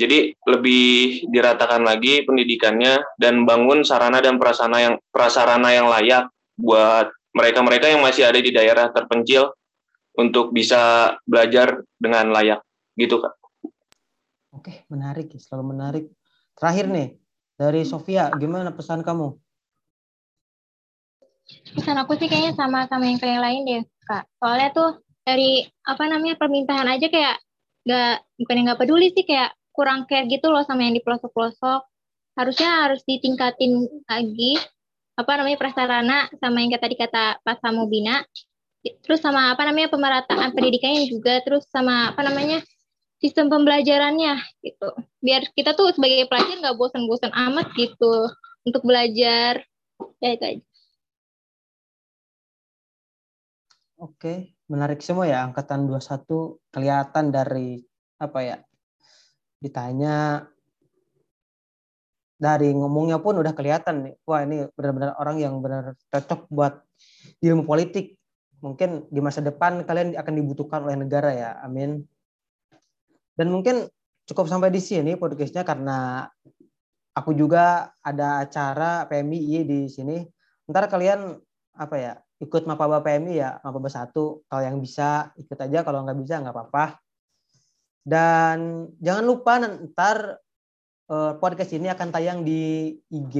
[0.00, 7.12] Jadi lebih diratakan lagi pendidikannya dan bangun sarana dan prasarana yang prasarana yang layak buat
[7.30, 9.54] mereka-mereka yang masih ada di daerah terpencil
[10.18, 12.60] untuk bisa belajar dengan layak
[12.98, 13.34] gitu kak.
[14.50, 16.04] Oke menarik selalu menarik.
[16.58, 17.08] Terakhir nih
[17.54, 19.38] dari Sofia gimana pesan kamu?
[21.74, 24.26] Pesan aku sih kayaknya sama sama yang kalian lain deh kak.
[24.42, 24.90] Soalnya tuh
[25.22, 27.38] dari apa namanya permintaan aja kayak
[27.86, 31.86] nggak bukan yang nggak peduli sih kayak kurang care gitu loh sama yang di pelosok-pelosok.
[32.34, 34.58] Harusnya harus ditingkatin lagi
[35.20, 38.24] apa namanya prasarana sama yang tadi kata Pak Samobina
[39.04, 42.64] terus sama apa namanya pemerataan pendidikannya juga terus sama apa namanya
[43.20, 44.88] sistem pembelajarannya gitu.
[45.20, 48.32] Biar kita tuh sebagai pelajar nggak bosan-bosan amat gitu
[48.64, 49.60] untuk belajar.
[50.24, 50.64] Ya itu aja.
[54.00, 57.84] Oke, menarik semua ya angkatan 21 kelihatan dari
[58.16, 58.56] apa ya?
[59.60, 60.48] Ditanya
[62.40, 66.80] dari ngomongnya pun udah kelihatan nih wah ini benar-benar orang yang benar cocok buat
[67.44, 68.16] ilmu politik.
[68.64, 72.00] Mungkin di masa depan kalian akan dibutuhkan oleh negara ya amin.
[73.36, 73.88] Dan mungkin
[74.24, 76.28] cukup sampai di sini podcastnya karena
[77.12, 80.24] aku juga ada acara PMI di sini.
[80.68, 81.36] Ntar kalian
[81.76, 84.44] apa ya ikut mapaba PMI ya mapaba satu.
[84.48, 85.84] Kalau yang bisa ikut aja.
[85.84, 87.00] Kalau nggak bisa nggak apa-apa.
[88.00, 90.40] Dan jangan lupa ntar
[91.10, 93.36] uh, podcast ini akan tayang di IG,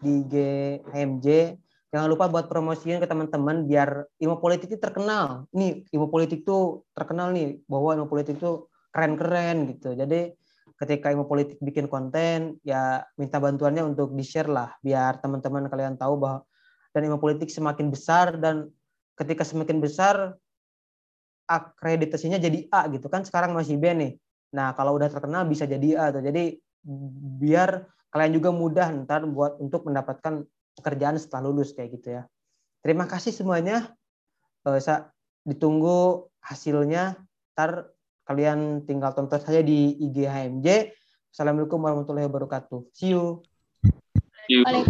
[0.00, 0.34] di IG
[0.88, 1.26] HMJ.
[1.92, 5.44] Jangan lupa buat promosiin ke teman-teman biar ilmu politik itu terkenal.
[5.52, 9.92] Nih, ilmu politik itu terkenal nih bahwa ilmu politik itu keren-keren gitu.
[9.92, 10.32] Jadi
[10.80, 16.16] ketika ilmu politik bikin konten, ya minta bantuannya untuk di-share lah biar teman-teman kalian tahu
[16.16, 16.48] bahwa
[16.96, 18.72] dan ilmu politik semakin besar dan
[19.16, 20.36] ketika semakin besar
[21.44, 24.12] akreditasinya jadi A gitu kan sekarang masih B nih.
[24.56, 26.24] Nah, kalau udah terkenal bisa jadi A tuh.
[26.24, 26.56] Jadi
[27.38, 30.44] biar kalian juga mudah ntar buat untuk mendapatkan
[30.76, 32.22] pekerjaan setelah lulus kayak gitu ya.
[32.82, 33.94] Terima kasih semuanya.
[34.62, 35.00] Bisa eh,
[35.48, 37.16] ditunggu hasilnya.
[37.54, 37.92] Ntar
[38.26, 40.92] kalian tinggal tonton saja di IG HMJ.
[41.32, 42.92] Assalamualaikum warahmatullahi wabarakatuh.
[42.92, 43.40] See you.
[44.50, 44.80] Waalaikumsalam.